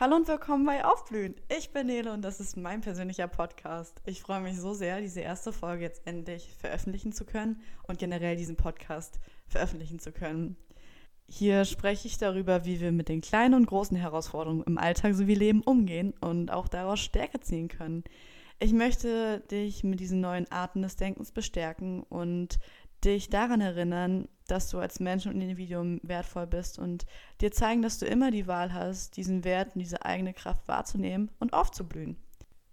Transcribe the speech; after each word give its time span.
Hallo 0.00 0.16
und 0.16 0.28
willkommen 0.28 0.64
bei 0.64 0.82
Aufblühen. 0.82 1.34
Ich 1.54 1.74
bin 1.74 1.88
Nele 1.88 2.14
und 2.14 2.22
das 2.22 2.40
ist 2.40 2.56
mein 2.56 2.80
persönlicher 2.80 3.28
Podcast. 3.28 4.00
Ich 4.06 4.22
freue 4.22 4.40
mich 4.40 4.58
so 4.58 4.72
sehr, 4.72 5.02
diese 5.02 5.20
erste 5.20 5.52
Folge 5.52 5.82
jetzt 5.82 6.06
endlich 6.06 6.54
veröffentlichen 6.58 7.12
zu 7.12 7.26
können 7.26 7.60
und 7.86 7.98
generell 7.98 8.34
diesen 8.34 8.56
Podcast 8.56 9.20
veröffentlichen 9.46 9.98
zu 9.98 10.10
können. 10.10 10.56
Hier 11.28 11.66
spreche 11.66 12.08
ich 12.08 12.16
darüber, 12.16 12.64
wie 12.64 12.80
wir 12.80 12.92
mit 12.92 13.10
den 13.10 13.20
kleinen 13.20 13.52
und 13.52 13.66
großen 13.66 13.94
Herausforderungen 13.94 14.64
im 14.66 14.78
Alltag 14.78 15.12
sowie 15.12 15.34
Leben 15.34 15.60
umgehen 15.60 16.14
und 16.22 16.50
auch 16.50 16.68
daraus 16.68 17.00
Stärke 17.00 17.40
ziehen 17.40 17.68
können. 17.68 18.02
Ich 18.58 18.72
möchte 18.72 19.40
dich 19.50 19.84
mit 19.84 20.00
diesen 20.00 20.22
neuen 20.22 20.50
Arten 20.50 20.80
des 20.80 20.96
Denkens 20.96 21.30
bestärken 21.30 22.04
und 22.04 22.58
dich 23.04 23.30
daran 23.30 23.60
erinnern, 23.60 24.28
dass 24.46 24.70
du 24.70 24.78
als 24.78 25.00
Mensch 25.00 25.26
und 25.26 25.40
Individuum 25.40 26.00
wertvoll 26.02 26.46
bist 26.46 26.78
und 26.78 27.06
dir 27.40 27.52
zeigen, 27.52 27.82
dass 27.82 27.98
du 27.98 28.06
immer 28.06 28.30
die 28.30 28.46
Wahl 28.46 28.74
hast, 28.74 29.16
diesen 29.16 29.44
Wert 29.44 29.74
und 29.74 29.80
diese 29.80 30.04
eigene 30.04 30.34
Kraft 30.34 30.66
wahrzunehmen 30.68 31.30
und 31.38 31.52
aufzublühen. 31.52 32.16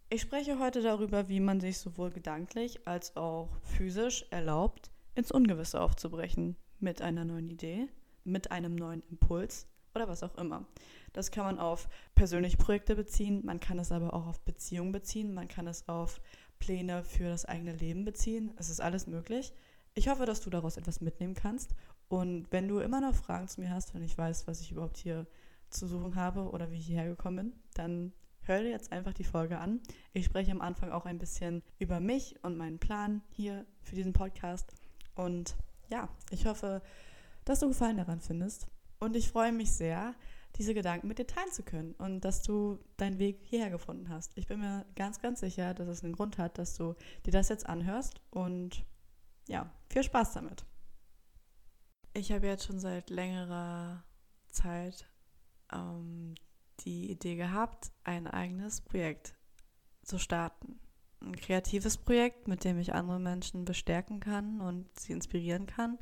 Ich 0.10 0.22
spreche 0.22 0.60
heute 0.60 0.82
darüber, 0.82 1.28
wie 1.28 1.40
man 1.40 1.60
sich 1.60 1.80
sowohl 1.80 2.12
gedanklich 2.12 2.88
als 2.88 3.16
auch 3.18 3.50
physisch 3.62 4.26
erlaubt, 4.30 4.90
ins 5.16 5.32
Ungewisse 5.32 5.82
aufzubrechen 5.82 6.56
mit 6.80 7.02
einer 7.02 7.26
neuen 7.26 7.50
Idee, 7.50 7.88
mit 8.24 8.52
einem 8.52 8.76
neuen 8.76 9.04
Impuls 9.10 9.68
oder 9.94 10.08
was 10.08 10.24
auch 10.24 10.38
immer. 10.38 10.66
Das 11.14 11.32
kann 11.32 11.46
man 11.46 11.60
auf 11.60 11.90
persönliche 12.16 12.58
Projekte 12.58 12.96
beziehen, 12.96 13.42
man 13.46 13.60
kann 13.60 13.80
es 13.80 13.92
aber 13.92 14.14
auch 14.14 14.28
auf 14.28 14.40
Beziehungen 14.42 14.92
beziehen, 14.92 15.34
man 15.34 15.48
kann 15.48 15.68
es 15.68 15.88
auf 15.90 16.22
Pläne 16.60 17.04
für 17.04 17.30
das 17.30 17.46
eigene 17.46 17.74
Leben 17.74 18.06
beziehen. 18.06 18.52
Es 18.58 18.70
ist 18.70 18.80
alles 18.80 19.08
möglich. 19.08 19.54
Ich 19.98 20.10
hoffe, 20.10 20.28
dass 20.28 20.42
du 20.42 20.52
daraus 20.52 20.78
etwas 20.78 21.02
mitnehmen 21.02 21.34
kannst. 21.34 21.74
Und 22.08 22.46
wenn 22.52 22.68
du 22.68 22.78
immer 22.78 23.02
noch 23.02 23.16
Fragen 23.16 23.48
zu 23.48 23.62
mir 23.62 23.72
hast, 23.72 23.96
wenn 23.96 24.04
ich 24.04 24.16
weiß, 24.16 24.46
was 24.46 24.62
ich 24.62 24.72
überhaupt 24.72 24.98
hier 24.98 25.26
zu 25.72 25.88
suchen 25.88 26.14
habe 26.14 26.52
oder 26.52 26.70
wie 26.70 26.78
ich 26.78 26.86
hierher 26.86 27.08
gekommen 27.08 27.38
bin, 27.38 27.54
dann 27.74 28.14
hör 28.42 28.62
dir 28.62 28.70
jetzt 28.70 28.92
einfach 28.92 29.14
die 29.14 29.24
Folge 29.24 29.58
an. 29.58 29.82
Ich 30.14 30.26
spreche 30.26 30.52
am 30.52 30.62
Anfang 30.62 30.92
auch 30.92 31.08
ein 31.08 31.18
bisschen 31.18 31.64
über 31.80 32.00
mich 32.00 32.36
und 32.44 32.58
meinen 32.58 32.78
Plan 32.78 33.24
hier 33.32 33.66
für 33.82 33.96
diesen 33.96 34.14
Podcast. 34.14 34.72
Und 35.16 35.56
ja, 35.90 36.10
ich 36.30 36.46
hoffe, 36.46 36.84
dass 37.44 37.62
du 37.62 37.68
Gefallen 37.70 37.98
daran 37.98 38.22
findest. 38.22 38.68
Und 39.00 39.16
ich 39.16 39.32
freue 39.32 39.52
mich 39.52 39.72
sehr, 39.72 40.14
diese 40.58 40.76
Gedanken 40.76 41.08
mit 41.08 41.18
dir 41.18 41.26
teilen 41.26 41.52
zu 41.52 41.64
können 41.64 41.96
und 41.98 42.22
dass 42.22 42.44
du 42.44 42.78
deinen 42.98 43.18
Weg 43.18 43.40
hierher 43.42 43.72
gefunden 43.72 44.10
hast. 44.10 44.38
Ich 44.38 44.46
bin 44.46 44.60
mir 44.60 44.86
ganz, 44.96 45.22
ganz 45.22 45.40
sicher, 45.40 45.74
dass 45.74 45.88
es 45.88 46.04
einen 46.04 46.14
Grund 46.14 46.38
hat, 46.38 46.60
dass 46.60 46.76
du 46.76 46.94
dir 47.26 47.32
das 47.32 47.50
jetzt 47.50 47.68
anhörst 47.68 48.22
und 48.30 48.86
ja, 49.48 49.70
viel 49.90 50.04
Spaß 50.04 50.34
damit. 50.34 50.66
Ich 52.14 52.32
habe 52.32 52.48
jetzt 52.48 52.66
schon 52.66 52.80
seit 52.80 53.10
längerer 53.10 54.04
Zeit 54.50 55.10
ähm, 55.72 56.36
die 56.82 57.12
Idee 57.12 57.36
gehabt, 57.36 57.92
ein 58.04 58.28
eigenes 58.28 58.82
Projekt 58.82 59.36
zu 60.04 60.20
starten. 60.20 60.80
Ein 61.22 61.36
kreatives 61.36 61.98
Projekt, 61.98 62.48
mit 62.48 62.64
dem 62.64 62.78
ich 62.78 62.94
andere 62.94 63.20
Menschen 63.20 63.66
bestärken 63.66 64.20
kann 64.20 64.62
und 64.62 64.88
sie 65.00 65.14
inspirieren 65.14 65.66
kann 65.66 65.98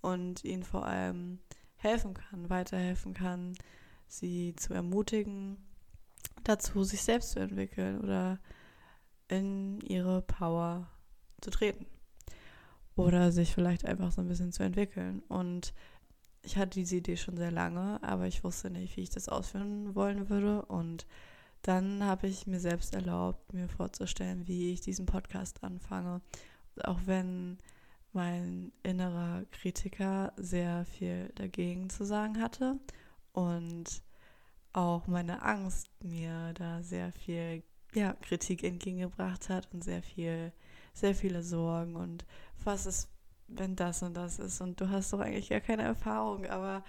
und 0.00 0.44
ihnen 0.44 0.64
vor 0.64 0.86
allem 0.86 1.40
helfen 1.76 2.14
kann, 2.14 2.50
weiterhelfen 2.50 3.14
kann, 3.14 3.56
sie 4.08 4.54
zu 4.56 4.74
ermutigen, 4.74 5.56
dazu 6.42 6.84
sich 6.84 7.02
selbst 7.02 7.32
zu 7.32 7.40
entwickeln 7.40 8.00
oder 8.00 8.40
in 9.28 9.80
ihre 9.80 10.22
Power 10.22 10.90
zu 11.40 11.50
treten 11.50 11.86
oder 12.96 13.30
sich 13.30 13.54
vielleicht 13.54 13.84
einfach 13.84 14.10
so 14.10 14.22
ein 14.22 14.28
bisschen 14.28 14.52
zu 14.52 14.62
entwickeln. 14.62 15.22
Und 15.28 15.74
ich 16.42 16.56
hatte 16.56 16.78
diese 16.80 16.96
Idee 16.96 17.16
schon 17.16 17.36
sehr 17.36 17.50
lange, 17.50 18.02
aber 18.02 18.26
ich 18.26 18.42
wusste 18.42 18.70
nicht, 18.70 18.96
wie 18.96 19.02
ich 19.02 19.10
das 19.10 19.28
ausführen 19.28 19.94
wollen 19.94 20.28
würde. 20.30 20.62
Und 20.62 21.06
dann 21.62 22.04
habe 22.04 22.26
ich 22.26 22.46
mir 22.46 22.60
selbst 22.60 22.94
erlaubt, 22.94 23.52
mir 23.52 23.68
vorzustellen, 23.68 24.46
wie 24.46 24.72
ich 24.72 24.80
diesen 24.80 25.06
Podcast 25.06 25.62
anfange. 25.62 26.22
Auch 26.84 27.00
wenn 27.04 27.58
mein 28.12 28.72
innerer 28.82 29.44
Kritiker 29.50 30.32
sehr 30.36 30.86
viel 30.86 31.30
dagegen 31.34 31.90
zu 31.90 32.04
sagen 32.04 32.40
hatte 32.40 32.78
und 33.32 34.02
auch 34.72 35.06
meine 35.06 35.42
Angst 35.42 35.88
mir 36.02 36.52
da 36.54 36.82
sehr 36.82 37.12
viel 37.12 37.62
ja, 37.94 38.14
Kritik 38.22 38.62
entgegengebracht 38.62 39.48
hat 39.48 39.68
und 39.72 39.84
sehr 39.84 40.02
viel 40.02 40.52
sehr 40.96 41.14
viele 41.14 41.42
Sorgen 41.42 41.94
und 41.94 42.24
was 42.64 42.86
ist, 42.86 43.08
wenn 43.48 43.76
das 43.76 44.02
und 44.02 44.14
das 44.14 44.38
ist 44.38 44.60
und 44.60 44.80
du 44.80 44.88
hast 44.88 45.12
doch 45.12 45.20
eigentlich 45.20 45.50
gar 45.50 45.60
keine 45.60 45.82
Erfahrung, 45.82 46.46
aber 46.46 46.82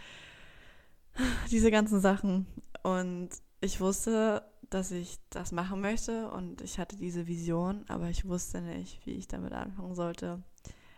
diese 1.52 1.72
ganzen 1.72 2.00
Sachen 2.00 2.48
und 2.84 3.30
ich 3.60 3.82
wusste, 3.82 4.44
dass 4.70 4.92
ich 4.92 5.18
das 5.30 5.52
machen 5.52 5.82
möchte 5.82 6.30
und 6.32 6.62
ich 6.62 6.80
hatte 6.80 6.96
diese 6.96 7.28
Vision, 7.28 7.86
aber 7.88 8.10
ich 8.10 8.26
wusste 8.26 8.62
nicht, 8.62 9.06
wie 9.06 9.14
ich 9.14 9.28
damit 9.28 9.54
anfangen 9.54 9.96
sollte. 9.96 10.42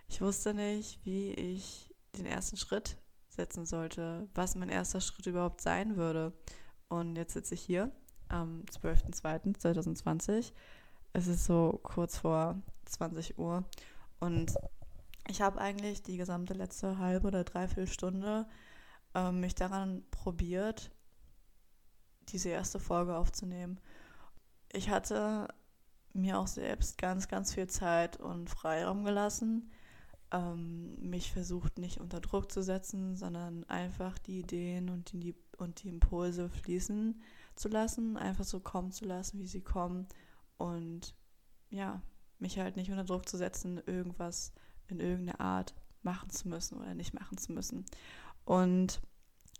Ich 0.08 0.22
wusste 0.22 0.53
nicht, 0.53 1.00
wie 1.03 1.31
ich 1.31 1.94
den 2.18 2.25
ersten 2.25 2.58
Schritt 2.58 2.98
setzen 3.30 3.66
sollte, 3.66 4.28
was 4.34 4.56
mein 4.56 4.69
erster 4.69 5.02
Schritt 5.02 5.28
überhaupt 5.28 5.62
sein 5.62 5.96
würde. 5.98 6.34
Und 6.90 7.16
jetzt 7.16 7.34
sitze 7.34 7.53
ich 7.53 7.62
hier 7.62 7.92
am 8.28 8.64
12.02.2020. 8.72 10.52
Es 11.14 11.28
ist 11.28 11.46
so 11.46 11.80
kurz 11.84 12.18
vor 12.18 12.62
20 12.86 13.38
Uhr. 13.38 13.64
Und 14.20 14.53
ich 15.28 15.42
habe 15.42 15.59
eigentlich 15.59 16.02
die 16.03 16.18
gesamte 16.18 16.53
letzte 16.53 16.97
halbe 16.97 17.28
oder 17.28 17.44
dreiviertel 17.44 17.88
Stunde 17.88 18.47
äh, 19.16 19.31
mich 19.31 19.56
daran 19.56 20.03
probiert, 20.12 20.92
diese 22.30 22.50
erste 22.50 22.80
Folge 22.80 23.16
aufzunehmen. 23.16 23.80
Ich 24.72 24.90
hatte 24.90 25.48
mir 26.14 26.40
auch 26.40 26.48
selbst 26.48 26.98
ganz, 26.98 27.28
ganz 27.28 27.53
viel 27.53 27.68
Zeit 27.68 28.19
und 28.19 28.50
Freiraum 28.50 29.03
gelassen, 29.03 29.72
ähm, 30.31 30.96
mich 31.09 31.31
versucht 31.31 31.80
nicht 31.80 32.00
unter 32.00 32.19
Druck 32.19 32.52
zu 32.52 32.62
setzen, 32.62 33.16
sondern 33.16 33.64
einfach 33.66 34.18
die 34.19 34.40
Ideen 34.40 34.90
und 34.90 35.12
die, 35.12 35.36
und 35.58 35.84
die 35.84 35.90
Impulse 35.90 36.50
fließen 36.50 37.22
zu 37.56 37.68
lassen, 37.68 38.18
einfach 38.18 38.44
so 38.44 38.59
kommen 38.59 38.92
zu 38.92 39.06
lassen, 39.06 39.40
wie 39.40 39.48
sie 39.48 39.62
kommen 39.62 40.08
und 40.59 41.16
ja, 41.72 42.02
mich 42.38 42.59
halt 42.59 42.75
nicht 42.75 42.92
unter 42.92 43.03
Druck 43.03 43.28
zu 43.28 43.38
setzen, 43.38 43.81
irgendwas 43.86 44.53
in 44.88 45.00
irgendeiner 45.00 45.42
Art 45.42 45.74
machen 46.03 46.30
zu 46.30 46.47
müssen 46.47 46.78
oder 46.80 46.94
nicht 46.94 47.14
machen 47.14 47.38
zu 47.38 47.52
müssen. 47.52 47.86
Und 48.46 49.02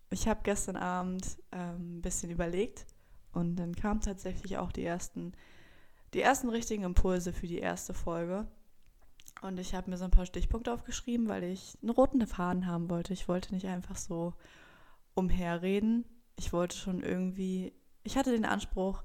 ich 0.10 0.28
habe 0.28 0.42
gestern 0.44 0.76
Abend 0.76 1.38
ähm, 1.52 1.98
ein 1.98 2.02
bisschen 2.02 2.30
überlegt 2.30 2.86
und 3.32 3.56
dann 3.56 3.76
kamen 3.76 4.02
tatsächlich 4.02 4.58
auch 4.58 4.72
die 4.72 4.84
ersten, 4.84 5.34
die 6.14 6.22
ersten 6.22 6.50
richtigen 6.50 6.84
Impulse 6.84 7.34
für 7.34 7.48
die 7.48 7.60
erste 7.60 7.94
Folge. 7.94 8.48
Und 9.42 9.60
ich 9.60 9.76
habe 9.76 9.90
mir 9.90 9.98
so 9.98 10.06
ein 10.06 10.12
paar 10.12 10.26
Stichpunkte 10.26 10.74
aufgeschrieben, 10.74 11.28
weil 11.28 11.44
ich 11.44 11.78
einen 11.82 11.92
roten 11.92 12.26
Faden 12.26 12.66
haben 12.66 12.90
wollte. 12.90 13.14
Ich 13.14 13.28
wollte 13.28 13.54
nicht 13.54 13.68
einfach 13.68 13.96
so 13.96 14.34
umherreden. 15.14 16.06
Ich 16.36 16.52
wollte 16.52 16.76
schon 16.76 17.04
irgendwie, 17.04 17.74
ich 18.04 18.18
hatte 18.18 18.32
den 18.32 18.46
Anspruch, 18.46 19.04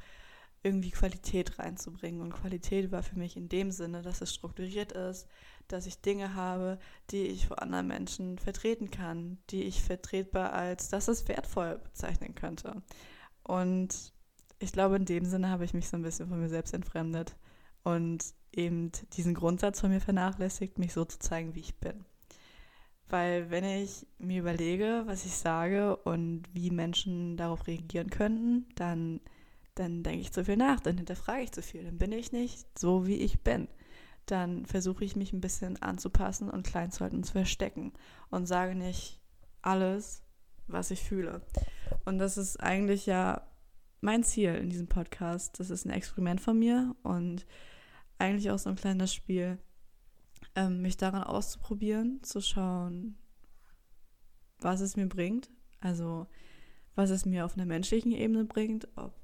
irgendwie 0.65 0.91
Qualität 0.91 1.59
reinzubringen. 1.59 2.23
Und 2.23 2.33
Qualität 2.33 2.91
war 2.91 3.03
für 3.03 3.19
mich 3.19 3.37
in 3.37 3.49
dem 3.49 3.71
Sinne, 3.71 4.03
dass 4.03 4.23
es 4.23 4.35
strukturiert 4.35 4.93
ist, 4.93 5.29
dass 5.69 5.87
ich 5.87 6.01
Dinge 6.01 6.35
habe, 6.35 6.79
die 7.11 7.27
ich 7.27 7.47
vor 7.47 7.63
anderen 7.63 7.87
Menschen 7.87 8.39
vertreten 8.39 8.91
kann, 8.91 9.39
die 9.51 9.63
ich 9.63 9.83
vertretbar 9.83 10.53
als 10.53 10.89
das 10.89 11.09
ist 11.09 11.29
wertvoll 11.29 11.79
bezeichnen 11.79 12.35
könnte. 12.35 12.83
Und 13.43 14.13
ich 14.59 14.73
glaube, 14.73 14.97
in 14.97 15.05
dem 15.05 15.27
Sinne 15.27 15.51
habe 15.51 15.65
ich 15.65 15.75
mich 15.75 15.89
so 15.89 15.97
ein 15.97 16.03
bisschen 16.03 16.29
von 16.29 16.41
mir 16.41 16.49
selbst 16.49 16.73
entfremdet 16.73 17.37
und 17.83 18.25
eben 18.53 18.91
diesen 19.13 19.35
Grundsatz 19.35 19.81
von 19.81 19.91
mir 19.91 20.01
vernachlässigt, 20.01 20.79
mich 20.79 20.95
so 20.95 21.05
zu 21.05 21.19
zeigen, 21.19 21.55
wie 21.55 21.61
ich 21.61 21.77
bin. 21.77 22.05
Weil 23.09 23.51
wenn 23.51 23.65
ich 23.65 24.07
mir 24.17 24.41
überlege, 24.41 25.03
was 25.05 25.27
ich 25.27 25.33
sage 25.33 25.97
und 25.97 26.45
wie 26.55 26.71
Menschen 26.71 27.37
darauf 27.37 27.67
reagieren 27.67 28.09
könnten, 28.09 28.67
dann 28.77 29.21
dann 29.75 30.03
denke 30.03 30.21
ich 30.21 30.33
zu 30.33 30.45
viel 30.45 30.57
nach, 30.57 30.81
dann 30.81 30.97
hinterfrage 30.97 31.43
ich 31.43 31.53
zu 31.53 31.63
viel, 31.63 31.85
dann 31.85 31.99
bin 31.99 32.13
ich 32.13 32.33
nicht 32.33 32.79
so, 32.79 33.07
wie 33.07 33.17
ich 33.17 33.43
bin. 33.43 33.69
Dann 34.27 34.65
versuche 34.67 35.05
ich 35.05 35.17
mich 35.17 35.33
ein 35.33 35.41
bisschen 35.41 35.81
anzupassen 35.83 36.49
und 36.49 36.67
klein 36.67 36.91
zu 36.91 37.01
halten 37.01 37.17
und 37.17 37.25
zu 37.25 37.33
verstecken 37.33 37.93
und 38.31 38.47
sage 38.47 38.75
nicht 38.75 39.21
alles, 39.61 40.23
was 40.67 40.91
ich 40.91 41.03
fühle. 41.03 41.43
Und 42.05 42.19
das 42.19 42.39
ist 42.39 42.59
eigentlich 42.59 43.07
ja 43.07 43.47
mein 44.01 44.23
Ziel 44.23 44.55
in 44.55 44.71
diesem 44.71 44.87
Podcast. 44.87 45.61
Das 45.61 45.71
ist 45.71 45.85
ein 45.85 45.91
Experiment 45.91 46.41
von 46.41 46.59
mir 46.59 46.95
und 47.03 47.47
eigentlich 48.19 48.51
auch 48.51 48.59
so 48.59 48.71
ein 48.71 48.77
kleines 48.77 49.13
Spiel, 49.13 49.59
ähm, 50.55 50.81
mich 50.81 50.97
daran 50.97 51.25
auszuprobieren, 51.25 52.23
zu 52.23 52.41
schauen, 52.41 53.17
was 54.61 54.81
es 54.81 54.97
mir 54.97 55.07
bringt. 55.07 55.51
Also 55.81 56.27
was 56.95 57.11
es 57.11 57.27
mir 57.27 57.45
auf 57.45 57.57
einer 57.57 57.67
menschlichen 57.67 58.13
Ebene 58.13 58.45
bringt, 58.45 58.89
ob 58.97 59.15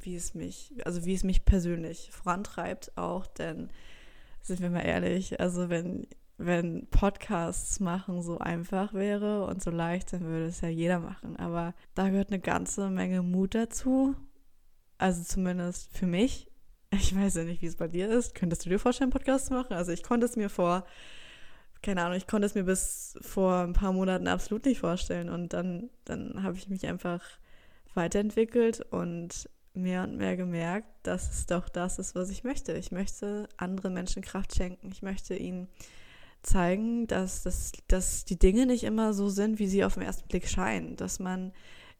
wie 0.00 0.16
es 0.16 0.34
mich, 0.34 0.72
also 0.84 1.04
wie 1.04 1.14
es 1.14 1.24
mich 1.24 1.44
persönlich 1.44 2.10
vorantreibt 2.12 2.96
auch, 2.96 3.26
denn 3.26 3.70
sind 4.42 4.60
wir 4.60 4.70
mal 4.70 4.82
ehrlich, 4.86 5.40
also 5.40 5.68
wenn, 5.68 6.06
wenn 6.38 6.86
Podcasts 6.88 7.80
machen 7.80 8.22
so 8.22 8.38
einfach 8.38 8.94
wäre 8.94 9.44
und 9.46 9.62
so 9.62 9.70
leicht, 9.70 10.12
dann 10.12 10.22
würde 10.22 10.46
es 10.46 10.60
ja 10.60 10.68
jeder 10.68 11.00
machen. 11.00 11.36
Aber 11.36 11.74
da 11.94 12.08
gehört 12.08 12.30
eine 12.30 12.40
ganze 12.40 12.90
Menge 12.90 13.22
Mut 13.22 13.54
dazu 13.54 14.14
Also 14.98 15.22
zumindest 15.24 15.96
für 15.96 16.06
mich. 16.06 16.50
Ich 16.92 17.14
weiß 17.14 17.34
ja 17.34 17.44
nicht, 17.44 17.62
wie 17.62 17.66
es 17.66 17.76
bei 17.76 17.88
dir 17.88 18.08
ist. 18.08 18.34
Könntest 18.34 18.64
du 18.64 18.70
dir 18.70 18.78
vorstellen, 18.78 19.10
Podcast 19.10 19.46
zu 19.46 19.54
machen? 19.54 19.74
Also 19.74 19.92
ich 19.92 20.02
konnte 20.02 20.26
es 20.26 20.36
mir 20.36 20.48
vor, 20.48 20.86
keine 21.82 22.02
Ahnung, 22.02 22.16
ich 22.16 22.26
konnte 22.26 22.46
es 22.46 22.54
mir 22.54 22.64
bis 22.64 23.18
vor 23.20 23.62
ein 23.62 23.72
paar 23.72 23.92
Monaten 23.92 24.28
absolut 24.28 24.64
nicht 24.64 24.80
vorstellen. 24.80 25.28
Und 25.28 25.52
dann, 25.52 25.90
dann 26.04 26.42
habe 26.42 26.56
ich 26.56 26.68
mich 26.68 26.86
einfach 26.86 27.22
weiterentwickelt 27.94 28.80
und 28.92 29.48
mehr 29.76 30.04
und 30.04 30.16
mehr 30.16 30.36
gemerkt, 30.36 30.88
dass 31.02 31.30
es 31.30 31.46
doch 31.46 31.68
das 31.68 31.98
ist, 31.98 32.14
was 32.14 32.30
ich 32.30 32.44
möchte. 32.44 32.72
Ich 32.72 32.90
möchte 32.90 33.48
anderen 33.56 33.94
Menschen 33.94 34.22
Kraft 34.22 34.54
schenken. 34.54 34.90
Ich 34.90 35.02
möchte 35.02 35.36
ihnen 35.36 35.68
zeigen, 36.42 37.06
dass, 37.06 37.42
dass, 37.42 37.72
dass 37.88 38.24
die 38.24 38.38
Dinge 38.38 38.66
nicht 38.66 38.84
immer 38.84 39.12
so 39.12 39.28
sind, 39.28 39.58
wie 39.58 39.66
sie 39.66 39.84
auf 39.84 39.94
den 39.94 40.02
ersten 40.02 40.28
Blick 40.28 40.48
scheinen. 40.48 40.96
Dass 40.96 41.18
man 41.18 41.52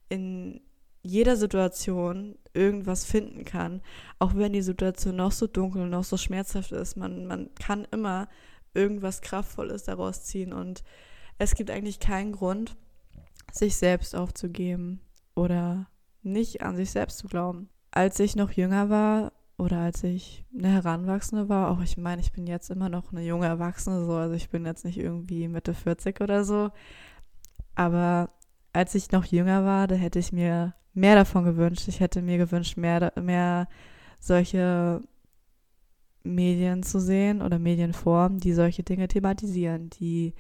in 0.09 0.61
jeder 1.03 1.37
Situation 1.37 2.37
irgendwas 2.53 3.05
finden 3.05 3.45
kann, 3.45 3.81
auch 4.19 4.35
wenn 4.35 4.53
die 4.53 4.63
Situation 4.63 5.17
noch 5.17 5.33
so 5.33 5.47
dunkel 5.47 5.83
und 5.83 5.91
noch 5.91 6.05
so 6.05 6.17
schmerzhaft 6.17 6.73
ist. 6.73 6.97
Man, 6.97 7.27
man 7.27 7.55
kann 7.55 7.87
immer 7.93 8.29
irgendwas 8.75 9.21
Kraftvolles 9.21 9.85
daraus 9.85 10.25
ziehen 10.25 10.53
und 10.53 10.83
es 11.39 11.55
gibt 11.55 11.71
eigentlich 11.71 12.01
keinen 12.01 12.33
Grund, 12.33 12.77
sich 13.53 13.77
selbst 13.77 14.15
aufzugeben 14.15 15.01
oder 15.35 15.89
nicht 16.27 16.63
an 16.63 16.77
sich 16.77 16.91
selbst 16.91 17.19
zu 17.19 17.29
glauben. 17.29 17.69
Als 17.91 18.21
ich 18.21 18.37
noch 18.37 18.51
jünger 18.51 18.91
war 18.91 19.33
oder 19.57 19.79
als 19.79 20.05
ich 20.05 20.45
eine 20.57 20.69
Heranwachsende 20.69 21.49
war, 21.49 21.71
auch 21.71 21.81
ich 21.81 21.97
meine, 21.97 22.21
ich 22.21 22.33
bin 22.33 22.47
jetzt 22.47 22.71
immer 22.71 22.89
noch 22.89 23.13
eine 23.13 23.23
junge 23.23 23.47
Erwachsene, 23.47 24.05
so, 24.05 24.13
also 24.13 24.35
ich 24.35 24.51
bin 24.51 24.67
jetzt 24.67 24.85
nicht 24.85 24.99
irgendwie 24.99 25.49
Mitte 25.49 25.73
40 25.73 26.21
oder 26.21 26.45
so, 26.45 26.71
aber 27.75 28.31
als 28.73 28.95
ich 28.95 29.11
noch 29.13 29.25
jünger 29.25 29.65
war, 29.65 29.87
da 29.87 29.95
hätte 29.95 30.19
ich 30.19 30.33
mir 30.33 30.75
mehr 30.93 31.15
davon 31.15 31.45
gewünscht. 31.45 31.89
Ich 31.89 32.01
hätte 32.01 32.23
mir 32.23 32.39
gewünscht, 32.39 32.77
mehr, 32.77 33.13
mehr 33.21 33.69
solche 34.19 35.03
Medien 36.25 36.83
zu 36.83 37.01
sehen 37.01 37.43
oder 37.43 37.59
Medienformen, 37.59 38.41
die 38.41 38.53
solche 38.53 38.83
Dinge 38.83 39.09
thematisieren, 39.09 39.91
die 39.91 40.35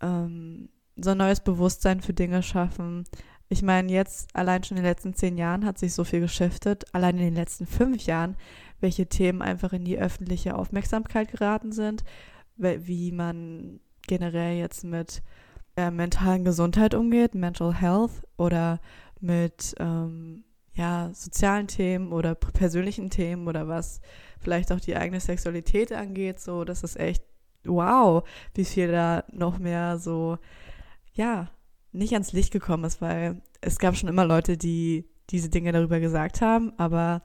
ähm, 0.00 0.68
so 0.96 1.10
ein 1.10 1.18
neues 1.18 1.40
Bewusstsein 1.40 2.00
für 2.00 2.12
Dinge 2.12 2.42
schaffen, 2.42 3.04
ich 3.48 3.62
meine, 3.62 3.90
jetzt 3.90 4.34
allein 4.34 4.62
schon 4.62 4.76
in 4.76 4.82
den 4.82 4.90
letzten 4.90 5.14
zehn 5.14 5.38
Jahren 5.38 5.64
hat 5.64 5.78
sich 5.78 5.94
so 5.94 6.04
viel 6.04 6.20
geschiftet, 6.20 6.84
allein 6.92 7.16
in 7.16 7.24
den 7.24 7.34
letzten 7.34 7.66
fünf 7.66 8.04
Jahren, 8.04 8.36
welche 8.80 9.06
Themen 9.06 9.42
einfach 9.42 9.72
in 9.72 9.84
die 9.84 9.98
öffentliche 9.98 10.54
Aufmerksamkeit 10.54 11.30
geraten 11.30 11.72
sind, 11.72 12.04
wie 12.56 13.12
man 13.12 13.80
generell 14.06 14.58
jetzt 14.58 14.84
mit 14.84 15.22
der 15.76 15.90
mentalen 15.90 16.44
Gesundheit 16.44 16.94
umgeht, 16.94 17.34
Mental 17.34 17.74
Health 17.74 18.26
oder 18.36 18.80
mit 19.20 19.74
ähm, 19.78 20.44
ja, 20.74 21.10
sozialen 21.12 21.68
Themen 21.68 22.12
oder 22.12 22.34
persönlichen 22.34 23.10
Themen 23.10 23.48
oder 23.48 23.66
was 23.66 24.00
vielleicht 24.40 24.72
auch 24.72 24.80
die 24.80 24.96
eigene 24.96 25.20
Sexualität 25.20 25.92
angeht. 25.92 26.40
So, 26.40 26.64
das 26.64 26.82
ist 26.82 26.98
echt 26.98 27.24
wow, 27.64 28.28
wie 28.54 28.64
viel 28.64 28.90
da 28.92 29.24
noch 29.32 29.58
mehr 29.58 29.98
so, 29.98 30.38
ja, 31.12 31.48
nicht 31.98 32.12
ans 32.14 32.32
Licht 32.32 32.52
gekommen 32.52 32.84
ist, 32.84 33.00
weil 33.00 33.42
es 33.60 33.78
gab 33.78 33.96
schon 33.96 34.08
immer 34.08 34.24
Leute, 34.24 34.56
die 34.56 35.08
diese 35.30 35.50
Dinge 35.50 35.72
darüber 35.72 36.00
gesagt 36.00 36.40
haben, 36.40 36.72
aber 36.78 37.22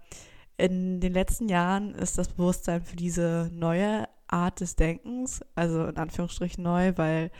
in 0.57 0.99
den 0.99 1.13
letzten 1.13 1.47
Jahren 1.47 1.95
ist 1.95 2.17
das 2.17 2.27
Bewusstsein 2.27 2.83
für 2.83 2.95
diese 2.95 3.49
neue 3.53 4.07
Art 4.27 4.59
des 4.59 4.75
Denkens, 4.75 5.41
also 5.55 5.85
in 5.85 5.97
Anführungsstrichen 5.97 6.63
neu, 6.63 6.93
weil 6.95 7.31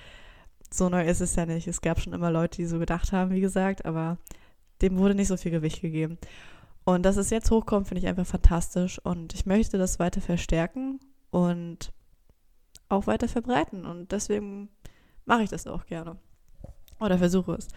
so 0.71 0.89
neu 0.89 1.05
ist 1.05 1.21
es 1.21 1.35
ja 1.35 1.45
nicht. 1.45 1.67
Es 1.67 1.81
gab 1.81 1.99
schon 1.99 2.13
immer 2.13 2.31
Leute, 2.31 2.57
die 2.57 2.65
so 2.65 2.79
gedacht 2.79 3.11
haben, 3.11 3.31
wie 3.31 3.41
gesagt, 3.41 3.85
aber 3.85 4.17
dem 4.81 4.97
wurde 4.97 5.15
nicht 5.15 5.27
so 5.27 5.37
viel 5.37 5.51
Gewicht 5.51 5.81
gegeben. 5.81 6.17
Und 6.85 7.03
dass 7.03 7.17
es 7.17 7.29
jetzt 7.29 7.51
hochkommt, 7.51 7.87
finde 7.87 7.99
ich 8.01 8.07
einfach 8.07 8.25
fantastisch 8.25 8.99
und 8.99 9.33
ich 9.33 9.45
möchte 9.45 9.77
das 9.77 9.99
weiter 9.99 10.21
verstärken 10.21 10.99
und 11.29 11.93
auch 12.89 13.07
weiter 13.07 13.27
verbreiten 13.27 13.85
und 13.85 14.11
deswegen 14.11 14.69
mache 15.25 15.43
ich 15.43 15.49
das 15.49 15.67
auch 15.67 15.85
gerne. 15.85 16.17
Oder 17.03 17.17
versuche 17.17 17.53
es. 17.53 17.67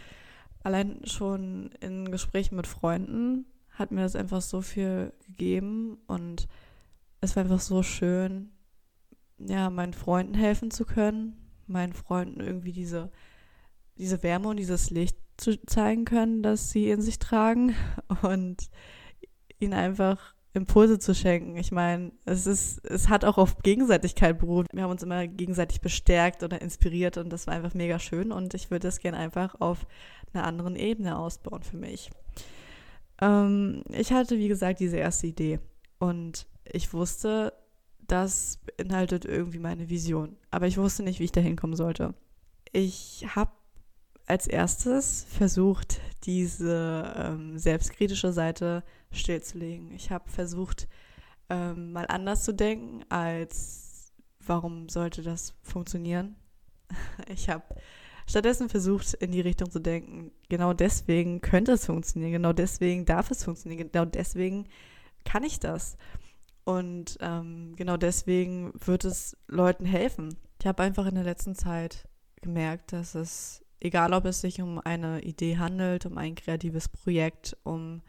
Allein 0.63 1.01
schon 1.05 1.71
in 1.81 2.11
Gesprächen 2.11 2.57
mit 2.57 2.67
Freunden 2.67 3.47
hat 3.71 3.91
mir 3.91 4.03
das 4.03 4.17
einfach 4.17 4.41
so 4.41 4.61
viel 4.63 5.13
gegeben 5.27 5.99
und 6.07 6.49
es 7.21 7.37
war 7.37 7.43
einfach 7.43 7.61
so 7.61 7.83
schön, 7.83 8.51
ja, 9.39 9.69
meinen 9.69 9.93
Freunden 9.93 10.35
helfen 10.35 10.71
zu 10.71 10.85
können, 10.85 11.37
meinen 11.67 11.93
Freunden 11.93 12.41
irgendwie 12.41 12.73
diese, 12.73 13.11
diese 13.99 14.23
Wärme 14.23 14.49
und 14.49 14.57
dieses 14.59 14.91
Licht 14.91 15.19
zu 15.37 15.61
zeigen 15.67 16.05
können, 16.05 16.43
dass 16.43 16.71
sie 16.71 16.89
in 16.91 17.03
sich 17.03 17.19
tragen 17.19 17.75
und 18.23 18.71
ihnen 19.59 19.75
einfach 19.75 20.36
Impulse 20.57 20.99
zu 20.99 21.15
schenken. 21.15 21.57
Ich 21.57 21.71
meine, 21.71 22.13
es 22.25 22.47
ist, 22.47 22.85
es 22.87 23.09
hat 23.09 23.25
auch 23.25 23.37
auf 23.37 23.59
Gegenseitigkeit 23.63 24.39
beruht. 24.39 24.67
Wir 24.73 24.83
haben 24.83 24.91
uns 24.91 25.03
immer 25.03 25.27
gegenseitig 25.27 25.83
bestärkt 25.83 26.43
oder 26.43 26.63
inspiriert 26.63 27.19
und 27.19 27.31
das 27.31 27.47
war 27.47 27.55
einfach 27.55 27.75
mega 27.75 27.99
schön 27.99 28.33
und 28.33 28.55
ich 28.55 28.71
würde 28.71 28.89
das 28.89 28.99
gerne 28.99 29.19
einfach 29.19 29.61
auf 29.61 29.87
einer 30.33 30.45
anderen 30.45 30.75
Ebene 30.75 31.19
ausbauen 31.19 31.63
für 31.63 31.77
mich. 31.77 32.11
Ähm, 33.21 33.83
ich 33.91 34.13
hatte, 34.13 34.39
wie 34.39 34.49
gesagt, 34.49 34.81
diese 34.81 34.97
erste 34.97 35.27
Idee 35.27 35.61
und 35.99 36.47
ich 36.65 36.93
wusste, 36.95 37.53
das 38.07 38.59
beinhaltet 38.77 39.27
irgendwie 39.27 39.59
meine 39.59 39.91
Vision, 39.91 40.37
aber 40.51 40.67
ich 40.67 40.79
wusste 40.79 41.03
nicht, 41.03 41.21
wie 41.21 41.25
ich 41.25 41.33
da 41.33 41.41
hinkommen 41.41 41.77
sollte. 41.77 42.15
Ich 42.73 43.27
habe 43.35 43.51
als 44.27 44.47
erstes 44.47 45.27
versucht, 45.29 46.01
diese 46.25 47.15
ähm, 47.17 47.59
selbstkritische 47.59 48.33
Seite 48.33 48.83
stillzulegen. 49.11 49.93
Ich 49.93 50.11
habe 50.11 50.29
versucht, 50.31 50.89
ähm, 51.49 51.93
mal 51.93 52.07
anders 52.09 52.45
zu 52.45 52.53
denken, 52.53 53.05
als 53.09 54.13
warum 54.45 54.89
sollte 54.89 55.23
das 55.23 55.55
funktionieren. 55.63 56.37
Ich 57.29 57.49
habe 57.49 57.65
stattdessen 58.29 58.69
versucht, 58.69 59.15
in 59.15 59.33
die 59.33 59.41
Richtung 59.41 59.71
zu 59.71 59.81
denken, 59.81 60.31
genau 60.49 60.73
deswegen 60.73 61.41
könnte 61.41 61.73
es 61.73 61.87
funktionieren, 61.87 62.33
genau 62.33 62.53
deswegen 62.53 63.05
darf 63.05 63.31
es 63.31 63.45
funktionieren, 63.45 63.91
genau 63.91 64.05
deswegen 64.05 64.69
kann 65.25 65.43
ich 65.43 65.59
das. 65.59 65.97
Und 66.65 67.19
ähm, 67.21 67.75
genau 67.77 67.97
deswegen 67.97 68.73
wird 68.85 69.05
es 69.05 69.37
Leuten 69.47 69.85
helfen. 69.85 70.37
Ich 70.61 70.67
habe 70.67 70.83
einfach 70.83 71.07
in 71.07 71.15
der 71.15 71.25
letzten 71.25 71.55
Zeit 71.55 72.09
gemerkt, 72.41 72.93
dass 72.93 73.15
es 73.15 73.67
Egal, 73.79 74.15
ob 74.15 74.25
es 74.25 74.41
sich 74.41 74.63
um 74.63 74.79
eine 74.79 75.21
Idee 75.23 75.59
handelt, 75.59 76.07
um 76.07 76.17
ein 76.17 76.35
kreatives 76.35 76.89
Projekt, 76.89 77.57
um 77.63 78.01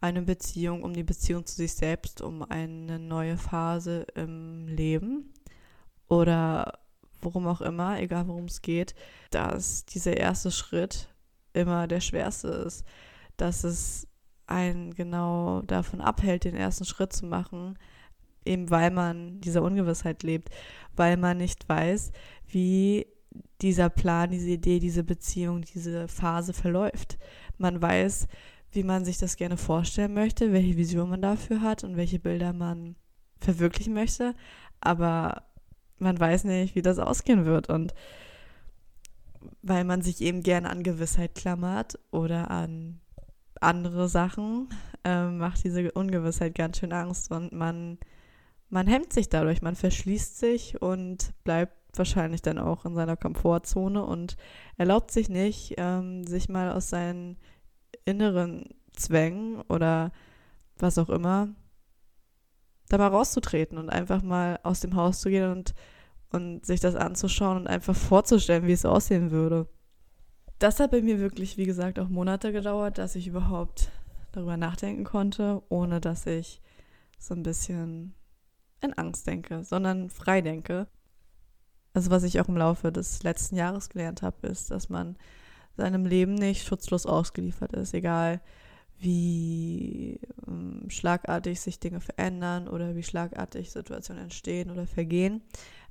eine 0.00 0.22
Beziehung, 0.22 0.82
um 0.82 0.92
die 0.92 1.02
Beziehung 1.02 1.46
zu 1.46 1.56
sich 1.56 1.74
selbst, 1.74 2.20
um 2.20 2.42
eine 2.42 2.98
neue 2.98 3.36
Phase 3.36 4.06
im 4.14 4.68
Leben 4.68 5.32
oder 6.08 6.80
worum 7.20 7.46
auch 7.46 7.60
immer, 7.60 8.00
egal 8.00 8.28
worum 8.28 8.44
es 8.44 8.62
geht, 8.62 8.94
dass 9.30 9.84
dieser 9.86 10.16
erste 10.16 10.50
Schritt 10.50 11.08
immer 11.52 11.86
der 11.86 12.00
schwerste 12.00 12.48
ist, 12.48 12.84
dass 13.36 13.64
es 13.64 14.06
einen 14.46 14.94
genau 14.94 15.62
davon 15.62 16.00
abhält, 16.00 16.44
den 16.44 16.54
ersten 16.54 16.84
Schritt 16.84 17.12
zu 17.12 17.26
machen, 17.26 17.78
eben 18.44 18.70
weil 18.70 18.90
man 18.90 19.40
dieser 19.40 19.62
Ungewissheit 19.62 20.22
lebt, 20.22 20.50
weil 20.94 21.16
man 21.16 21.38
nicht 21.38 21.68
weiß, 21.68 22.12
wie 22.46 23.06
dieser 23.60 23.90
Plan, 23.90 24.30
diese 24.30 24.50
Idee, 24.50 24.78
diese 24.78 25.02
Beziehung, 25.02 25.62
diese 25.62 26.08
Phase 26.08 26.52
verläuft. 26.52 27.18
Man 27.58 27.82
weiß, 27.82 28.28
wie 28.76 28.84
man 28.84 29.04
sich 29.04 29.18
das 29.18 29.36
gerne 29.36 29.56
vorstellen 29.56 30.14
möchte, 30.14 30.52
welche 30.52 30.76
Vision 30.76 31.10
man 31.10 31.22
dafür 31.22 31.60
hat 31.62 31.82
und 31.82 31.96
welche 31.96 32.18
Bilder 32.18 32.52
man 32.52 32.94
verwirklichen 33.38 33.94
möchte, 33.94 34.34
aber 34.80 35.42
man 35.98 36.18
weiß 36.18 36.44
nicht, 36.44 36.74
wie 36.74 36.82
das 36.82 36.98
ausgehen 36.98 37.44
wird. 37.44 37.68
Und 37.68 37.94
weil 39.62 39.84
man 39.84 40.02
sich 40.02 40.20
eben 40.20 40.42
gerne 40.42 40.70
an 40.70 40.82
Gewissheit 40.82 41.34
klammert 41.34 41.98
oder 42.10 42.50
an 42.50 43.00
andere 43.60 44.08
Sachen, 44.08 44.68
äh, 45.04 45.26
macht 45.28 45.64
diese 45.64 45.90
Ungewissheit 45.92 46.54
ganz 46.54 46.78
schön 46.78 46.92
Angst. 46.92 47.30
Und 47.30 47.52
man, 47.52 47.98
man 48.68 48.86
hemmt 48.86 49.12
sich 49.12 49.28
dadurch, 49.28 49.62
man 49.62 49.76
verschließt 49.76 50.38
sich 50.38 50.80
und 50.80 51.32
bleibt 51.44 51.98
wahrscheinlich 51.98 52.42
dann 52.42 52.58
auch 52.58 52.84
in 52.84 52.94
seiner 52.94 53.16
Komfortzone 53.16 54.04
und 54.04 54.36
erlaubt 54.76 55.10
sich 55.10 55.28
nicht, 55.28 55.74
ähm, 55.78 56.24
sich 56.24 56.48
mal 56.48 56.70
aus 56.70 56.90
seinen 56.90 57.38
inneren 58.06 58.70
Zwängen 58.92 59.60
oder 59.68 60.10
was 60.78 60.96
auch 60.96 61.10
immer, 61.10 61.48
da 62.88 62.96
mal 62.96 63.08
rauszutreten 63.08 63.76
und 63.76 63.90
einfach 63.90 64.22
mal 64.22 64.58
aus 64.62 64.80
dem 64.80 64.94
Haus 64.94 65.20
zu 65.20 65.28
gehen 65.28 65.50
und, 65.50 65.74
und 66.30 66.64
sich 66.64 66.80
das 66.80 66.94
anzuschauen 66.94 67.58
und 67.58 67.66
einfach 67.66 67.94
vorzustellen, 67.94 68.66
wie 68.66 68.72
es 68.72 68.86
aussehen 68.86 69.30
würde. 69.30 69.68
Das 70.58 70.80
hat 70.80 70.92
bei 70.92 71.02
mir 71.02 71.18
wirklich, 71.18 71.58
wie 71.58 71.66
gesagt, 71.66 71.98
auch 71.98 72.08
Monate 72.08 72.52
gedauert, 72.52 72.96
dass 72.96 73.16
ich 73.16 73.26
überhaupt 73.26 73.90
darüber 74.32 74.56
nachdenken 74.56 75.04
konnte, 75.04 75.62
ohne 75.68 76.00
dass 76.00 76.24
ich 76.26 76.62
so 77.18 77.34
ein 77.34 77.42
bisschen 77.42 78.14
in 78.80 78.94
Angst 78.94 79.26
denke, 79.26 79.64
sondern 79.64 80.08
frei 80.08 80.40
denke 80.40 80.86
also 81.96 82.10
was 82.10 82.24
ich 82.24 82.38
auch 82.40 82.48
im 82.48 82.58
Laufe 82.58 82.92
des 82.92 83.22
letzten 83.22 83.56
Jahres 83.56 83.88
gelernt 83.88 84.20
habe, 84.20 84.46
ist, 84.48 84.70
dass 84.70 84.90
man 84.90 85.16
seinem 85.76 86.06
Leben 86.06 86.34
nicht 86.34 86.66
schutzlos 86.66 87.06
ausgeliefert 87.06 87.72
ist, 87.72 87.94
egal 87.94 88.40
wie 88.98 90.20
schlagartig 90.88 91.60
sich 91.60 91.78
Dinge 91.78 92.00
verändern 92.00 92.68
oder 92.68 92.96
wie 92.96 93.02
schlagartig 93.02 93.70
Situationen 93.70 94.24
entstehen 94.24 94.70
oder 94.70 94.86
vergehen. 94.86 95.42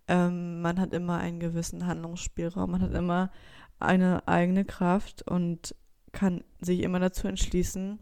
Ähm, 0.08 0.62
man 0.62 0.80
hat 0.80 0.94
immer 0.94 1.18
einen 1.18 1.40
gewissen 1.40 1.86
Handlungsspielraum, 1.86 2.72
man 2.72 2.82
hat 2.82 2.94
immer 2.94 3.32
eine 3.80 4.28
eigene 4.28 4.66
Kraft 4.66 5.30
und 5.30 5.76
kann 6.12 6.44
sich 6.62 6.82
immer 6.82 7.00
dazu 7.00 7.28
entschließen, 7.28 8.00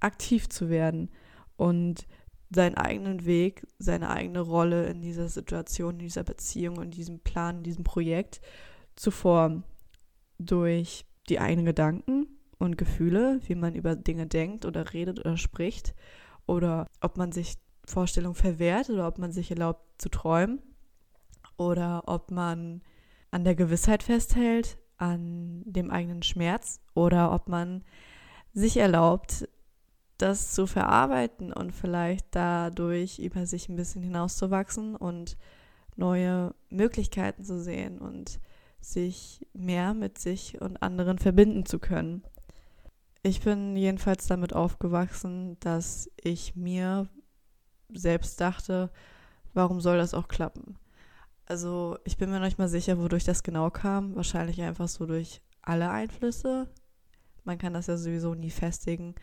aktiv 0.00 0.48
zu 0.48 0.68
werden 0.68 1.10
und 1.56 2.06
seinen 2.50 2.76
eigenen 2.76 3.24
Weg, 3.24 3.66
seine 3.78 4.10
eigene 4.10 4.40
Rolle 4.40 4.86
in 4.86 5.00
dieser 5.00 5.28
Situation, 5.28 5.94
in 5.94 6.00
dieser 6.00 6.24
Beziehung, 6.24 6.82
in 6.82 6.90
diesem 6.90 7.20
Plan, 7.20 7.58
in 7.58 7.62
diesem 7.62 7.84
Projekt 7.84 8.40
zu 8.96 9.10
formen. 9.10 9.64
Durch 10.38 11.04
die 11.28 11.40
eigenen 11.40 11.66
Gedanken 11.66 12.26
und 12.58 12.78
Gefühle, 12.78 13.40
wie 13.46 13.54
man 13.54 13.74
über 13.74 13.96
Dinge 13.96 14.26
denkt 14.26 14.64
oder 14.64 14.92
redet 14.92 15.20
oder 15.20 15.36
spricht, 15.36 15.94
oder 16.46 16.86
ob 17.00 17.16
man 17.16 17.32
sich 17.32 17.54
Vorstellungen 17.86 18.34
verwehrt 18.34 18.90
oder 18.90 19.06
ob 19.08 19.18
man 19.18 19.32
sich 19.32 19.50
erlaubt 19.50 19.82
zu 20.00 20.08
träumen, 20.08 20.62
oder 21.56 22.02
ob 22.06 22.30
man 22.30 22.82
an 23.30 23.44
der 23.44 23.54
Gewissheit 23.54 24.02
festhält, 24.02 24.78
an 24.96 25.62
dem 25.64 25.90
eigenen 25.90 26.22
Schmerz, 26.22 26.80
oder 26.94 27.32
ob 27.32 27.48
man 27.48 27.84
sich 28.52 28.76
erlaubt, 28.76 29.48
das 30.18 30.52
zu 30.52 30.66
verarbeiten 30.66 31.52
und 31.52 31.72
vielleicht 31.72 32.26
dadurch 32.30 33.18
über 33.18 33.46
sich 33.46 33.68
ein 33.68 33.76
bisschen 33.76 34.02
hinauszuwachsen 34.02 34.94
und 34.94 35.36
neue 35.96 36.54
Möglichkeiten 36.70 37.44
zu 37.44 37.60
sehen 37.60 37.98
und 37.98 38.40
sich 38.84 39.46
mehr 39.52 39.94
mit 39.94 40.18
sich 40.18 40.60
und 40.60 40.82
anderen 40.82 41.18
verbinden 41.18 41.66
zu 41.66 41.78
können. 41.78 42.22
Ich 43.22 43.40
bin 43.40 43.76
jedenfalls 43.76 44.26
damit 44.26 44.52
aufgewachsen, 44.52 45.56
dass 45.60 46.10
ich 46.22 46.54
mir 46.56 47.08
selbst 47.92 48.40
dachte, 48.40 48.90
warum 49.54 49.80
soll 49.80 49.96
das 49.96 50.14
auch 50.14 50.28
klappen? 50.28 50.76
Also 51.46 51.98
ich 52.04 52.16
bin 52.16 52.30
mir 52.30 52.38
noch 52.38 52.46
nicht 52.46 52.58
mal 52.58 52.68
sicher, 52.68 52.98
wodurch 52.98 53.24
das 53.24 53.42
genau 53.42 53.70
kam. 53.70 54.14
Wahrscheinlich 54.14 54.60
einfach 54.62 54.88
so 54.88 55.06
durch 55.06 55.42
alle 55.62 55.90
Einflüsse. 55.90 56.68
Man 57.44 57.58
kann 57.58 57.74
das 57.74 57.86
ja 57.86 57.96
sowieso 57.96 58.34
nie 58.34 58.50
festigen 58.50 59.14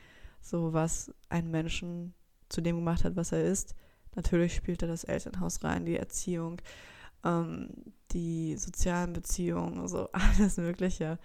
so 0.42 0.74
was 0.74 1.14
einen 1.30 1.52
Menschen 1.52 2.14
zu 2.50 2.62
dem 2.62 2.78
gemacht 2.78 3.04
hat, 3.06 3.16
was 3.16 3.32
er 3.32 3.44
ist. 3.44 3.76
Natürlich 4.16 4.56
spielt 4.56 4.82
da 4.82 4.88
das 4.88 5.06
Elternhaus 5.06 5.64
rein, 5.64 5.86
die 5.86 5.96
Erziehung, 5.96 6.62
ähm, 7.24 7.70
die 8.12 8.58
sozialen 8.58 9.14
Beziehungen, 9.14 9.88
so 9.88 10.10
alles 10.12 10.58
Mögliche. 10.58 11.18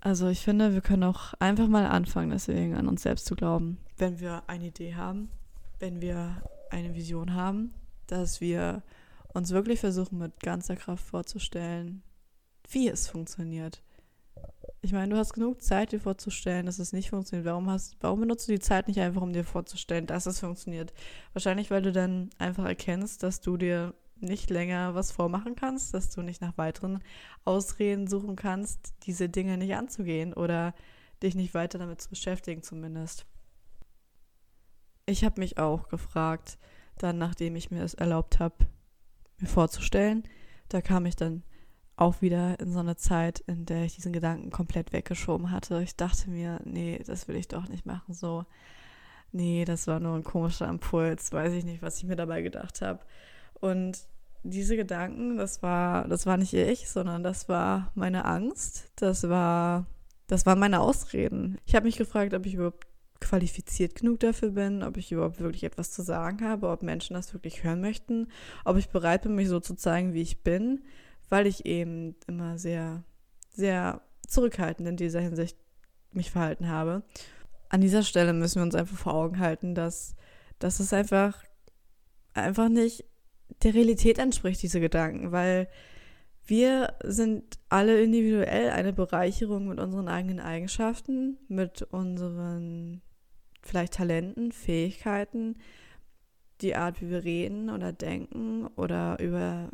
Also 0.00 0.28
ich 0.28 0.40
finde, 0.40 0.72
wir 0.72 0.80
können 0.80 1.04
auch 1.04 1.34
einfach 1.38 1.68
mal 1.68 1.86
anfangen, 1.86 2.30
deswegen 2.30 2.74
an 2.74 2.88
uns 2.88 3.02
selbst 3.02 3.26
zu 3.26 3.36
glauben. 3.36 3.78
Wenn 3.98 4.18
wir 4.18 4.44
eine 4.46 4.68
Idee 4.68 4.94
haben, 4.94 5.28
wenn 5.78 6.00
wir 6.00 6.42
eine 6.70 6.94
Vision 6.94 7.34
haben, 7.34 7.74
dass 8.06 8.40
wir 8.40 8.82
uns 9.34 9.50
wirklich 9.50 9.80
versuchen, 9.80 10.18
mit 10.18 10.40
ganzer 10.40 10.76
Kraft 10.76 11.04
vorzustellen, 11.04 12.02
wie 12.70 12.88
es 12.88 13.08
funktioniert. 13.08 13.82
Ich 14.82 14.92
meine, 14.92 15.12
du 15.12 15.18
hast 15.18 15.34
genug 15.34 15.62
Zeit, 15.62 15.92
dir 15.92 16.00
vorzustellen, 16.00 16.66
dass 16.66 16.78
es 16.78 16.92
nicht 16.92 17.10
funktioniert. 17.10 17.46
Warum, 17.46 17.68
hast, 17.68 17.96
warum 18.00 18.20
benutzt 18.20 18.48
du 18.48 18.52
die 18.52 18.60
Zeit 18.60 18.88
nicht 18.88 19.00
einfach, 19.00 19.20
um 19.20 19.32
dir 19.32 19.44
vorzustellen, 19.44 20.06
dass 20.06 20.26
es 20.26 20.40
funktioniert? 20.40 20.94
Wahrscheinlich, 21.34 21.70
weil 21.70 21.82
du 21.82 21.92
dann 21.92 22.30
einfach 22.38 22.64
erkennst, 22.64 23.22
dass 23.22 23.40
du 23.40 23.58
dir 23.58 23.94
nicht 24.22 24.50
länger 24.50 24.94
was 24.94 25.12
vormachen 25.12 25.56
kannst, 25.56 25.94
dass 25.94 26.10
du 26.10 26.22
nicht 26.22 26.40
nach 26.40 26.56
weiteren 26.58 27.02
Ausreden 27.44 28.06
suchen 28.06 28.36
kannst, 28.36 28.94
diese 29.04 29.28
Dinge 29.28 29.56
nicht 29.56 29.74
anzugehen 29.74 30.32
oder 30.32 30.74
dich 31.22 31.34
nicht 31.34 31.54
weiter 31.54 31.78
damit 31.78 32.00
zu 32.00 32.10
beschäftigen 32.10 32.62
zumindest. 32.62 33.26
Ich 35.06 35.24
habe 35.24 35.40
mich 35.40 35.58
auch 35.58 35.88
gefragt, 35.88 36.58
dann 36.98 37.18
nachdem 37.18 37.56
ich 37.56 37.70
mir 37.70 37.82
es 37.82 37.94
erlaubt 37.94 38.38
habe, 38.38 38.66
mir 39.38 39.48
vorzustellen, 39.48 40.24
da 40.68 40.80
kam 40.80 41.06
ich 41.06 41.16
dann 41.16 41.42
auch 41.96 42.22
wieder 42.22 42.58
in 42.60 42.72
so 42.72 42.78
eine 42.78 42.96
Zeit, 42.96 43.40
in 43.40 43.66
der 43.66 43.84
ich 43.84 43.96
diesen 43.96 44.12
Gedanken 44.12 44.50
komplett 44.50 44.92
weggeschoben 44.92 45.50
hatte. 45.50 45.82
Ich 45.82 45.96
dachte 45.96 46.30
mir, 46.30 46.60
nee, 46.64 47.02
das 47.04 47.28
will 47.28 47.36
ich 47.36 47.48
doch 47.48 47.68
nicht 47.68 47.84
machen. 47.84 48.14
So, 48.14 48.46
nee, 49.32 49.66
das 49.66 49.86
war 49.86 50.00
nur 50.00 50.16
ein 50.16 50.24
komischer 50.24 50.66
Impuls. 50.68 51.30
Weiß 51.32 51.52
ich 51.52 51.64
nicht, 51.64 51.82
was 51.82 51.98
ich 51.98 52.04
mir 52.04 52.16
dabei 52.16 52.40
gedacht 52.40 52.80
habe. 52.80 53.00
Und 53.60 53.98
diese 54.42 54.76
Gedanken, 54.76 55.36
das 55.36 55.62
war, 55.62 56.08
das 56.08 56.26
war 56.26 56.36
nicht 56.36 56.54
ich, 56.54 56.88
sondern 56.88 57.22
das 57.22 57.48
war 57.48 57.92
meine 57.94 58.24
Angst. 58.24 58.90
Das 58.96 59.28
war, 59.28 59.86
das 60.26 60.46
waren 60.46 60.58
meine 60.58 60.80
Ausreden. 60.80 61.58
Ich 61.66 61.74
habe 61.74 61.86
mich 61.86 61.96
gefragt, 61.96 62.34
ob 62.34 62.46
ich 62.46 62.54
überhaupt 62.54 62.86
qualifiziert 63.20 63.96
genug 63.96 64.20
dafür 64.20 64.50
bin, 64.50 64.82
ob 64.82 64.96
ich 64.96 65.12
überhaupt 65.12 65.40
wirklich 65.40 65.64
etwas 65.64 65.90
zu 65.92 66.00
sagen 66.00 66.42
habe, 66.42 66.68
ob 66.68 66.82
Menschen 66.82 67.12
das 67.12 67.34
wirklich 67.34 67.62
hören 67.62 67.82
möchten, 67.82 68.28
ob 68.64 68.78
ich 68.78 68.88
bereit 68.88 69.22
bin, 69.22 69.34
mich 69.34 69.48
so 69.48 69.60
zu 69.60 69.74
zeigen, 69.74 70.14
wie 70.14 70.22
ich 70.22 70.42
bin 70.42 70.80
weil 71.30 71.46
ich 71.46 71.64
eben 71.64 72.16
immer 72.26 72.58
sehr, 72.58 73.04
sehr 73.50 74.02
zurückhaltend 74.26 74.86
in 74.86 74.96
dieser 74.96 75.20
Hinsicht 75.20 75.56
mich 76.12 76.30
verhalten 76.30 76.68
habe. 76.68 77.02
An 77.70 77.80
dieser 77.80 78.02
Stelle 78.02 78.32
müssen 78.32 78.56
wir 78.56 78.64
uns 78.64 78.74
einfach 78.74 78.98
vor 78.98 79.14
Augen 79.14 79.38
halten, 79.38 79.74
dass, 79.74 80.16
dass 80.58 80.80
es 80.80 80.92
einfach, 80.92 81.42
einfach 82.34 82.68
nicht 82.68 83.04
der 83.62 83.74
Realität 83.74 84.18
entspricht, 84.18 84.62
diese 84.62 84.80
Gedanken, 84.80 85.32
weil 85.32 85.68
wir 86.46 86.94
sind 87.04 87.58
alle 87.68 88.02
individuell 88.02 88.70
eine 88.70 88.92
Bereicherung 88.92 89.68
mit 89.68 89.78
unseren 89.78 90.08
eigenen 90.08 90.40
Eigenschaften, 90.40 91.38
mit 91.48 91.82
unseren 91.82 93.02
vielleicht 93.62 93.94
Talenten, 93.94 94.52
Fähigkeiten, 94.52 95.56
die 96.60 96.74
Art, 96.74 97.00
wie 97.00 97.10
wir 97.10 97.24
reden 97.24 97.70
oder 97.70 97.92
denken 97.92 98.66
oder 98.76 99.18
über 99.20 99.70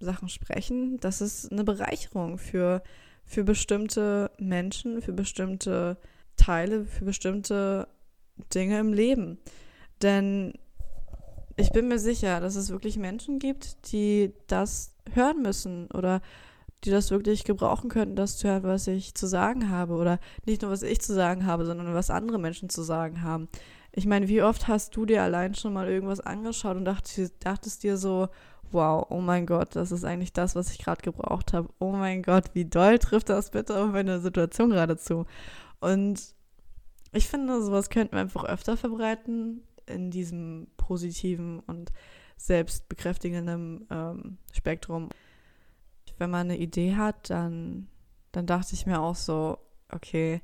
Sachen 0.00 0.28
sprechen, 0.28 0.98
das 1.00 1.20
ist 1.20 1.50
eine 1.52 1.64
Bereicherung 1.64 2.38
für, 2.38 2.82
für 3.24 3.44
bestimmte 3.44 4.30
Menschen, 4.38 5.02
für 5.02 5.12
bestimmte 5.12 5.98
Teile, 6.36 6.84
für 6.84 7.04
bestimmte 7.04 7.88
Dinge 8.54 8.78
im 8.78 8.92
Leben. 8.92 9.38
Denn 10.02 10.52
ich 11.58 11.72
bin 11.72 11.88
mir 11.88 11.98
sicher, 11.98 12.40
dass 12.40 12.54
es 12.54 12.70
wirklich 12.70 12.96
Menschen 12.96 13.40
gibt, 13.40 13.90
die 13.90 14.32
das 14.46 14.94
hören 15.12 15.42
müssen 15.42 15.90
oder 15.90 16.22
die 16.84 16.90
das 16.90 17.10
wirklich 17.10 17.42
gebrauchen 17.42 17.90
könnten, 17.90 18.14
das 18.14 18.38
zu 18.38 18.48
hören, 18.48 18.62
was 18.62 18.86
ich 18.86 19.14
zu 19.14 19.26
sagen 19.26 19.68
habe. 19.68 19.94
Oder 19.94 20.20
nicht 20.46 20.62
nur, 20.62 20.70
was 20.70 20.82
ich 20.84 21.00
zu 21.00 21.12
sagen 21.12 21.46
habe, 21.46 21.66
sondern 21.66 21.92
was 21.94 22.10
andere 22.10 22.38
Menschen 22.38 22.68
zu 22.68 22.82
sagen 22.82 23.22
haben. 23.22 23.48
Ich 23.90 24.06
meine, 24.06 24.28
wie 24.28 24.42
oft 24.42 24.68
hast 24.68 24.94
du 24.94 25.04
dir 25.04 25.22
allein 25.22 25.56
schon 25.56 25.72
mal 25.72 25.88
irgendwas 25.88 26.20
angeschaut 26.20 26.76
und 26.76 26.84
dachtest, 26.84 27.34
dachtest 27.40 27.82
dir 27.82 27.96
so, 27.96 28.28
wow, 28.70 29.04
oh 29.10 29.20
mein 29.20 29.44
Gott, 29.44 29.74
das 29.74 29.90
ist 29.90 30.04
eigentlich 30.04 30.32
das, 30.32 30.54
was 30.54 30.70
ich 30.70 30.78
gerade 30.78 31.02
gebraucht 31.02 31.52
habe. 31.52 31.68
Oh 31.80 31.90
mein 31.90 32.22
Gott, 32.22 32.44
wie 32.52 32.66
doll 32.66 33.00
trifft 33.00 33.30
das 33.30 33.50
bitte 33.50 33.76
auf 33.82 33.90
meine 33.90 34.20
Situation 34.20 34.70
gerade 34.70 34.96
zu. 34.96 35.26
Und 35.80 36.34
ich 37.12 37.26
finde, 37.26 37.60
sowas 37.62 37.90
könnten 37.90 38.14
wir 38.14 38.20
einfach 38.20 38.44
öfter 38.44 38.76
verbreiten 38.76 39.62
in 39.88 40.10
diesem 40.10 40.68
positiven 40.76 41.60
und 41.60 41.92
selbstbekräftigenden 42.36 43.86
ähm, 43.90 44.38
Spektrum. 44.52 45.08
Wenn 46.18 46.30
man 46.30 46.50
eine 46.50 46.58
Idee 46.58 46.96
hat, 46.96 47.30
dann, 47.30 47.88
dann 48.32 48.46
dachte 48.46 48.74
ich 48.74 48.86
mir 48.86 49.00
auch 49.00 49.16
so, 49.16 49.58
okay, 49.90 50.42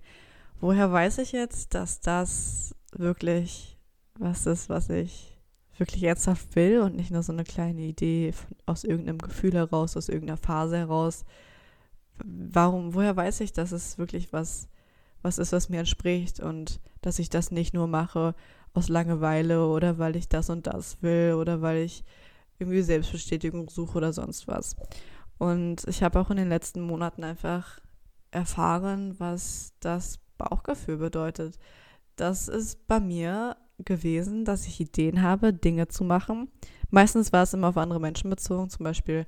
woher 0.61 0.91
weiß 0.91 1.19
ich 1.19 1.33
jetzt, 1.33 1.75
dass 1.75 2.01
das 2.01 2.75
wirklich 2.93 3.77
was 4.19 4.47
ist, 4.47 4.69
was 4.69 4.89
ich 4.91 5.37
wirklich 5.77 6.05
ernsthaft 6.05 6.55
will 6.55 6.81
und 6.81 6.95
nicht 6.95 7.11
nur 7.11 7.23
so 7.23 7.33
eine 7.33 7.45
kleine 7.45 7.83
Idee 7.83 8.33
von, 8.33 8.57
aus 8.67 8.85
irgendeinem 8.85 9.19
Gefühl 9.19 9.55
heraus, 9.55 9.97
aus 9.97 10.09
irgendeiner 10.09 10.37
Phase 10.37 10.79
heraus. 10.79 11.25
Warum, 12.25 12.95
woher 12.95 13.17
weiß 13.17 13.41
ich, 13.41 13.53
dass 13.53 13.73
es 13.73 13.99
wirklich 13.99 14.33
was, 14.33 14.69
was 15.23 15.39
ist, 15.39 15.53
was 15.53 15.69
mir 15.69 15.81
entspricht 15.81 16.39
und 16.39 16.81
dass 17.03 17.19
ich 17.19 17.29
das 17.29 17.51
nicht 17.51 17.75
nur 17.75 17.89
mache 17.89 18.35
aus 18.75 18.89
Langeweile 18.89 19.67
oder 19.67 19.99
weil 19.99 20.17
ich 20.17 20.29
das 20.29 20.51
und 20.51 20.67
das 20.67 21.01
will 21.03 21.35
oder 21.35 21.63
weil 21.63 21.79
ich 21.79 22.05
irgendwie 22.59 22.83
Selbstbestätigung 22.83 23.71
suche 23.71 23.99
oder 23.99 24.13
sonst 24.13 24.47
was. 24.47 24.77
Und 25.39 25.87
ich 25.87 26.03
habe 26.03 26.21
auch 26.21 26.31
in 26.31 26.37
den 26.37 26.49
letzten 26.49 26.81
Monaten 26.81 27.25
einfach 27.25 27.81
erfahren, 28.31 29.15
was 29.19 29.73
das 29.81 30.19
Bauchgefühl 30.39 30.99
bedeutet. 30.99 31.59
Das 32.17 32.49
ist 32.49 32.87
bei 32.87 33.01
mir 33.01 33.57
gewesen, 33.79 34.45
dass 34.45 34.67
ich 34.67 34.81
Ideen 34.81 35.23
habe, 35.23 35.53
Dinge 35.53 35.89
zu 35.89 36.05
machen. 36.05 36.51
Meistens 36.91 37.33
war 37.33 37.43
es 37.43 37.55
immer 37.55 37.69
auf 37.69 37.77
andere 37.77 38.01
Menschen 38.01 38.31
bezogen, 38.31 38.71
zum 38.71 38.85
Beispiel 38.85 39.27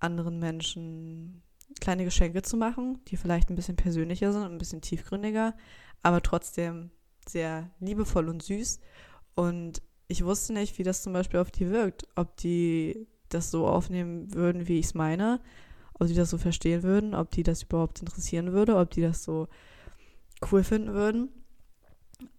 anderen 0.00 0.38
Menschen 0.38 1.42
kleine 1.80 2.04
Geschenke 2.04 2.42
zu 2.42 2.56
machen, 2.56 3.00
die 3.08 3.16
vielleicht 3.16 3.50
ein 3.50 3.56
bisschen 3.56 3.76
persönlicher 3.76 4.32
sind, 4.32 4.44
ein 4.44 4.58
bisschen 4.58 4.80
tiefgründiger, 4.80 5.54
aber 6.02 6.22
trotzdem 6.22 6.90
sehr 7.28 7.70
liebevoll 7.80 8.28
und 8.28 8.42
süß. 8.42 8.80
Und 9.34 9.82
ich 10.08 10.24
wusste 10.24 10.52
nicht, 10.52 10.78
wie 10.78 10.82
das 10.82 11.02
zum 11.02 11.12
Beispiel 11.12 11.40
auf 11.40 11.50
die 11.50 11.70
wirkt, 11.70 12.06
ob 12.14 12.36
die 12.36 13.06
das 13.28 13.50
so 13.50 13.66
aufnehmen 13.66 14.32
würden, 14.34 14.68
wie 14.68 14.78
ich 14.78 14.86
es 14.86 14.94
meine, 14.94 15.40
ob 15.94 16.06
die 16.06 16.14
das 16.14 16.30
so 16.30 16.38
verstehen 16.38 16.82
würden, 16.82 17.14
ob 17.14 17.30
die 17.30 17.42
das 17.42 17.62
überhaupt 17.62 18.00
interessieren 18.00 18.52
würde, 18.52 18.76
ob 18.76 18.90
die 18.90 19.02
das 19.02 19.24
so 19.24 19.48
cool 20.50 20.62
finden 20.62 20.92
würden. 20.92 21.28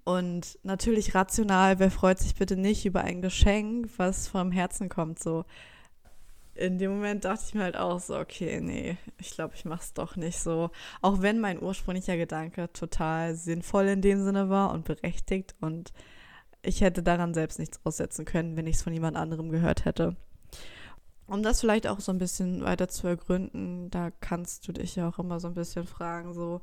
Und 0.03 0.57
natürlich 0.63 1.13
rational, 1.13 1.79
wer 1.79 1.91
freut 1.91 2.19
sich 2.19 2.35
bitte 2.35 2.55
nicht 2.55 2.85
über 2.85 3.01
ein 3.01 3.21
Geschenk, 3.21 3.89
was 3.97 4.27
vom 4.27 4.51
Herzen 4.51 4.89
kommt, 4.89 5.19
so. 5.19 5.45
In 6.57 6.79
dem 6.79 6.91
Moment 6.91 7.23
dachte 7.23 7.43
ich 7.47 7.53
mir 7.53 7.63
halt 7.63 7.77
auch 7.77 7.99
so, 7.99 8.17
okay, 8.17 8.59
nee, 8.61 8.97
ich 9.19 9.31
glaube, 9.31 9.53
ich 9.55 9.63
mache 9.65 9.83
es 9.83 9.93
doch 9.93 10.15
nicht 10.15 10.39
so. 10.39 10.71
Auch 11.01 11.21
wenn 11.21 11.39
mein 11.39 11.61
ursprünglicher 11.61 12.17
Gedanke 12.17 12.71
total 12.73 13.35
sinnvoll 13.35 13.85
in 13.85 14.01
dem 14.01 14.23
Sinne 14.23 14.49
war 14.49 14.71
und 14.71 14.85
berechtigt 14.85 15.55
und 15.61 15.93
ich 16.63 16.81
hätte 16.81 17.03
daran 17.03 17.35
selbst 17.35 17.59
nichts 17.59 17.79
aussetzen 17.83 18.25
können, 18.25 18.57
wenn 18.57 18.65
ich 18.65 18.77
es 18.77 18.81
von 18.81 18.93
jemand 18.93 19.17
anderem 19.17 19.49
gehört 19.49 19.85
hätte. 19.85 20.15
Um 21.27 21.43
das 21.43 21.61
vielleicht 21.61 21.85
auch 21.85 21.99
so 21.99 22.11
ein 22.11 22.17
bisschen 22.17 22.63
weiter 22.63 22.87
zu 22.87 23.05
ergründen, 23.05 23.91
da 23.91 24.09
kannst 24.09 24.67
du 24.67 24.71
dich 24.71 24.95
ja 24.95 25.09
auch 25.09 25.19
immer 25.19 25.39
so 25.39 25.49
ein 25.49 25.53
bisschen 25.53 25.85
fragen, 25.85 26.33
so, 26.33 26.61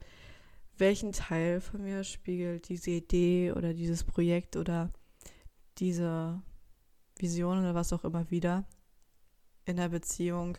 welchen 0.77 1.13
Teil 1.13 1.61
von 1.61 1.83
mir 1.83 2.03
spiegelt 2.03 2.69
diese 2.69 2.91
Idee 2.91 3.53
oder 3.53 3.75
dieses 3.75 4.03
Projekt 4.03 4.57
oder 4.57 4.91
diese 5.79 6.43
Vision 7.17 7.61
oder 7.61 7.77
was 7.77 7.93
auch 7.93 8.05
immer 8.05 8.29
wieder 8.31 8.65
in 9.65 9.77
der 9.77 9.89
Beziehung 9.89 10.59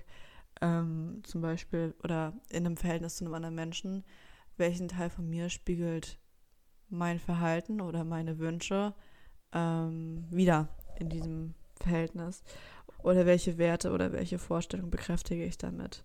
ähm, 0.62 1.22
zum 1.24 1.42
Beispiel 1.42 1.94
oder 2.04 2.34
in 2.50 2.66
einem 2.66 2.78
Verhältnis 2.78 3.18
zu 3.18 3.26
einem 3.26 3.34
anderen 3.34 3.56
Menschen, 3.56 4.04
welchen 4.58 4.88
Teil 4.88 5.10
von 5.10 5.30
mir 5.30 5.50
spiegelt 5.50 6.20
mein 6.90 7.20
Verhalten 7.20 7.82
oder 7.82 8.04
meine 8.04 8.40
Wünsche 8.40 8.94
ähm, 9.52 10.26
wieder 10.30 10.70
in 11.00 11.10
diesem 11.10 11.56
Verhältnis 11.76 12.44
oder 13.00 13.26
welche 13.26 13.58
Werte 13.58 13.92
oder 13.92 14.12
welche 14.12 14.40
Vorstellungen 14.40 14.92
bekräftige 14.92 15.46
ich 15.46 15.58
damit. 15.58 16.04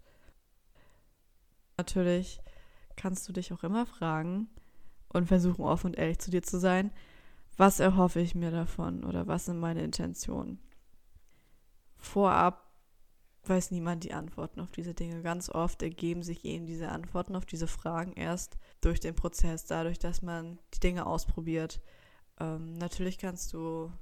Natürlich 1.77 2.41
kannst 2.97 3.29
du 3.29 3.33
dich 3.33 3.53
auch 3.53 3.63
immer 3.63 3.87
fragen 3.87 4.49
und 5.09 5.27
versuchen, 5.27 5.65
offen 5.65 5.89
und 5.89 5.99
ehrlich 5.99 6.19
zu 6.19 6.31
dir 6.31 6.43
zu 6.43 6.59
sein, 6.59 6.91
was 7.57 7.81
erhoffe 7.81 8.21
ich 8.21 8.35
mir 8.35 8.51
davon 8.51 9.05
oder 9.05 9.27
was 9.27 9.47
sind 9.47 9.59
meine 9.59 9.83
Intentionen. 9.83 10.59
Vorab 11.99 12.70
weiß 13.49 13.71
niemand 13.71 14.05
die 14.05 14.13
Antworten 14.13 14.61
auf 14.61 14.71
diese 14.71 14.95
Dinge. 14.95 15.23
Ganz 15.23 15.49
oft 15.49 15.83
ergeben 15.83 16.23
sich 16.23 16.45
eben 16.45 16.67
diese 16.67 16.91
Antworten 16.91 17.37
auf 17.37 17.47
diese 17.47 17.67
Fragen 17.67 18.13
erst 18.13 18.59
durch 18.81 19.01
den 19.01 19.15
Prozess, 19.15 19.65
dadurch, 19.65 19.99
dass 19.99 20.23
man 20.23 20.59
die 20.75 20.81
Dinge 20.81 21.07
ausprobiert. 21.07 21.81
Ähm, 22.39 22.77
natürlich 22.79 23.19
kannst 23.19 23.53
du 23.53 23.93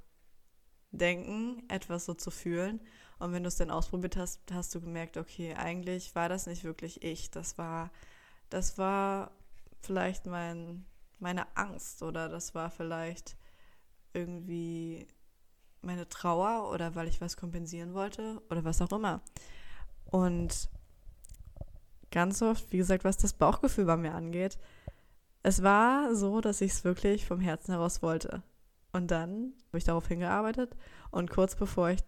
denken, 0.91 1.63
etwas 1.69 2.05
so 2.05 2.13
zu 2.13 2.31
fühlen. 2.31 2.81
Und 3.19 3.31
wenn 3.31 3.43
du 3.43 3.47
es 3.47 3.55
dann 3.55 3.71
ausprobiert 3.71 4.17
hast, 4.17 4.41
hast 4.51 4.73
du 4.75 4.81
gemerkt, 4.81 5.17
okay, 5.17 5.55
eigentlich 5.55 6.15
war 6.15 6.29
das 6.29 6.47
nicht 6.47 6.63
wirklich 6.63 7.03
ich. 7.03 7.31
Das 7.31 7.57
war 7.57 7.91
das 8.49 8.77
war 8.77 9.31
vielleicht 9.81 10.25
mein, 10.25 10.85
meine 11.19 11.55
Angst 11.55 12.03
oder 12.03 12.29
das 12.29 12.55
war 12.55 12.69
vielleicht 12.69 13.37
irgendwie 14.13 15.07
meine 15.81 16.07
Trauer 16.09 16.71
oder 16.71 16.95
weil 16.95 17.07
ich 17.07 17.21
was 17.21 17.37
kompensieren 17.37 17.93
wollte 17.93 18.41
oder 18.49 18.63
was 18.63 18.81
auch 18.81 18.91
immer. 18.91 19.21
Und 20.05 20.69
ganz 22.11 22.41
oft, 22.41 22.71
wie 22.71 22.77
gesagt, 22.77 23.03
was 23.03 23.17
das 23.17 23.33
Bauchgefühl 23.33 23.85
bei 23.85 23.97
mir 23.97 24.13
angeht, 24.13 24.57
es 25.43 25.63
war 25.63 26.15
so, 26.15 26.41
dass 26.41 26.61
ich 26.61 26.71
es 26.71 26.83
wirklich 26.83 27.25
vom 27.25 27.39
Herzen 27.39 27.71
heraus 27.71 28.01
wollte. 28.01 28.43
Und 28.91 29.11
dann 29.11 29.53
habe 29.67 29.77
ich 29.77 29.83
darauf 29.83 30.07
hingearbeitet 30.07 30.75
und 31.11 31.29
kurz 31.29 31.55
bevor 31.55 31.89
ich 31.89 32.01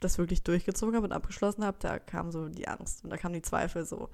das 0.00 0.18
wirklich 0.18 0.42
durchgezogen 0.42 0.96
habe 0.96 1.06
und 1.06 1.12
abgeschlossen 1.12 1.64
habe, 1.64 1.78
da 1.80 1.98
kam 1.98 2.30
so 2.30 2.48
die 2.48 2.68
Angst 2.68 3.04
und 3.04 3.10
da 3.10 3.16
kamen 3.16 3.34
die 3.34 3.42
Zweifel 3.42 3.84
so, 3.84 4.08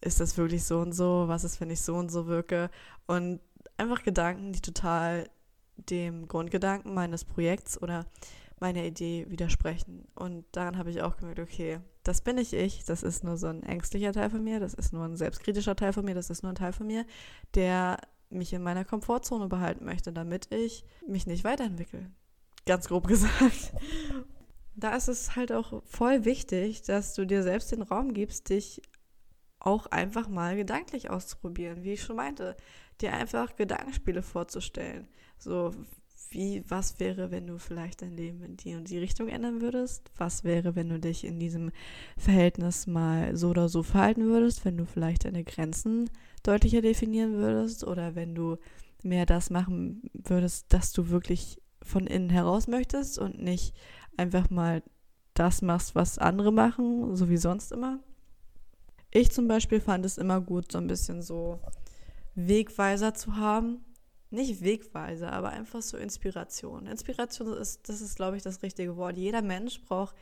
ist 0.00 0.20
das 0.20 0.36
wirklich 0.36 0.64
so 0.64 0.80
und 0.80 0.92
so? 0.92 1.24
Was 1.28 1.44
ist, 1.44 1.60
wenn 1.60 1.70
ich 1.70 1.82
so 1.82 1.96
und 1.96 2.10
so 2.10 2.26
wirke? 2.26 2.70
Und 3.06 3.40
einfach 3.76 4.02
Gedanken, 4.02 4.52
die 4.52 4.60
total 4.60 5.28
dem 5.76 6.28
Grundgedanken 6.28 6.94
meines 6.94 7.24
Projekts 7.24 7.80
oder 7.80 8.06
meiner 8.60 8.84
Idee 8.84 9.26
widersprechen. 9.28 10.06
Und 10.14 10.44
daran 10.52 10.78
habe 10.78 10.90
ich 10.90 11.02
auch 11.02 11.16
gemerkt, 11.16 11.40
okay, 11.40 11.80
das 12.02 12.20
bin 12.20 12.36
nicht 12.36 12.52
ich, 12.52 12.84
das 12.84 13.02
ist 13.02 13.24
nur 13.24 13.36
so 13.36 13.46
ein 13.46 13.62
ängstlicher 13.62 14.12
Teil 14.12 14.30
von 14.30 14.44
mir, 14.44 14.60
das 14.60 14.74
ist 14.74 14.92
nur 14.92 15.04
ein 15.04 15.16
selbstkritischer 15.16 15.76
Teil 15.76 15.92
von 15.92 16.04
mir, 16.04 16.14
das 16.14 16.30
ist 16.30 16.42
nur 16.42 16.52
ein 16.52 16.56
Teil 16.56 16.72
von 16.72 16.86
mir, 16.86 17.04
der 17.54 17.98
mich 18.30 18.52
in 18.52 18.62
meiner 18.62 18.84
Komfortzone 18.84 19.48
behalten 19.48 19.84
möchte, 19.84 20.12
damit 20.12 20.52
ich 20.52 20.84
mich 21.06 21.26
nicht 21.26 21.44
weiterentwickle. 21.44 22.10
Ganz 22.66 22.88
grob 22.88 23.06
gesagt. 23.08 23.72
Da 24.76 24.96
ist 24.96 25.08
es 25.08 25.36
halt 25.36 25.52
auch 25.52 25.82
voll 25.84 26.24
wichtig, 26.24 26.82
dass 26.82 27.14
du 27.14 27.26
dir 27.26 27.42
selbst 27.42 27.70
den 27.70 27.82
Raum 27.82 28.12
gibst, 28.12 28.50
dich 28.50 28.82
auch 29.64 29.86
einfach 29.86 30.28
mal 30.28 30.56
gedanklich 30.56 31.10
auszuprobieren, 31.10 31.82
wie 31.84 31.92
ich 31.92 32.02
schon 32.02 32.16
meinte, 32.16 32.56
dir 33.00 33.12
einfach 33.12 33.56
Gedankenspiele 33.56 34.22
vorzustellen. 34.22 35.08
So, 35.38 35.72
wie, 36.30 36.64
was 36.68 36.98
wäre, 37.00 37.30
wenn 37.30 37.46
du 37.46 37.58
vielleicht 37.58 38.02
dein 38.02 38.16
Leben 38.16 38.42
in 38.42 38.56
die 38.56 38.74
und 38.74 38.90
die 38.90 38.98
Richtung 38.98 39.28
ändern 39.28 39.60
würdest? 39.60 40.10
Was 40.16 40.44
wäre, 40.44 40.74
wenn 40.74 40.88
du 40.88 40.98
dich 40.98 41.24
in 41.24 41.38
diesem 41.38 41.70
Verhältnis 42.18 42.86
mal 42.86 43.36
so 43.36 43.50
oder 43.50 43.68
so 43.68 43.82
verhalten 43.82 44.26
würdest, 44.26 44.64
wenn 44.64 44.76
du 44.76 44.84
vielleicht 44.84 45.24
deine 45.24 45.44
Grenzen 45.44 46.10
deutlicher 46.42 46.82
definieren 46.82 47.34
würdest 47.34 47.84
oder 47.84 48.14
wenn 48.14 48.34
du 48.34 48.56
mehr 49.02 49.26
das 49.26 49.50
machen 49.50 50.02
würdest, 50.12 50.72
dass 50.72 50.92
du 50.92 51.08
wirklich 51.08 51.60
von 51.82 52.06
innen 52.06 52.30
heraus 52.30 52.66
möchtest 52.66 53.18
und 53.18 53.40
nicht 53.40 53.74
einfach 54.16 54.50
mal 54.50 54.82
das 55.34 55.62
machst, 55.62 55.94
was 55.94 56.18
andere 56.18 56.52
machen, 56.52 57.14
so 57.14 57.28
wie 57.28 57.36
sonst 57.36 57.72
immer. 57.72 58.00
Ich 59.16 59.30
zum 59.30 59.46
Beispiel 59.46 59.80
fand 59.80 60.04
es 60.04 60.18
immer 60.18 60.40
gut, 60.40 60.72
so 60.72 60.78
ein 60.78 60.88
bisschen 60.88 61.22
so 61.22 61.60
Wegweiser 62.34 63.14
zu 63.14 63.36
haben. 63.36 63.84
Nicht 64.30 64.64
Wegweiser, 64.64 65.32
aber 65.32 65.50
einfach 65.50 65.82
so 65.82 65.96
Inspiration. 65.96 66.86
Inspiration 66.86 67.56
ist, 67.56 67.88
das 67.88 68.00
ist, 68.00 68.16
glaube 68.16 68.36
ich, 68.36 68.42
das 68.42 68.64
richtige 68.64 68.96
Wort. 68.96 69.16
Jeder 69.16 69.40
Mensch 69.40 69.80
braucht 69.82 70.16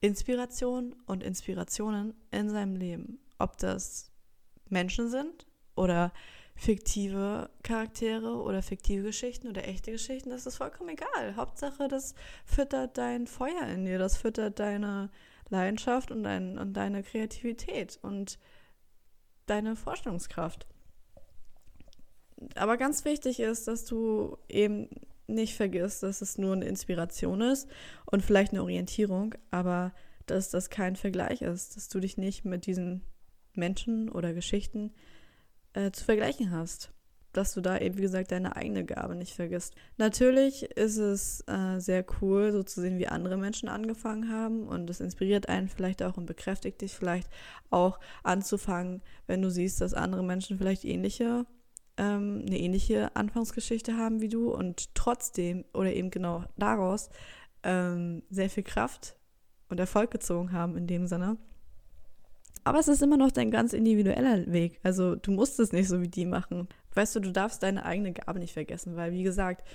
Inspiration 0.00 0.96
und 1.04 1.22
Inspirationen 1.22 2.14
in 2.30 2.48
seinem 2.48 2.76
Leben. 2.76 3.18
Ob 3.38 3.58
das 3.58 4.10
Menschen 4.70 5.10
sind 5.10 5.46
oder 5.76 6.10
fiktive 6.56 7.50
Charaktere 7.62 8.36
oder 8.36 8.62
fiktive 8.62 9.02
Geschichten 9.02 9.48
oder 9.48 9.68
echte 9.68 9.92
Geschichten, 9.92 10.30
das 10.30 10.46
ist 10.46 10.56
vollkommen 10.56 10.88
egal. 10.88 11.36
Hauptsache, 11.36 11.88
das 11.88 12.14
füttert 12.46 12.96
dein 12.96 13.26
Feuer 13.26 13.66
in 13.66 13.84
dir, 13.84 13.98
das 13.98 14.16
füttert 14.16 14.58
deine 14.58 15.10
Leidenschaft 15.50 16.10
und, 16.10 16.22
dein, 16.22 16.58
und 16.58 16.74
deine 16.74 17.02
Kreativität 17.02 17.98
und 18.02 18.38
deine 19.46 19.76
Vorstellungskraft. 19.76 20.66
Aber 22.54 22.76
ganz 22.76 23.04
wichtig 23.04 23.40
ist, 23.40 23.68
dass 23.68 23.84
du 23.84 24.38
eben 24.48 24.88
nicht 25.26 25.54
vergisst, 25.54 26.02
dass 26.02 26.22
es 26.22 26.38
nur 26.38 26.54
eine 26.54 26.64
Inspiration 26.64 27.40
ist 27.40 27.68
und 28.06 28.22
vielleicht 28.22 28.52
eine 28.52 28.62
Orientierung, 28.62 29.34
aber 29.50 29.92
dass 30.26 30.50
das 30.50 30.70
kein 30.70 30.96
Vergleich 30.96 31.42
ist, 31.42 31.76
dass 31.76 31.88
du 31.88 32.00
dich 32.00 32.16
nicht 32.16 32.44
mit 32.44 32.66
diesen 32.66 33.02
Menschen 33.54 34.08
oder 34.08 34.32
Geschichten 34.32 34.92
äh, 35.74 35.90
zu 35.90 36.04
vergleichen 36.04 36.50
hast 36.50 36.92
dass 37.32 37.54
du 37.54 37.60
da 37.60 37.78
eben, 37.78 37.96
wie 37.96 38.02
gesagt, 38.02 38.32
deine 38.32 38.56
eigene 38.56 38.84
Gabe 38.84 39.14
nicht 39.14 39.34
vergisst. 39.34 39.74
Natürlich 39.96 40.64
ist 40.64 40.96
es 40.96 41.44
äh, 41.46 41.78
sehr 41.78 42.04
cool, 42.20 42.52
so 42.52 42.62
zu 42.62 42.80
sehen, 42.80 42.98
wie 42.98 43.06
andere 43.06 43.36
Menschen 43.36 43.68
angefangen 43.68 44.30
haben 44.30 44.66
und 44.66 44.90
es 44.90 45.00
inspiriert 45.00 45.48
einen 45.48 45.68
vielleicht 45.68 46.02
auch 46.02 46.16
und 46.16 46.26
bekräftigt 46.26 46.80
dich 46.80 46.94
vielleicht 46.94 47.28
auch 47.70 48.00
anzufangen, 48.22 49.02
wenn 49.26 49.42
du 49.42 49.50
siehst, 49.50 49.80
dass 49.80 49.94
andere 49.94 50.24
Menschen 50.24 50.58
vielleicht 50.58 50.84
ähnliche, 50.84 51.46
ähm, 51.96 52.44
eine 52.46 52.58
ähnliche 52.58 53.14
Anfangsgeschichte 53.14 53.96
haben 53.96 54.20
wie 54.20 54.28
du 54.28 54.52
und 54.52 54.94
trotzdem 54.94 55.64
oder 55.72 55.92
eben 55.92 56.10
genau 56.10 56.44
daraus 56.56 57.10
ähm, 57.62 58.22
sehr 58.30 58.50
viel 58.50 58.64
Kraft 58.64 59.16
und 59.68 59.78
Erfolg 59.78 60.10
gezogen 60.10 60.52
haben 60.52 60.76
in 60.76 60.86
dem 60.86 61.06
Sinne. 61.06 61.36
Aber 62.64 62.78
es 62.78 62.88
ist 62.88 63.02
immer 63.02 63.16
noch 63.16 63.30
dein 63.30 63.50
ganz 63.50 63.72
individueller 63.72 64.50
Weg. 64.52 64.80
Also 64.82 65.14
du 65.14 65.30
musst 65.30 65.58
es 65.60 65.72
nicht 65.72 65.88
so 65.88 66.00
wie 66.00 66.08
die 66.08 66.26
machen. 66.26 66.68
Weißt 66.94 67.14
du, 67.16 67.20
du 67.20 67.32
darfst 67.32 67.62
deine 67.62 67.84
eigene 67.84 68.12
Gabe 68.12 68.38
nicht 68.38 68.52
vergessen, 68.52 68.96
weil 68.96 69.12
wie 69.12 69.22
gesagt, 69.22 69.66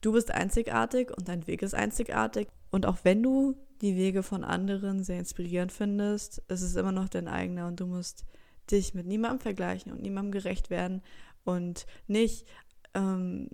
du 0.00 0.12
bist 0.12 0.30
einzigartig 0.30 1.10
und 1.16 1.28
dein 1.28 1.46
Weg 1.46 1.62
ist 1.62 1.74
einzigartig. 1.74 2.48
Und 2.70 2.86
auch 2.86 2.98
wenn 3.04 3.22
du 3.22 3.56
die 3.80 3.96
Wege 3.96 4.22
von 4.22 4.44
anderen 4.44 5.04
sehr 5.04 5.18
inspirierend 5.18 5.72
findest, 5.72 6.38
ist 6.48 6.62
es 6.62 6.76
immer 6.76 6.92
noch 6.92 7.08
dein 7.08 7.28
eigener 7.28 7.66
und 7.66 7.80
du 7.80 7.86
musst 7.86 8.24
dich 8.70 8.94
mit 8.94 9.06
niemandem 9.06 9.40
vergleichen 9.40 9.92
und 9.92 10.02
niemandem 10.02 10.32
gerecht 10.32 10.70
werden 10.70 11.02
und 11.44 11.86
nicht 12.06 12.46
ähm, 12.94 13.48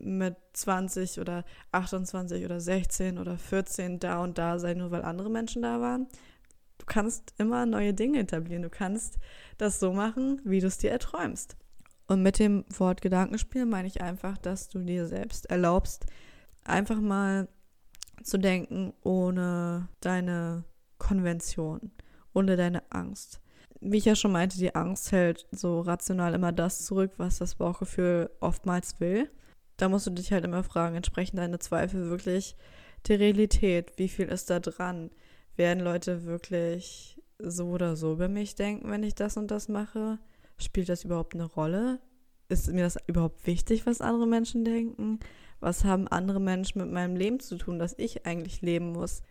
mit 0.00 0.36
20 0.52 1.20
oder 1.20 1.44
28 1.72 2.44
oder 2.44 2.60
16 2.60 3.18
oder 3.18 3.36
14 3.36 3.98
da 3.98 4.22
und 4.22 4.38
da 4.38 4.58
sein, 4.58 4.78
nur 4.78 4.90
weil 4.90 5.02
andere 5.02 5.30
Menschen 5.30 5.62
da 5.62 5.80
waren. 5.80 6.06
Du 6.88 6.94
kannst 6.94 7.34
immer 7.36 7.66
neue 7.66 7.92
Dinge 7.92 8.20
etablieren. 8.20 8.62
Du 8.62 8.70
kannst 8.70 9.18
das 9.58 9.78
so 9.78 9.92
machen, 9.92 10.40
wie 10.44 10.60
du 10.60 10.68
es 10.68 10.78
dir 10.78 10.90
erträumst. 10.90 11.54
Und 12.06 12.22
mit 12.22 12.38
dem 12.38 12.64
Wort 12.78 13.02
Gedankenspiel 13.02 13.66
meine 13.66 13.86
ich 13.86 14.00
einfach, 14.00 14.38
dass 14.38 14.70
du 14.70 14.78
dir 14.78 15.06
selbst 15.06 15.50
erlaubst, 15.50 16.06
einfach 16.64 16.98
mal 16.98 17.46
zu 18.22 18.38
denken 18.38 18.94
ohne 19.02 19.88
deine 20.00 20.64
Konvention, 20.96 21.90
ohne 22.32 22.56
deine 22.56 22.82
Angst. 22.90 23.42
Wie 23.82 23.98
ich 23.98 24.06
ja 24.06 24.16
schon 24.16 24.32
meinte, 24.32 24.56
die 24.56 24.74
Angst 24.74 25.12
hält 25.12 25.46
so 25.52 25.82
rational 25.82 26.32
immer 26.32 26.52
das 26.52 26.86
zurück, 26.86 27.12
was 27.18 27.36
das 27.36 27.56
Bauchgefühl 27.56 28.30
oftmals 28.40 28.98
will. 28.98 29.30
da 29.76 29.90
musst 29.90 30.06
du 30.06 30.10
dich 30.10 30.32
halt 30.32 30.46
immer 30.46 30.64
fragen, 30.64 30.96
entsprechen 30.96 31.36
deine 31.36 31.58
Zweifel 31.58 32.08
wirklich 32.08 32.56
der 33.08 33.20
Realität? 33.20 33.92
Wie 33.96 34.08
viel 34.08 34.28
ist 34.28 34.48
da 34.48 34.58
dran? 34.58 35.10
Werden 35.58 35.82
Leute 35.82 36.24
wirklich 36.24 37.20
so 37.38 37.70
oder 37.70 37.96
so 37.96 38.12
über 38.12 38.28
mich 38.28 38.54
denken, 38.54 38.90
wenn 38.90 39.02
ich 39.02 39.16
das 39.16 39.36
und 39.36 39.50
das 39.50 39.68
mache? 39.68 40.18
Spielt 40.56 40.88
das 40.88 41.04
überhaupt 41.04 41.34
eine 41.34 41.44
Rolle? 41.44 41.98
Ist 42.48 42.72
mir 42.72 42.84
das 42.84 42.96
überhaupt 43.08 43.44
wichtig, 43.44 43.84
was 43.84 44.00
andere 44.00 44.28
Menschen 44.28 44.64
denken? 44.64 45.18
Was 45.58 45.84
haben 45.84 46.06
andere 46.06 46.40
Menschen 46.40 46.80
mit 46.80 46.92
meinem 46.92 47.16
Leben 47.16 47.40
zu 47.40 47.58
tun, 47.58 47.80
das 47.80 47.94
ich 47.98 48.24
eigentlich 48.24 48.62
leben 48.62 48.92
muss? 48.92 49.22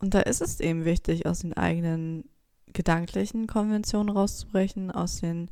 Und 0.00 0.14
da 0.14 0.20
ist 0.20 0.42
es 0.42 0.58
eben 0.58 0.84
wichtig, 0.84 1.26
aus 1.26 1.38
den 1.38 1.52
eigenen 1.52 2.28
gedanklichen 2.72 3.46
Konventionen 3.46 4.14
rauszubrechen, 4.14 4.90
aus 4.90 5.20
den 5.20 5.48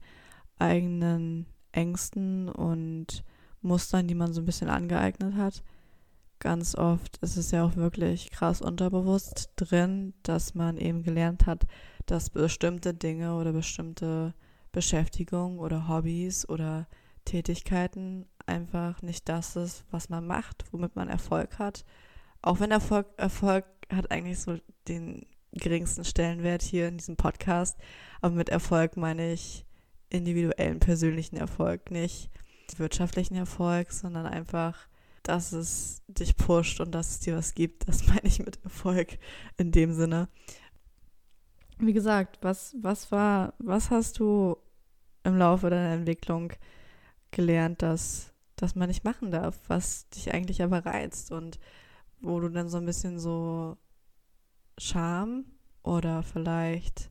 eigenen 0.58 1.46
Ängsten 1.70 2.48
und 2.48 3.22
Mustern, 3.62 4.08
die 4.08 4.16
man 4.16 4.32
so 4.32 4.42
ein 4.42 4.44
bisschen 4.44 4.68
angeeignet 4.68 5.34
hat. 5.36 5.62
Ganz 6.38 6.74
oft 6.74 7.16
ist 7.18 7.36
es 7.36 7.50
ja 7.52 7.64
auch 7.64 7.76
wirklich 7.76 8.30
krass 8.30 8.60
unterbewusst 8.60 9.50
drin, 9.56 10.14
dass 10.22 10.54
man 10.54 10.76
eben 10.76 11.02
gelernt 11.02 11.46
hat, 11.46 11.66
dass 12.06 12.30
bestimmte 12.30 12.92
Dinge 12.92 13.36
oder 13.36 13.52
bestimmte 13.52 14.34
Beschäftigung 14.72 15.58
oder 15.58 15.88
Hobbys 15.88 16.48
oder 16.48 16.86
Tätigkeiten 17.24 18.26
einfach 18.46 19.00
nicht 19.02 19.28
das 19.28 19.56
ist, 19.56 19.84
was 19.90 20.08
man 20.10 20.26
macht, 20.26 20.64
womit 20.72 20.96
man 20.96 21.08
Erfolg 21.08 21.58
hat. 21.58 21.84
Auch 22.42 22.60
wenn 22.60 22.70
Erfolg, 22.70 23.06
Erfolg 23.16 23.64
hat 23.90 24.10
eigentlich 24.10 24.40
so 24.40 24.58
den 24.88 25.26
geringsten 25.52 26.04
Stellenwert 26.04 26.62
hier 26.62 26.88
in 26.88 26.98
diesem 26.98 27.16
Podcast. 27.16 27.78
Aber 28.20 28.34
mit 28.34 28.48
Erfolg 28.48 28.96
meine 28.96 29.32
ich 29.32 29.64
individuellen, 30.10 30.80
persönlichen 30.80 31.36
Erfolg, 31.36 31.90
nicht 31.90 32.30
wirtschaftlichen 32.76 33.36
Erfolg, 33.36 33.92
sondern 33.92 34.26
einfach, 34.26 34.88
dass 35.28 35.52
es 35.52 36.02
dich 36.06 36.36
pusht 36.36 36.80
und 36.80 36.92
dass 36.92 37.10
es 37.10 37.20
dir 37.20 37.36
was 37.36 37.54
gibt. 37.54 37.88
Das 37.88 38.06
meine 38.08 38.24
ich 38.24 38.38
mit 38.38 38.62
Erfolg 38.64 39.18
in 39.56 39.72
dem 39.72 39.92
Sinne. 39.92 40.28
Wie 41.78 41.92
gesagt, 41.92 42.38
was, 42.42 42.76
was 42.80 43.10
war, 43.10 43.54
was 43.58 43.90
hast 43.90 44.18
du 44.20 44.56
im 45.24 45.36
Laufe 45.36 45.70
deiner 45.70 45.94
Entwicklung 45.94 46.52
gelernt, 47.30 47.82
dass, 47.82 48.32
dass 48.56 48.76
man 48.76 48.88
nicht 48.88 49.04
machen 49.04 49.30
darf, 49.30 49.58
was 49.66 50.08
dich 50.10 50.32
eigentlich 50.32 50.62
aber 50.62 50.86
reizt 50.86 51.32
und 51.32 51.58
wo 52.20 52.38
du 52.40 52.48
dann 52.48 52.68
so 52.68 52.78
ein 52.78 52.86
bisschen 52.86 53.18
so 53.18 53.76
Scham 54.78 55.44
oder 55.82 56.22
vielleicht, 56.22 57.10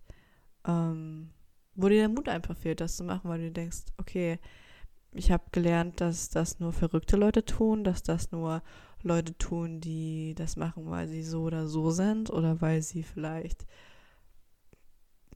ähm, 0.66 1.32
wo 1.76 1.90
dir 1.90 2.00
der 2.00 2.10
Mut 2.10 2.30
einfach 2.30 2.56
fehlt, 2.56 2.82
das 2.82 2.98
zu 2.98 3.04
machen, 3.04 3.30
weil 3.30 3.42
du 3.42 3.52
denkst, 3.52 3.86
okay, 3.98 4.40
ich 5.14 5.32
habe 5.32 5.44
gelernt, 5.52 6.02
dass 6.02 6.30
das 6.30 6.60
nur 6.60 6.74
verrückte 6.74 7.18
Leute 7.18 7.46
tun, 7.46 7.84
dass 7.84 8.04
das 8.04 8.32
nur 8.32 8.62
Leute 9.02 9.38
tun, 9.38 9.82
die 9.82 10.34
das 10.36 10.56
machen, 10.56 10.90
weil 10.90 11.08
sie 11.08 11.24
so 11.24 11.44
oder 11.44 11.68
so 11.68 11.92
sind 11.92 12.30
oder 12.30 12.62
weil 12.62 12.82
sie 12.82 13.04
vielleicht 13.04 13.66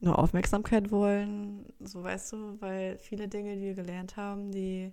nur 0.00 0.18
Aufmerksamkeit 0.18 0.90
wollen, 0.90 1.66
so 1.80 2.02
weißt 2.02 2.32
du, 2.32 2.60
weil 2.60 2.98
viele 2.98 3.28
Dinge, 3.28 3.56
die 3.56 3.62
wir 3.62 3.74
gelernt 3.74 4.16
haben, 4.16 4.52
die, 4.52 4.92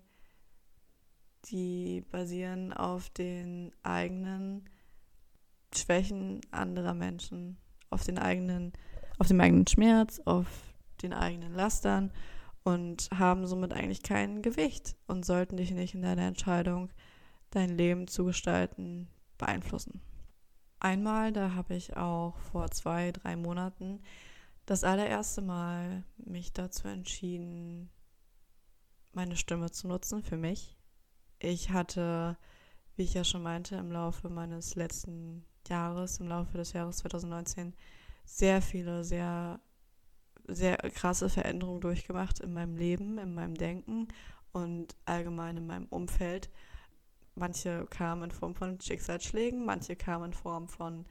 die 1.46 2.04
basieren 2.12 2.74
auf 2.74 3.10
den 3.10 3.72
eigenen 3.84 4.68
Schwächen 5.74 6.42
anderer 6.52 6.94
Menschen, 6.94 7.58
auf 7.90 8.04
den 8.04 8.18
eigenen, 8.18 8.74
auf 9.20 9.28
dem 9.28 9.40
eigenen 9.42 9.68
Schmerz, 9.68 10.22
auf 10.26 10.48
den 11.02 11.14
eigenen 11.14 11.54
Lastern 11.54 12.12
und 12.66 13.10
haben 13.12 13.48
somit 13.48 13.74
eigentlich 13.74 14.04
kein 14.04 14.42
Gewicht 14.42 14.98
und 15.08 15.24
sollten 15.24 15.56
dich 15.56 15.72
nicht 15.72 15.94
in 15.94 16.02
deiner 16.02 16.24
Entscheidung, 16.24 16.92
dein 17.52 17.70
Leben 17.70 18.08
zu 18.08 18.26
gestalten, 18.26 19.08
beeinflussen. 19.38 20.02
Einmal, 20.80 21.32
da 21.32 21.54
habe 21.54 21.76
ich 21.76 21.96
auch 21.96 22.38
vor 22.40 22.70
zwei, 22.72 23.12
drei 23.12 23.36
Monaten 23.36 24.02
das 24.66 24.84
allererste 24.84 25.42
Mal 25.42 26.04
mich 26.18 26.54
dazu 26.54 26.88
entschieden, 26.88 27.92
meine 29.14 29.36
Stimme 29.36 29.72
zu 29.72 29.88
nutzen 29.88 30.24
für 30.24 30.38
mich. 30.38 30.76
Ich 31.38 31.70
hatte, 31.70 32.36
wie 32.96 33.04
ich 33.04 33.14
ja 33.14 33.24
schon 33.24 33.44
meinte, 33.44 33.76
im 33.76 33.92
Laufe 33.92 34.30
meines 34.30 34.76
letzten 34.76 35.46
Jahres, 35.68 36.20
im 36.20 36.28
Laufe 36.28 36.58
des 36.58 36.74
Jahres 36.74 36.98
2019, 36.98 37.76
sehr 38.26 38.62
viele, 38.62 39.04
sehr, 39.04 39.60
sehr 40.48 40.78
krasse 40.78 41.30
Veränderungen 41.30 41.82
durchgemacht 41.82 42.40
in 42.40 42.54
meinem 42.54 42.76
Leben, 42.76 43.18
in 43.18 43.34
meinem 43.34 43.56
Denken 43.56 44.08
und 44.52 44.96
allgemein 45.06 45.58
in 45.58 45.68
meinem 45.68 45.86
Umfeld. 45.86 46.50
Manche 47.36 47.86
kamen 47.90 48.24
in 48.24 48.32
Form 48.32 48.56
von 48.56 48.80
Schicksalsschlägen, 48.80 49.66
manche 49.66 49.96
kamen 49.96 50.26
in 50.26 50.34
Form 50.34 50.70
von 50.70 51.06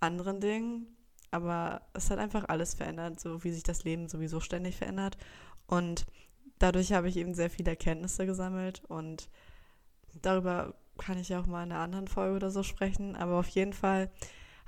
anderen 0.00 0.40
Dingen. 0.40 0.96
Aber 1.30 1.82
es 1.94 2.10
hat 2.10 2.18
einfach 2.18 2.46
alles 2.48 2.74
verändert, 2.74 3.20
so 3.20 3.44
wie 3.44 3.52
sich 3.52 3.62
das 3.62 3.84
Leben 3.84 4.08
sowieso 4.08 4.40
ständig 4.40 4.76
verändert. 4.76 5.16
Und 5.68 6.06
dadurch 6.58 6.92
habe 6.92 7.08
ich 7.08 7.16
eben 7.16 7.34
sehr 7.34 7.50
viele 7.50 7.70
Erkenntnisse 7.70 8.26
gesammelt 8.26 8.82
und 8.88 9.28
darüber 10.20 10.74
kann 10.98 11.18
ich 11.18 11.28
ja 11.28 11.40
auch 11.40 11.46
mal 11.46 11.62
in 11.62 11.72
einer 11.72 11.80
anderen 11.80 12.08
Folge 12.08 12.36
oder 12.36 12.50
so 12.50 12.62
sprechen. 12.62 13.14
Aber 13.14 13.38
auf 13.38 13.48
jeden 13.48 13.72
Fall 13.72 14.10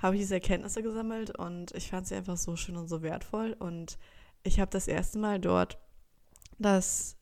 habe 0.03 0.17
ich 0.17 0.21
diese 0.21 0.35
Erkenntnisse 0.35 0.83
gesammelt 0.83 1.35
und 1.39 1.73
ich 1.73 1.89
fand 1.89 2.05
sie 2.05 2.15
einfach 2.15 2.35
so 2.35 2.57
schön 2.57 2.75
und 2.75 2.89
so 2.89 3.01
wertvoll. 3.01 3.55
Und 3.57 3.97
ich 4.43 4.59
habe 4.59 4.69
das 4.69 4.89
erste 4.89 5.17
Mal 5.17 5.39
dort 5.39 5.79
das 6.59 7.15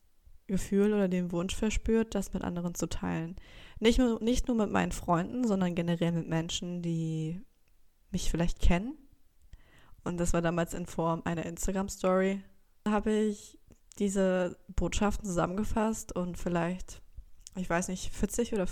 Gefühl 0.48 0.92
oder 0.92 1.06
den 1.06 1.30
Wunsch 1.30 1.54
verspürt, 1.54 2.16
das 2.16 2.32
mit 2.32 2.42
anderen 2.42 2.74
zu 2.74 2.88
teilen. 2.88 3.36
Nicht 3.78 4.00
nur, 4.00 4.20
nicht 4.20 4.48
nur 4.48 4.56
mit 4.56 4.70
meinen 4.70 4.90
Freunden, 4.90 5.46
sondern 5.46 5.76
generell 5.76 6.10
mit 6.10 6.28
Menschen, 6.28 6.82
die 6.82 7.40
mich 8.10 8.30
vielleicht 8.32 8.60
kennen. 8.60 8.98
Und 10.02 10.18
das 10.18 10.32
war 10.32 10.42
damals 10.42 10.74
in 10.74 10.86
Form 10.86 11.22
einer 11.24 11.46
Instagram-Story. 11.46 12.42
Da 12.82 12.90
habe 12.90 13.12
ich 13.12 13.60
diese 14.00 14.58
Botschaften 14.66 15.24
zusammengefasst 15.24 16.16
und 16.16 16.36
vielleicht, 16.36 17.00
ich 17.54 17.70
weiß 17.70 17.86
nicht, 17.88 18.12
40 18.12 18.54
oder 18.54 18.66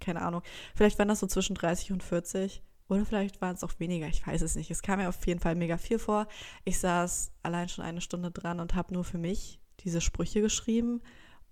keine 0.00 0.22
Ahnung. 0.22 0.40
Vielleicht 0.74 0.98
waren 0.98 1.08
das 1.08 1.20
so 1.20 1.26
zwischen 1.26 1.54
30 1.54 1.92
und 1.92 2.02
40. 2.02 2.62
Oder 2.88 3.06
vielleicht 3.06 3.40
waren 3.40 3.54
es 3.54 3.64
auch 3.64 3.72
weniger, 3.78 4.08
ich 4.08 4.26
weiß 4.26 4.42
es 4.42 4.56
nicht. 4.56 4.70
Es 4.70 4.82
kam 4.82 4.98
mir 4.98 5.08
auf 5.08 5.26
jeden 5.26 5.40
Fall 5.40 5.54
mega 5.54 5.78
viel 5.78 5.98
vor. 5.98 6.26
Ich 6.64 6.78
saß 6.78 7.32
allein 7.42 7.68
schon 7.68 7.84
eine 7.84 8.00
Stunde 8.00 8.30
dran 8.30 8.60
und 8.60 8.74
habe 8.74 8.92
nur 8.92 9.04
für 9.04 9.18
mich 9.18 9.58
diese 9.80 10.00
Sprüche 10.00 10.42
geschrieben 10.42 11.00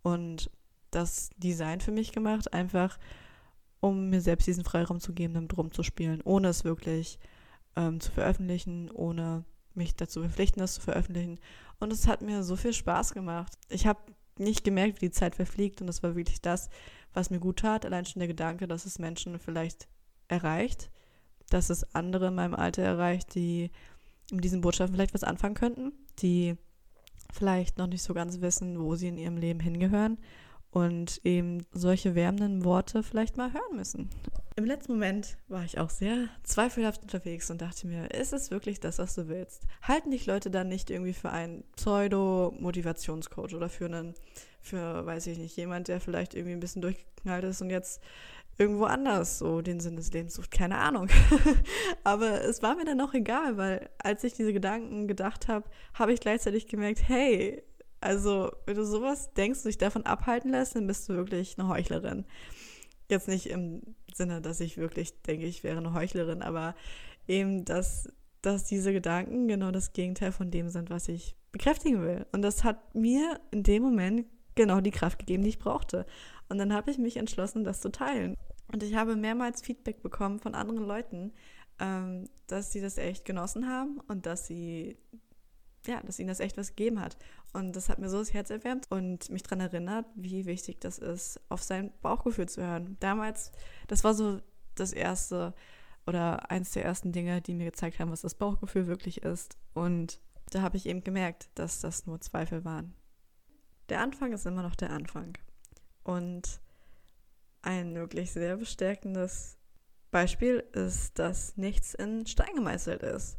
und 0.03 0.51
das 0.91 1.31
Design 1.39 1.81
für 1.81 1.93
mich 1.93 2.13
gemacht, 2.13 2.53
einfach 2.53 2.99
um 3.81 4.11
mir 4.11 4.21
selbst 4.21 4.47
diesen 4.47 4.65
Freiraum 4.65 5.01
zu 5.01 5.13
geben, 5.13 5.35
damit 5.35 5.57
rumzuspielen, 5.57 6.21
ohne 6.23 6.49
es 6.49 6.65
wirklich 6.65 7.19
ähm, 7.77 7.99
zu 7.99 8.13
veröffentlichen, 8.13 8.91
ohne 8.91 9.45
mich 9.75 9.97
dazu 9.97 10.21
verpflichten, 10.21 10.61
das 10.61 10.75
zu 10.75 10.83
veröffentlichen. 10.83 11.41
Und 11.81 11.93
es 11.93 12.07
hat 12.07 12.23
mir 12.23 12.43
so 12.43 12.57
viel 12.57 12.75
Spaß 12.75 13.15
gemacht. 13.15 13.59
Ich 13.69 13.87
habe 13.87 14.01
nicht 14.39 14.65
gemerkt, 14.65 15.01
wie 15.01 15.07
die 15.07 15.13
Zeit 15.13 15.35
verfliegt 15.35 15.81
und 15.81 15.87
das 15.87 16.03
war 16.03 16.15
wirklich 16.15 16.41
das, 16.41 16.69
was 17.13 17.31
mir 17.31 17.41
gut 17.41 17.61
tat. 17.61 17.85
Allein 17.85 18.05
schon 18.05 18.21
der 18.21 18.29
Gedanke, 18.29 18.69
dass 18.69 18.87
es 18.87 18.99
Menschen 18.99 19.39
vielleicht 19.39 19.89
erreicht, 20.29 20.91
dass 21.53 21.71
es 21.71 21.95
andere 21.95 22.29
in 22.29 22.35
meinem 22.35 22.55
Alter 22.55 22.83
erreicht, 22.83 23.35
die 23.35 23.71
mit 24.31 24.45
diesen 24.45 24.61
Botschaften 24.61 24.95
vielleicht 24.95 25.15
was 25.15 25.25
anfangen 25.25 25.55
könnten, 25.55 25.93
die 26.21 26.57
vielleicht 27.33 27.79
noch 27.79 27.87
nicht 27.87 28.03
so 28.03 28.15
ganz 28.15 28.41
wissen, 28.41 28.81
wo 28.81 28.95
sie 28.95 29.09
in 29.09 29.19
ihrem 29.19 29.37
Leben 29.37 29.61
hingehören 29.61 30.19
und 30.71 31.21
eben 31.25 31.67
solche 31.73 32.15
wärmenden 32.15 32.65
Worte 32.65 33.03
vielleicht 33.03 33.37
mal 33.37 33.53
hören 33.53 33.77
müssen. 33.77 34.09
Im 34.57 34.65
letzten 34.65 34.93
Moment 34.93 35.37
war 35.49 35.65
ich 35.65 35.79
auch 35.79 35.91
sehr 35.91 36.29
zweifelhaft 36.43 37.03
unterwegs 37.03 37.51
und 37.51 37.63
dachte 37.63 37.87
mir, 37.87 38.11
ist 38.11 38.33
es 38.33 38.51
wirklich 38.51 38.81
das, 38.81 38.99
was 38.99 39.15
du 39.15 39.29
willst? 39.29 39.63
Halten 39.83 40.11
dich 40.11 40.27
Leute 40.27 40.51
dann 40.51 40.69
nicht 40.69 40.91
irgendwie 40.91 41.15
für 41.15 41.31
einen 41.31 41.65
Pseudo-Motivationscoach 41.77 43.55
oder 43.55 43.69
für 43.69 43.87
einen, 43.87 44.15
für, 44.61 45.07
weiß 45.07 45.27
ich 45.29 45.39
nicht, 45.39 45.57
jemand, 45.57 45.89
der 45.89 46.01
vielleicht 46.01 46.35
irgendwie 46.35 46.53
ein 46.55 46.61
bisschen 46.61 46.83
durchgeknallt 46.83 47.45
ist 47.45 47.63
und 47.63 47.71
jetzt 47.71 48.03
irgendwo 48.59 48.85
anders 48.85 49.39
so 49.39 49.61
den 49.63 49.81
Sinn 49.81 49.97
des 49.97 50.13
Lebens 50.13 50.35
sucht? 50.35 50.51
Keine 50.51 50.79
Ahnung. 50.79 51.09
Aber 52.05 52.43
es 52.43 52.63
war 52.63 52.77
mir 52.77 52.85
dann 52.85 53.01
auch 53.01 53.15
egal, 53.15 53.57
weil 53.57 53.91
als 53.99 54.25
ich 54.25 54.35
diese 54.35 54.53
Gedanken 54.53 55.09
gedacht 55.09 55.49
habe, 55.49 55.69
habe 55.95 56.13
ich 56.13 56.21
gleichzeitig 56.21 56.67
gemerkt, 56.67 57.09
hey, 57.09 57.63
also, 58.03 58.51
wenn 58.67 58.75
du 58.75 58.85
sowas 58.85 59.33
denkst 59.35 59.61
und 59.61 59.67
dich 59.67 59.79
davon 59.79 60.05
abhalten 60.05 60.51
lässt, 60.51 60.75
dann 60.75 60.89
bist 60.89 61.09
du 61.09 61.15
wirklich 61.15 61.57
eine 61.57 61.69
Heuchlerin. 61.69 62.25
Jetzt 63.09 63.29
nicht 63.29 63.47
im 63.47 63.95
Sinne, 64.13 64.41
dass 64.41 64.59
ich 64.59 64.77
wirklich 64.77 65.23
denke, 65.23 65.47
ich 65.47 65.63
wäre 65.63 65.79
eine 65.79 65.95
Heuchlerin, 65.95 66.43
aber 66.43 66.75
eben, 67.29 67.65
dass, 67.65 68.09
dass 68.43 68.65
diese 68.65 68.93
Gedanken 68.93 69.47
genau 69.47 69.71
das 69.71 69.93
Gegenteil 69.93 70.33
von 70.33 70.51
dem 70.51 70.69
sind, 70.69 70.91
was 70.91 71.07
ich 71.07 71.37
bekräftigen 71.53 72.03
will. 72.03 72.27
Und 72.33 72.43
das 72.43 72.65
hat 72.65 72.93
mir 72.93 73.39
in 73.53 73.63
dem 73.63 73.85
Moment 73.85 74.27
genau 74.57 74.81
die 74.81 74.91
Kraft 74.91 75.21
gegeben, 75.21 75.45
die 75.45 75.51
ich 75.51 75.59
brauchte. 75.61 76.05
Und 76.49 76.59
dann 76.59 76.73
habe 76.73 76.91
ich 76.91 76.99
mich 76.99 77.17
entschlossen, 77.17 77.65
das 77.65 77.81
zu 77.81 77.91
teilen. 77.91 78.37
Und 78.73 78.83
ich 78.83 78.95
habe 78.95 79.17
mehrmals 79.17 79.63
Feedback 79.63 80.03
bekommen 80.03 80.39
von 80.39 80.55
anderen 80.55 80.85
Leuten, 80.85 81.33
ähm, 81.79 82.29
dass 82.47 82.73
sie 82.73 82.81
das 82.81 82.99
echt 82.99 83.25
genossen 83.25 83.69
haben 83.69 84.01
und 84.09 84.27
dass 84.27 84.47
sie 84.47 84.97
ja, 85.87 86.01
dass 86.03 86.19
ihnen 86.19 86.29
das 86.29 86.41
echt 86.41 86.57
was 86.57 86.69
gegeben 86.69 87.01
hat. 87.01 87.17
Und 87.53 87.75
das 87.75 87.89
hat 87.89 87.99
mir 87.99 88.09
so 88.09 88.19
das 88.19 88.33
Herz 88.33 88.51
erwärmt 88.51 88.91
und 88.91 89.31
mich 89.31 89.43
daran 89.43 89.61
erinnert, 89.61 90.07
wie 90.15 90.47
wichtig 90.47 90.81
das 90.81 90.99
ist, 90.99 91.41
auf 91.49 91.63
sein 91.63 91.93
Bauchgefühl 92.03 92.49
zu 92.49 92.63
hören. 92.63 92.97
Damals, 93.01 93.53
das 93.89 94.05
war 94.05 94.15
so 94.15 94.41
das 94.75 94.93
erste 94.93 95.55
oder 96.07 96.51
eins 96.51 96.73
der 96.73 96.85
ersten 96.85 97.13
Dinge, 97.13 97.41
die 97.41 97.55
mir 97.55 97.67
gezeigt 97.67 98.01
haben, 98.01 98.11
was 98.11 98.23
das 98.23 98.35
Bauchgefühl 98.35 98.87
wirklich 98.87 99.23
ist. 99.23 99.57
Und 99.75 100.21
da 100.51 100.63
habe 100.63 100.77
ich 100.77 100.87
eben 100.87 101.05
gemerkt, 101.05 101.49
dass 101.55 101.81
das 101.81 102.07
nur 102.07 102.21
Zweifel 102.21 102.65
waren. 102.65 102.95
Der 103.89 104.01
Anfang 104.01 104.33
ist 104.33 104.47
immer 104.47 104.63
noch 104.63 104.75
der 104.75 104.91
Anfang. 104.91 105.37
Und 106.05 106.61
ein 107.63 107.95
wirklich 107.95 108.33
sehr 108.33 108.57
bestärkendes 108.57 109.57
Beispiel 110.11 110.65
ist, 110.73 111.19
dass 111.19 111.57
nichts 111.57 111.95
in 111.95 112.27
Stein 112.27 112.55
gemeißelt 112.55 113.03
ist. 113.03 113.39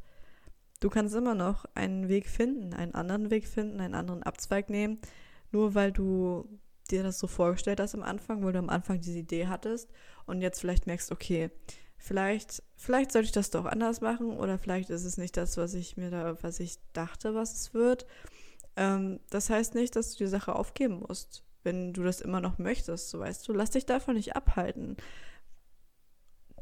Du 0.79 0.89
kannst 0.89 1.15
immer 1.15 1.35
noch 1.35 1.65
einen 1.75 2.09
Weg 2.09 2.27
finden, 2.27 2.73
einen 2.73 2.93
anderen 2.93 3.29
Weg 3.29 3.47
finden, 3.47 3.79
einen 3.79 3.95
anderen 3.95 4.23
Abzweig 4.23 4.69
nehmen, 4.69 4.99
nur 5.51 5.75
weil 5.75 5.91
du 5.91 6.59
dir 6.89 7.03
das 7.03 7.19
so 7.19 7.27
vorgestellt 7.27 7.79
hast 7.79 7.95
am 7.95 8.03
Anfang, 8.03 8.43
weil 8.43 8.53
du 8.53 8.59
am 8.59 8.69
Anfang 8.69 8.99
diese 8.99 9.19
Idee 9.19 9.47
hattest 9.47 9.89
und 10.25 10.41
jetzt 10.41 10.59
vielleicht 10.59 10.85
merkst, 10.85 11.11
okay, 11.11 11.51
vielleicht, 11.97 12.63
vielleicht 12.75 13.13
sollte 13.13 13.27
ich 13.27 13.31
das 13.31 13.49
doch 13.49 13.65
anders 13.65 14.01
machen 14.01 14.37
oder 14.37 14.57
vielleicht 14.57 14.89
ist 14.89 15.05
es 15.05 15.17
nicht 15.17 15.37
das, 15.37 15.55
was 15.55 15.73
ich 15.73 15.95
mir 15.95 16.09
da, 16.09 16.41
was 16.43 16.59
ich 16.59 16.77
dachte, 16.91 17.33
was 17.33 17.53
es 17.53 17.73
wird. 17.73 18.05
Ähm, 18.75 19.21
das 19.29 19.49
heißt 19.49 19.75
nicht, 19.75 19.95
dass 19.95 20.11
du 20.11 20.23
die 20.25 20.29
Sache 20.29 20.53
aufgeben 20.53 20.99
musst, 21.07 21.45
wenn 21.63 21.93
du 21.93 22.03
das 22.03 22.21
immer 22.21 22.41
noch 22.41 22.57
möchtest, 22.57 23.09
so 23.09 23.19
weißt 23.19 23.47
du. 23.47 23.53
Lass 23.53 23.71
dich 23.71 23.85
davon 23.85 24.15
nicht 24.15 24.35
abhalten. 24.35 24.97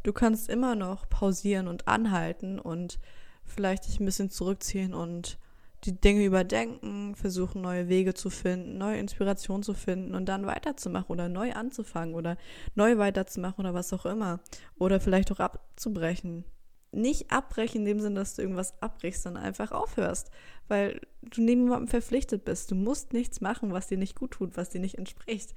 Du 0.04 0.14
kannst 0.14 0.50
immer 0.50 0.76
noch 0.76 1.10
pausieren 1.10 1.68
und 1.68 1.88
anhalten 1.88 2.60
und 2.60 3.00
vielleicht 3.46 3.88
dich 3.88 4.00
ein 4.00 4.06
bisschen 4.06 4.30
zurückziehen 4.30 4.94
und 4.94 5.38
die 5.84 6.00
Dinge 6.00 6.24
überdenken, 6.26 7.16
versuchen 7.16 7.62
neue 7.62 7.90
Wege 7.90 8.14
zu 8.14 8.30
finden, 8.30 8.78
neue 8.78 9.00
Inspirationen 9.00 9.64
zu 9.64 9.74
finden 9.74 10.14
und 10.14 10.26
dann 10.26 10.46
weiterzumachen 10.46 11.12
oder 11.12 11.28
neu 11.28 11.54
anzufangen 11.54 12.14
oder 12.14 12.38
neu 12.76 12.98
weiterzumachen 12.98 13.66
oder 13.66 13.74
was 13.74 13.92
auch 13.94 14.06
immer. 14.06 14.40
Oder 14.78 15.00
vielleicht 15.00 15.32
auch 15.32 15.40
abzubrechen. 15.40 16.46
Nicht 16.92 17.32
abbrechen 17.32 17.80
in 17.82 17.86
dem 17.86 18.00
Sinne, 18.00 18.20
dass 18.20 18.36
du 18.36 18.42
irgendwas 18.42 18.82
abbrichst, 18.82 19.24
sondern 19.24 19.44
einfach 19.44 19.72
aufhörst, 19.72 20.30
weil 20.68 21.02
du 21.22 21.42
niemandem 21.42 21.88
verpflichtet 21.88 22.44
bist. 22.44 22.72
Du 22.72 22.76
musst 22.76 23.14
nichts 23.14 23.40
machen, 23.42 23.72
was 23.72 23.88
dir 23.88 23.98
nicht 23.98 24.16
gut 24.16 24.32
tut, 24.32 24.58
was 24.58 24.70
dir 24.70 24.82
nicht 24.82 24.98
entspricht. 24.98 25.56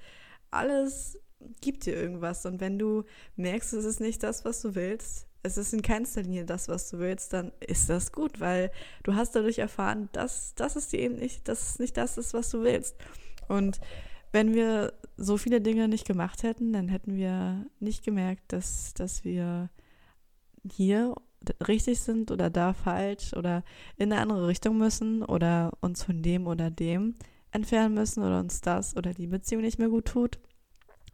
Alles 0.51 1.18
gibt 1.61 1.87
dir 1.87 1.94
irgendwas 1.94 2.47
und 2.47 2.61
wenn 2.61 2.79
du 2.79 3.05
merkst, 3.37 3.73
es 3.73 3.85
ist 3.85 4.01
nicht 4.01 4.23
das, 4.23 4.44
was 4.44 4.62
du 4.62 4.75
willst, 4.75 5.27
es 5.44 5.59
ist 5.59 5.75
in 5.75 5.83
keinster 5.83 6.23
Linie 6.23 6.47
das, 6.47 6.68
was 6.68 6.88
du 6.88 6.99
willst, 6.99 7.33
dann 7.35 7.53
ist 7.61 7.90
das 7.90 8.12
gut, 8.12 8.40
weil 8.40 8.70
du 9.03 9.14
hast 9.14 9.37
dadurch 9.37 9.59
erfahren, 9.59 10.09
dass 10.12 10.55
das 10.55 10.75
ist 10.75 10.94
eben 10.94 11.16
nicht, 11.16 11.49
dass 11.49 11.70
es 11.70 11.79
nicht 11.79 11.97
das 11.97 12.16
ist, 12.16 12.33
was 12.33 12.49
du 12.51 12.62
willst. 12.62 12.97
Und 13.47 13.79
wenn 14.33 14.55
wir 14.55 14.94
so 15.16 15.37
viele 15.37 15.61
Dinge 15.61 15.87
nicht 15.87 16.07
gemacht 16.07 16.42
hätten, 16.42 16.73
dann 16.73 16.88
hätten 16.88 17.14
wir 17.14 17.66
nicht 17.79 18.05
gemerkt, 18.05 18.53
dass, 18.53 18.94
dass 18.94 19.23
wir 19.23 19.68
hier 20.68 21.14
richtig 21.67 22.01
sind 22.01 22.31
oder 22.31 22.51
da 22.51 22.73
falsch 22.73 23.33
oder 23.35 23.63
in 23.97 24.13
eine 24.13 24.21
andere 24.21 24.47
Richtung 24.47 24.79
müssen 24.79 25.23
oder 25.23 25.73
uns 25.81 26.03
von 26.03 26.23
dem 26.23 26.47
oder 26.47 26.71
dem 26.71 27.15
entfernen 27.51 27.95
müssen 27.95 28.23
oder 28.23 28.41
uns 28.41 28.61
das 28.61 28.97
oder 28.97 29.13
die 29.15 29.27
Beziehung 29.27 29.63
nicht 29.63 29.79
mehr 29.79 29.89
gut 29.89 30.07
tut 30.07 30.39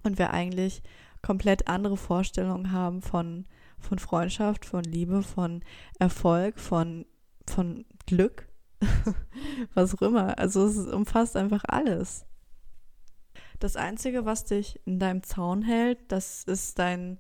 und 0.03 0.19
wir 0.19 0.31
eigentlich 0.33 0.83
komplett 1.23 1.69
andere 1.69 1.97
Vorstellungen 1.97 2.73
haben 2.73 3.03
von 3.03 3.45
von 3.81 3.99
Freundschaft, 3.99 4.65
von 4.65 4.85
Liebe, 4.85 5.23
von 5.23 5.65
Erfolg, 5.99 6.59
von, 6.59 7.07
von 7.47 7.85
Glück, 8.07 8.49
was 9.75 9.95
auch 9.95 10.03
immer. 10.03 10.39
Also 10.39 10.65
es 10.67 10.77
umfasst 10.79 11.37
einfach 11.37 11.65
alles. 11.67 12.27
Das 13.59 13.77
Einzige, 13.77 14.25
was 14.25 14.45
dich 14.45 14.81
in 14.87 14.99
deinem 14.99 15.23
Zaun 15.23 15.63
hält, 15.63 15.99
das 16.09 16.45
ist 16.45 16.79
dein, 16.79 17.19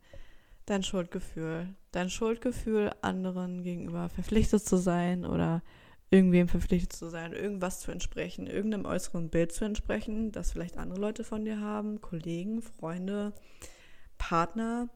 dein 0.70 0.82
Schuldgefühl. 0.84 1.74
Dein 1.90 2.10
Schuldgefühl, 2.10 2.92
anderen 3.02 3.64
gegenüber 3.64 4.08
verpflichtet 4.08 4.64
zu 4.64 4.76
sein 4.76 5.26
oder 5.26 5.62
irgendwem 6.10 6.48
verpflichtet 6.48 6.92
zu 6.92 7.08
sein, 7.08 7.32
irgendwas 7.32 7.80
zu 7.80 7.90
entsprechen, 7.90 8.46
irgendeinem 8.46 8.84
äußeren 8.84 9.30
Bild 9.30 9.52
zu 9.52 9.64
entsprechen, 9.64 10.32
das 10.32 10.52
vielleicht 10.52 10.76
andere 10.76 11.00
Leute 11.00 11.24
von 11.24 11.44
dir 11.44 11.60
haben, 11.60 12.00
Kollegen, 12.00 12.62
Freunde, 12.62 13.32
Partner, 14.18 14.88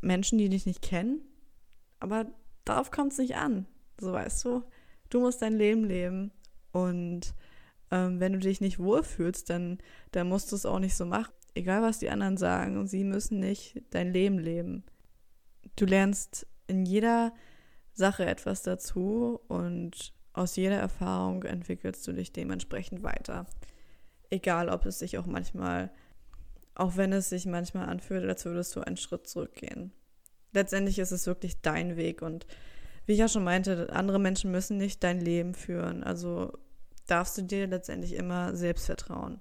Menschen, 0.00 0.38
die 0.38 0.48
dich 0.48 0.66
nicht 0.66 0.82
kennen. 0.82 1.20
Aber 2.00 2.26
darauf 2.64 2.90
kommt 2.90 3.12
es 3.12 3.18
nicht 3.18 3.36
an. 3.36 3.66
So 4.00 4.12
weißt 4.12 4.44
du, 4.44 4.62
du 5.10 5.20
musst 5.20 5.42
dein 5.42 5.56
Leben 5.56 5.84
leben. 5.84 6.30
Und 6.72 7.34
ähm, 7.90 8.20
wenn 8.20 8.32
du 8.32 8.38
dich 8.38 8.60
nicht 8.60 8.78
wohlfühlst, 8.78 9.50
dann, 9.50 9.78
dann 10.12 10.28
musst 10.28 10.52
du 10.52 10.56
es 10.56 10.66
auch 10.66 10.78
nicht 10.78 10.96
so 10.96 11.04
machen. 11.04 11.32
Egal, 11.54 11.82
was 11.82 11.98
die 11.98 12.10
anderen 12.10 12.36
sagen, 12.36 12.86
sie 12.86 13.04
müssen 13.04 13.40
nicht 13.40 13.82
dein 13.90 14.12
Leben 14.12 14.38
leben. 14.38 14.84
Du 15.76 15.84
lernst 15.84 16.46
in 16.66 16.84
jeder 16.84 17.32
Sache 17.92 18.26
etwas 18.26 18.62
dazu 18.62 19.40
und 19.48 20.12
aus 20.32 20.56
jeder 20.56 20.76
Erfahrung 20.76 21.42
entwickelst 21.42 22.06
du 22.06 22.12
dich 22.12 22.32
dementsprechend 22.32 23.02
weiter. 23.02 23.46
Egal, 24.30 24.68
ob 24.68 24.86
es 24.86 24.98
sich 24.98 25.18
auch 25.18 25.26
manchmal 25.26 25.90
auch 26.78 26.96
wenn 26.96 27.12
es 27.12 27.28
sich 27.28 27.44
manchmal 27.44 27.88
anfühlt, 27.88 28.24
als 28.26 28.44
würdest 28.44 28.74
du 28.74 28.80
einen 28.80 28.96
Schritt 28.96 29.26
zurückgehen. 29.26 29.92
Letztendlich 30.52 30.98
ist 31.00 31.10
es 31.10 31.26
wirklich 31.26 31.60
dein 31.60 31.96
Weg 31.96 32.22
und 32.22 32.46
wie 33.04 33.12
ich 33.12 33.18
ja 33.18 33.28
schon 33.28 33.44
meinte, 33.44 33.92
andere 33.92 34.20
Menschen 34.20 34.50
müssen 34.50 34.76
nicht 34.76 35.02
dein 35.02 35.20
Leben 35.20 35.54
führen. 35.54 36.04
Also 36.04 36.52
darfst 37.06 37.36
du 37.36 37.42
dir 37.42 37.66
letztendlich 37.66 38.14
immer 38.14 38.54
selbst 38.54 38.86
vertrauen. 38.86 39.40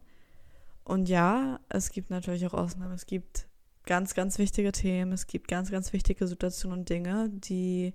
Und 0.88 1.10
ja, 1.10 1.60
es 1.69 1.91
gibt 1.91 2.10
natürlich 2.10 2.45
auch 2.47 2.54
Ausnahmen. 2.54 2.93
Es 2.93 3.06
gibt 3.06 3.47
ganz, 3.86 4.13
ganz 4.13 4.38
wichtige 4.38 4.71
Themen. 4.71 5.12
Es 5.12 5.28
gibt 5.28 5.47
ganz, 5.47 5.71
ganz 5.71 5.91
wichtige 5.91 6.28
Situationen 6.28 6.80
und 6.80 6.89
Dinge, 6.89 7.30
die 7.30 7.93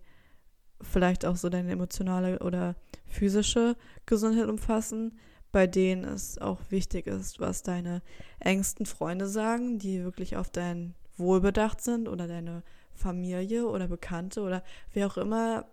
vielleicht 0.81 1.25
auch 1.25 1.37
so 1.37 1.49
deine 1.49 1.71
emotionale 1.71 2.41
oder 2.41 2.75
physische 3.07 3.77
Gesundheit 4.05 4.49
umfassen 4.49 5.13
bei 5.53 5.67
denen 5.67 6.05
es 6.05 6.39
auch 6.39 6.59
wichtig 6.71 7.07
ist, 7.07 7.39
was 7.39 7.63
deine 7.63 8.03
engsten 8.41 8.87
Freunde 8.87 9.29
sagen, 9.29 9.79
die 9.79 10.03
wirklich 10.03 10.37
auf 10.37 10.51
dein 10.51 10.95
Wohlbedacht 11.19 11.83
sind 11.83 12.09
oder 12.09 12.27
deine 12.27 12.63
Familie 12.95 13.69
oder 13.69 13.87
Bekannte 13.87 14.41
oder 14.41 14.65
wer 14.93 15.07
auch 15.07 15.19
immer 15.19 15.67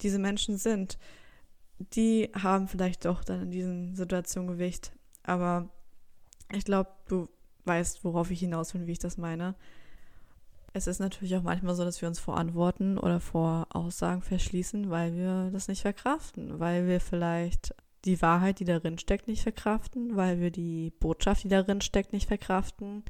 diese 0.00 0.18
Menschen 0.18 0.56
sind. 0.56 0.98
Die 1.78 2.30
haben 2.34 2.66
vielleicht 2.66 3.04
doch 3.04 3.22
dann 3.22 3.42
in 3.42 3.50
diesen 3.50 3.94
Situationen 3.94 4.48
Gewicht. 4.48 4.92
Aber 5.22 5.68
ich 6.52 6.64
glaube, 6.64 6.90
du 7.08 7.28
weißt, 7.64 8.04
worauf 8.04 8.30
ich 8.30 8.40
hinaus 8.40 8.74
will, 8.74 8.86
wie 8.86 8.92
ich 8.92 8.98
das 8.98 9.16
meine. 9.16 9.54
Es 10.72 10.86
ist 10.86 11.00
natürlich 11.00 11.36
auch 11.36 11.42
manchmal 11.42 11.74
so, 11.74 11.84
dass 11.84 12.00
wir 12.00 12.08
uns 12.08 12.20
vor 12.20 12.36
Antworten 12.36 12.96
oder 12.96 13.20
vor 13.20 13.66
Aussagen 13.70 14.22
verschließen, 14.22 14.90
weil 14.90 15.14
wir 15.16 15.50
das 15.52 15.68
nicht 15.68 15.82
verkraften, 15.82 16.60
weil 16.60 16.86
wir 16.86 17.00
vielleicht 17.00 17.74
die 18.04 18.22
Wahrheit, 18.22 18.60
die 18.60 18.64
darin 18.64 18.98
steckt, 18.98 19.28
nicht 19.28 19.42
verkraften, 19.42 20.16
weil 20.16 20.40
wir 20.40 20.50
die 20.50 20.92
Botschaft, 21.00 21.44
die 21.44 21.48
darin 21.48 21.80
steckt, 21.80 22.12
nicht 22.12 22.28
verkraften. 22.28 23.04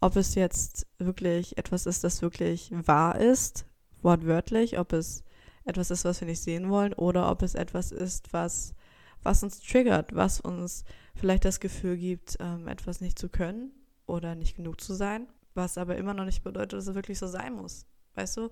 Ob 0.00 0.16
es 0.16 0.34
jetzt 0.34 0.86
wirklich 0.98 1.56
etwas 1.56 1.86
ist, 1.86 2.04
das 2.04 2.22
wirklich 2.22 2.70
wahr 2.72 3.18
ist, 3.18 3.66
wortwörtlich, 4.02 4.78
ob 4.78 4.92
es 4.92 5.24
etwas 5.64 5.90
ist, 5.90 6.04
was 6.04 6.20
wir 6.20 6.28
nicht 6.28 6.42
sehen 6.42 6.70
wollen, 6.70 6.92
oder 6.92 7.30
ob 7.30 7.42
es 7.42 7.54
etwas 7.54 7.92
ist, 7.92 8.32
was, 8.32 8.74
was 9.22 9.42
uns 9.42 9.60
triggert, 9.60 10.14
was 10.14 10.40
uns 10.40 10.84
vielleicht 11.16 11.44
das 11.44 11.60
Gefühl 11.60 11.96
gibt, 11.96 12.36
ähm, 12.40 12.68
etwas 12.68 13.00
nicht 13.00 13.18
zu 13.18 13.28
können 13.28 13.72
oder 14.06 14.34
nicht 14.34 14.56
genug 14.56 14.80
zu 14.80 14.94
sein, 14.94 15.26
was 15.54 15.78
aber 15.78 15.96
immer 15.96 16.14
noch 16.14 16.24
nicht 16.24 16.44
bedeutet, 16.44 16.74
dass 16.74 16.86
es 16.86 16.94
wirklich 16.94 17.18
so 17.18 17.26
sein 17.26 17.54
muss. 17.54 17.86
Weißt 18.14 18.36
du, 18.36 18.50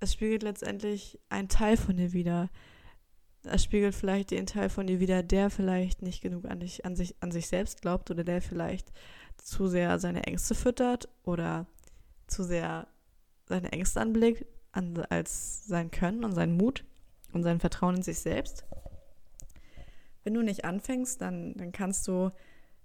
es 0.00 0.12
spiegelt 0.12 0.42
letztendlich 0.42 1.18
einen 1.28 1.48
Teil 1.48 1.76
von 1.76 1.96
dir 1.96 2.12
wieder 2.12 2.48
es 3.44 3.64
spiegelt 3.64 3.94
vielleicht 3.94 4.30
den 4.30 4.46
Teil 4.46 4.68
von 4.68 4.86
dir 4.86 5.00
wieder, 5.00 5.22
der 5.22 5.50
vielleicht 5.50 6.02
nicht 6.02 6.20
genug 6.20 6.44
an, 6.46 6.60
dich, 6.60 6.84
an, 6.84 6.96
sich, 6.96 7.16
an 7.20 7.30
sich 7.30 7.46
selbst 7.46 7.82
glaubt 7.82 8.10
oder 8.10 8.24
der 8.24 8.42
vielleicht 8.42 8.92
zu 9.36 9.68
sehr 9.68 9.98
seine 9.98 10.24
Ängste 10.24 10.54
füttert 10.54 11.08
oder 11.22 11.66
zu 12.26 12.42
sehr 12.42 12.88
seine 13.46 13.72
Ängste 13.72 14.00
anblickt 14.00 14.44
an, 14.72 14.98
als 15.08 15.66
sein 15.66 15.90
Können 15.90 16.24
und 16.24 16.34
seinen 16.34 16.56
Mut 16.56 16.84
und 17.32 17.42
sein 17.42 17.60
Vertrauen 17.60 17.96
in 17.96 18.02
sich 18.02 18.18
selbst. 18.18 18.64
Wenn 20.24 20.34
du 20.34 20.42
nicht 20.42 20.64
anfängst, 20.64 21.20
dann, 21.20 21.54
dann 21.54 21.72
kannst 21.72 22.06
du, 22.08 22.30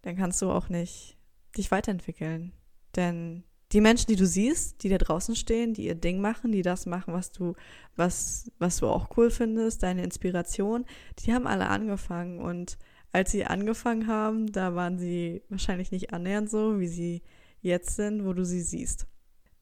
dann 0.02 0.16
kannst 0.16 0.42
du 0.42 0.52
auch 0.52 0.70
nicht 0.70 1.18
dich 1.58 1.72
weiterentwickeln. 1.72 2.54
Denn 2.96 3.44
die 3.72 3.82
Menschen, 3.82 4.08
die 4.08 4.16
du 4.16 4.28
siehst, 4.28 4.84
die 4.84 4.90
da 4.90 5.00
draußen 5.00 5.36
stehen, 5.36 5.74
die 5.74 5.86
ihr 5.86 5.96
Ding 5.96 6.22
machen, 6.22 6.52
die 6.52 6.62
das 6.62 6.86
machen, 6.86 7.14
was 7.14 7.32
du, 7.32 7.56
was, 7.96 8.52
was 8.60 8.78
du 8.78 8.88
auch 8.88 9.18
cool 9.18 9.32
findest, 9.32 9.82
deine 9.82 10.04
Inspiration, 10.04 10.86
die 11.20 11.34
haben 11.34 11.48
alle 11.48 11.68
angefangen. 11.68 12.40
Und 12.40 12.78
als 13.12 13.32
sie 13.32 13.46
angefangen 13.46 14.08
haben, 14.08 14.52
da 14.52 14.76
waren 14.76 15.00
sie 15.00 15.42
wahrscheinlich 15.50 15.92
nicht 15.92 16.14
annähernd 16.14 16.50
so, 16.50 16.80
wie 16.80 16.88
sie 16.88 17.24
jetzt 17.62 17.96
sind, 17.96 18.26
wo 18.26 18.34
du 18.34 18.46
sie 18.46 18.62
siehst. 18.62 19.08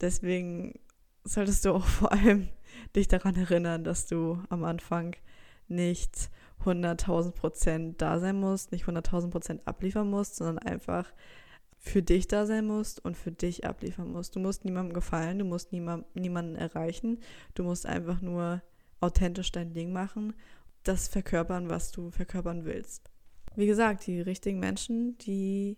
Deswegen 0.02 0.80
solltest 1.24 1.64
du 1.64 1.74
auch 1.74 1.86
vor 1.86 2.12
allem 2.12 2.50
dich 2.96 3.08
daran 3.08 3.36
erinnern, 3.36 3.84
dass 3.84 4.08
du 4.08 4.44
am 4.50 4.66
Anfang 4.66 5.16
nicht 5.68 6.30
100.000 6.66 7.32
Prozent 7.32 8.02
da 8.02 8.20
sein 8.20 8.40
musst, 8.40 8.72
nicht 8.72 8.86
100.000 8.86 9.30
Prozent 9.30 9.68
abliefern 9.68 10.10
musst, 10.10 10.36
sondern 10.36 10.60
einfach 10.60 11.12
für 11.78 12.04
dich 12.04 12.28
da 12.28 12.46
sein 12.46 12.66
musst 12.66 13.04
und 13.04 13.18
für 13.18 13.32
dich 13.32 13.66
abliefern 13.66 14.12
musst. 14.12 14.36
Du 14.36 14.40
musst 14.40 14.66
niemandem 14.66 14.94
gefallen, 14.94 15.40
du 15.40 15.46
musst 15.46 15.72
niemand, 15.72 16.16
niemanden 16.16 16.56
erreichen, 16.56 17.20
du 17.56 17.64
musst 17.64 17.86
einfach 17.86 18.22
nur 18.22 18.62
authentisch 19.00 19.52
dein 19.52 19.74
Ding 19.74 19.92
machen, 19.92 20.34
das 20.84 21.08
verkörpern, 21.08 21.70
was 21.70 21.92
du 21.92 22.12
verkörpern 22.12 22.66
willst. 22.66 23.10
Wie 23.56 23.66
gesagt, 23.66 24.06
die 24.08 24.22
richtigen 24.22 24.60
Menschen, 24.60 25.18
die 25.18 25.78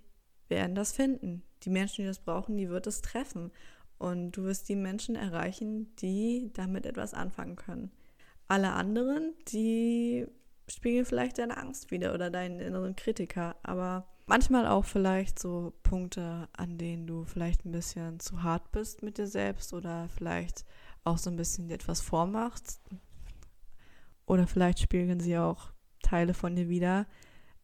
werden 0.49 0.75
das 0.75 0.91
finden. 0.91 1.43
Die 1.63 1.69
Menschen, 1.69 2.03
die 2.03 2.07
das 2.07 2.19
brauchen, 2.19 2.57
die 2.57 2.69
wird 2.69 2.85
es 2.85 3.01
treffen. 3.01 3.51
Und 3.97 4.33
du 4.33 4.43
wirst 4.43 4.67
die 4.69 4.75
Menschen 4.75 5.15
erreichen, 5.15 5.95
die 5.95 6.51
damit 6.53 6.85
etwas 6.85 7.13
anfangen 7.13 7.55
können. 7.55 7.91
Alle 8.47 8.73
anderen, 8.73 9.33
die 9.47 10.27
spiegeln 10.67 11.05
vielleicht 11.05 11.37
deine 11.37 11.57
Angst 11.57 11.91
wieder 11.91 12.13
oder 12.13 12.29
deinen 12.29 12.59
inneren 12.59 12.95
Kritiker, 12.95 13.55
aber 13.63 14.07
manchmal 14.25 14.67
auch 14.67 14.85
vielleicht 14.85 15.39
so 15.39 15.73
Punkte, 15.83 16.47
an 16.53 16.77
denen 16.77 17.07
du 17.07 17.25
vielleicht 17.25 17.65
ein 17.65 17.71
bisschen 17.71 18.19
zu 18.19 18.43
hart 18.43 18.71
bist 18.71 19.03
mit 19.03 19.17
dir 19.17 19.27
selbst 19.27 19.73
oder 19.73 20.07
vielleicht 20.09 20.65
auch 21.03 21.17
so 21.17 21.29
ein 21.29 21.35
bisschen 21.35 21.69
etwas 21.69 22.01
vormachst. 22.01 22.81
Oder 24.25 24.47
vielleicht 24.47 24.79
spiegeln 24.79 25.19
sie 25.19 25.37
auch 25.37 25.73
Teile 26.01 26.33
von 26.33 26.55
dir 26.55 26.69
wieder, 26.69 27.07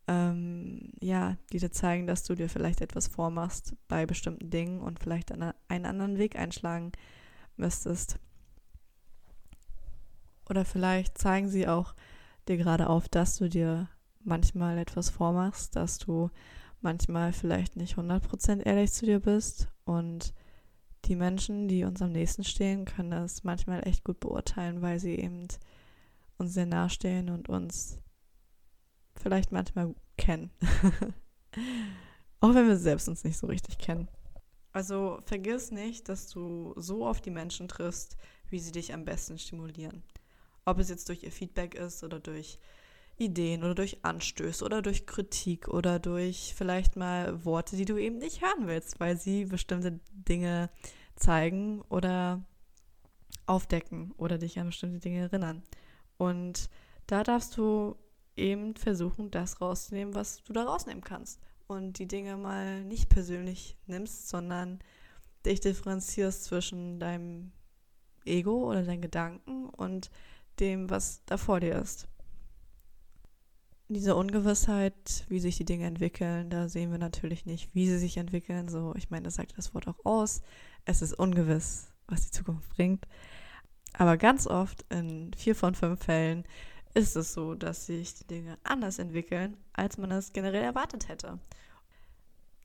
ähm, 0.07 0.91
ja, 0.99 1.37
die 1.53 1.59
dir 1.59 1.71
zeigen, 1.71 2.05
dass 2.05 2.23
du 2.23 2.35
dir 2.35 2.49
vielleicht 2.49 2.81
etwas 2.81 3.07
vormachst 3.07 3.75
bei 3.87 4.05
bestimmten 4.05 4.49
Dingen 4.49 4.81
und 4.81 4.99
vielleicht 4.99 5.31
einen 5.31 5.85
anderen 5.85 6.17
Weg 6.17 6.35
einschlagen 6.35 6.91
müsstest. 7.55 8.19
Oder 10.49 10.65
vielleicht 10.65 11.17
zeigen 11.17 11.47
sie 11.47 11.67
auch 11.67 11.93
dir 12.49 12.57
gerade 12.57 12.89
auf, 12.89 13.07
dass 13.07 13.37
du 13.37 13.47
dir 13.47 13.87
manchmal 14.23 14.77
etwas 14.77 15.09
vormachst, 15.09 15.75
dass 15.75 15.97
du 15.97 16.29
manchmal 16.81 17.33
vielleicht 17.33 17.75
nicht 17.75 17.95
100% 17.97 18.65
ehrlich 18.65 18.91
zu 18.91 19.05
dir 19.05 19.19
bist 19.19 19.67
und 19.85 20.33
die 21.05 21.15
Menschen, 21.15 21.67
die 21.67 21.85
uns 21.85 22.01
am 22.01 22.11
nächsten 22.11 22.43
stehen, 22.43 22.85
können 22.85 23.11
das 23.11 23.43
manchmal 23.43 23.87
echt 23.87 24.03
gut 24.03 24.19
beurteilen, 24.19 24.81
weil 24.81 24.99
sie 24.99 25.15
eben 25.15 25.47
uns 26.37 26.53
sehr 26.53 26.65
nahestehen 26.65 27.29
und 27.29 27.49
uns 27.49 27.99
vielleicht 29.15 29.51
manchmal 29.51 29.93
kennen. 30.17 30.51
Auch 32.41 32.53
wenn 32.53 32.67
wir 32.67 32.77
selbst 32.77 33.09
uns 33.09 33.23
nicht 33.23 33.37
so 33.37 33.47
richtig 33.47 33.77
kennen. 33.77 34.07
Also 34.71 35.19
vergiss 35.25 35.71
nicht, 35.71 36.07
dass 36.09 36.29
du 36.29 36.73
so 36.77 37.05
auf 37.05 37.21
die 37.21 37.31
Menschen 37.31 37.67
triffst, 37.67 38.17
wie 38.49 38.59
sie 38.59 38.71
dich 38.71 38.93
am 38.93 39.03
besten 39.03 39.37
stimulieren. 39.37 40.03
Ob 40.69 40.79
es 40.79 40.89
jetzt 40.89 41.09
durch 41.09 41.23
ihr 41.23 41.31
Feedback 41.31 41.73
ist 41.73 42.03
oder 42.03 42.19
durch 42.19 42.59
Ideen 43.17 43.63
oder 43.63 43.75
durch 43.75 44.03
Anstöße 44.03 44.63
oder 44.63 44.81
durch 44.81 45.05
Kritik 45.05 45.67
oder 45.67 45.99
durch 45.99 46.53
vielleicht 46.55 46.95
mal 46.95 47.43
Worte, 47.43 47.75
die 47.75 47.85
du 47.85 47.97
eben 47.97 48.17
nicht 48.19 48.41
hören 48.41 48.67
willst, 48.67 48.99
weil 48.99 49.17
sie 49.17 49.45
bestimmte 49.45 49.99
Dinge 50.11 50.69
zeigen 51.15 51.81
oder 51.89 52.43
aufdecken 53.45 54.13
oder 54.17 54.37
dich 54.37 54.59
an 54.59 54.67
bestimmte 54.67 54.99
Dinge 54.99 55.21
erinnern. 55.21 55.63
Und 56.17 56.69
da 57.07 57.23
darfst 57.23 57.57
du 57.57 57.95
eben 58.37 58.75
versuchen, 58.75 59.31
das 59.31 59.59
rauszunehmen, 59.59 60.13
was 60.13 60.43
du 60.43 60.53
da 60.53 60.63
rausnehmen 60.63 61.03
kannst. 61.03 61.41
Und 61.67 61.99
die 61.99 62.07
Dinge 62.07 62.37
mal 62.37 62.83
nicht 62.83 63.09
persönlich 63.09 63.77
nimmst, 63.85 64.29
sondern 64.29 64.79
dich 65.45 65.59
differenzierst 65.59 66.45
zwischen 66.45 66.99
deinem 66.99 67.51
Ego 68.25 68.69
oder 68.69 68.83
deinen 68.83 69.01
Gedanken 69.01 69.69
und 69.69 70.09
dem, 70.59 70.89
was 70.89 71.23
da 71.25 71.37
vor 71.37 71.59
dir 71.59 71.75
ist. 71.75 72.07
Diese 73.87 74.15
Ungewissheit, 74.15 75.25
wie 75.29 75.39
sich 75.39 75.57
die 75.57 75.65
Dinge 75.65 75.87
entwickeln, 75.87 76.49
da 76.51 76.69
sehen 76.69 76.91
wir 76.91 76.99
natürlich 76.99 77.45
nicht, 77.45 77.73
wie 77.73 77.87
sie 77.87 77.97
sich 77.97 78.17
entwickeln. 78.17 78.69
So, 78.69 78.93
ich 78.95 79.09
meine, 79.09 79.23
das 79.23 79.35
sagt 79.35 79.57
das 79.57 79.73
Wort 79.73 79.87
auch 79.87 80.05
aus. 80.05 80.41
Es 80.85 81.01
ist 81.01 81.13
ungewiss, 81.13 81.87
was 82.07 82.25
die 82.25 82.31
Zukunft 82.31 82.69
bringt. 82.69 83.07
Aber 83.93 84.17
ganz 84.17 84.45
oft, 84.45 84.85
in 84.89 85.33
vier 85.33 85.55
von 85.55 85.73
fünf 85.73 86.03
Fällen, 86.03 86.45
ist 86.93 87.15
es 87.15 87.33
so, 87.33 87.55
dass 87.55 87.87
sich 87.87 88.13
die 88.13 88.27
Dinge 88.27 88.57
anders 88.63 88.99
entwickeln, 88.99 89.57
als 89.73 89.97
man 89.97 90.11
es 90.11 90.33
generell 90.33 90.63
erwartet 90.63 91.07
hätte. 91.07 91.39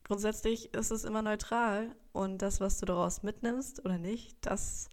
Grundsätzlich 0.03 0.73
ist 0.75 0.91
es 0.91 1.03
immer 1.03 1.23
neutral 1.23 1.95
und 2.11 2.43
das, 2.43 2.59
was 2.59 2.79
du 2.79 2.85
daraus 2.85 3.23
mitnimmst 3.23 3.83
oder 3.83 3.97
nicht, 3.97 4.37
das 4.41 4.87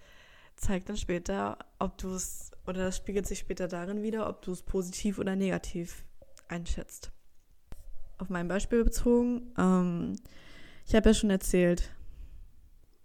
zeigt 0.57 0.89
dann 0.89 0.97
später, 0.97 1.59
ob 1.79 1.99
du 1.99 2.11
es, 2.15 2.51
oder 2.67 2.85
das 2.85 2.97
spiegelt 2.97 3.27
sich 3.27 3.41
später 3.41 3.69
darin 3.69 4.03
wieder, 4.03 4.29
ob 4.29 4.43
du 4.43 4.53
es 4.53 4.63
positiv 4.63 5.19
oder 5.19 5.37
negativ 5.37 6.05
einschätzt. 6.49 7.11
Auf 8.19 8.29
mein 8.29 8.49
Beispiel 8.49 8.85
bezogen, 8.85 9.53
ähm, 9.59 10.17
ich 10.87 10.95
habe 10.95 11.11
ja 11.11 11.15
schon 11.15 11.31
erzählt, 11.31 11.91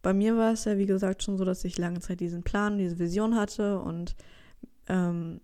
bei 0.01 0.13
mir 0.13 0.37
war 0.37 0.53
es 0.53 0.65
ja, 0.65 0.77
wie 0.77 0.85
gesagt, 0.85 1.23
schon 1.23 1.37
so, 1.37 1.45
dass 1.45 1.63
ich 1.63 1.77
lange 1.77 1.99
Zeit 1.99 2.19
diesen 2.19 2.43
Plan, 2.43 2.77
diese 2.77 2.99
Vision 2.99 3.35
hatte 3.35 3.79
und 3.79 4.15
ähm, 4.87 5.41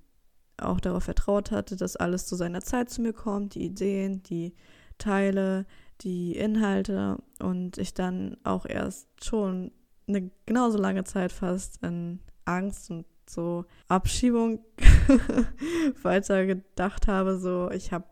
auch 0.58 0.80
darauf 0.80 1.04
vertraut 1.04 1.52
hatte, 1.52 1.76
dass 1.76 1.96
alles 1.96 2.28
zu 2.28 2.36
seiner 2.36 2.62
Zeit 2.62 2.90
zu 2.90 3.02
mir 3.02 3.14
kommt, 3.14 3.56
die 3.56 3.66
Ideen, 3.66 4.24
die 4.24 4.54
Teile, 4.98 5.66
die 6.02 6.36
Inhalte 6.36 7.18
und 7.40 7.78
ich 7.78 7.94
dann 7.94 8.38
auch 8.44 8.66
erst 8.66 9.08
schon 9.24 9.72
eine 10.08 10.32
genauso 10.46 10.78
lange 10.78 11.04
Zeit 11.04 11.32
fast 11.32 11.84
in 11.84 12.20
Angst 12.46 12.90
und 12.92 13.06
so 13.30 13.66
Abschiebung 13.88 14.60
weiter 16.04 16.46
gedacht 16.46 17.08
habe. 17.08 17.40
So, 17.40 17.72
ich 17.72 17.92
habe 17.92 18.06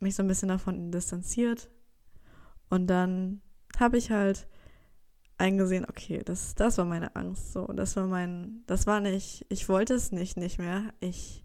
mich 0.00 0.14
so 0.14 0.22
ein 0.22 0.28
bisschen 0.28 0.48
davon 0.48 0.90
distanziert. 0.90 1.70
Und 2.68 2.88
dann 2.88 3.40
habe 3.78 3.98
ich 3.98 4.10
halt 4.10 4.48
eingesehen, 5.38 5.86
okay, 5.88 6.22
das, 6.24 6.54
das 6.54 6.78
war 6.78 6.84
meine 6.84 7.14
Angst. 7.16 7.52
So, 7.52 7.66
das 7.66 7.96
war 7.96 8.06
mein, 8.06 8.62
das 8.66 8.86
war 8.86 9.00
nicht, 9.00 9.46
ich 9.48 9.68
wollte 9.68 9.94
es 9.94 10.12
nicht, 10.12 10.36
nicht 10.36 10.58
mehr. 10.58 10.92
Ich 11.00 11.44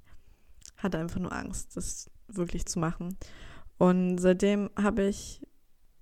hatte 0.78 0.98
einfach 0.98 1.20
nur 1.20 1.32
Angst, 1.32 1.78
das 1.78 2.10
wirklich 2.28 2.66
zu 2.66 2.80
machen. 2.80 3.16
Und 3.78 4.18
seitdem 4.18 4.70
habe 4.76 5.04
ich 5.04 5.46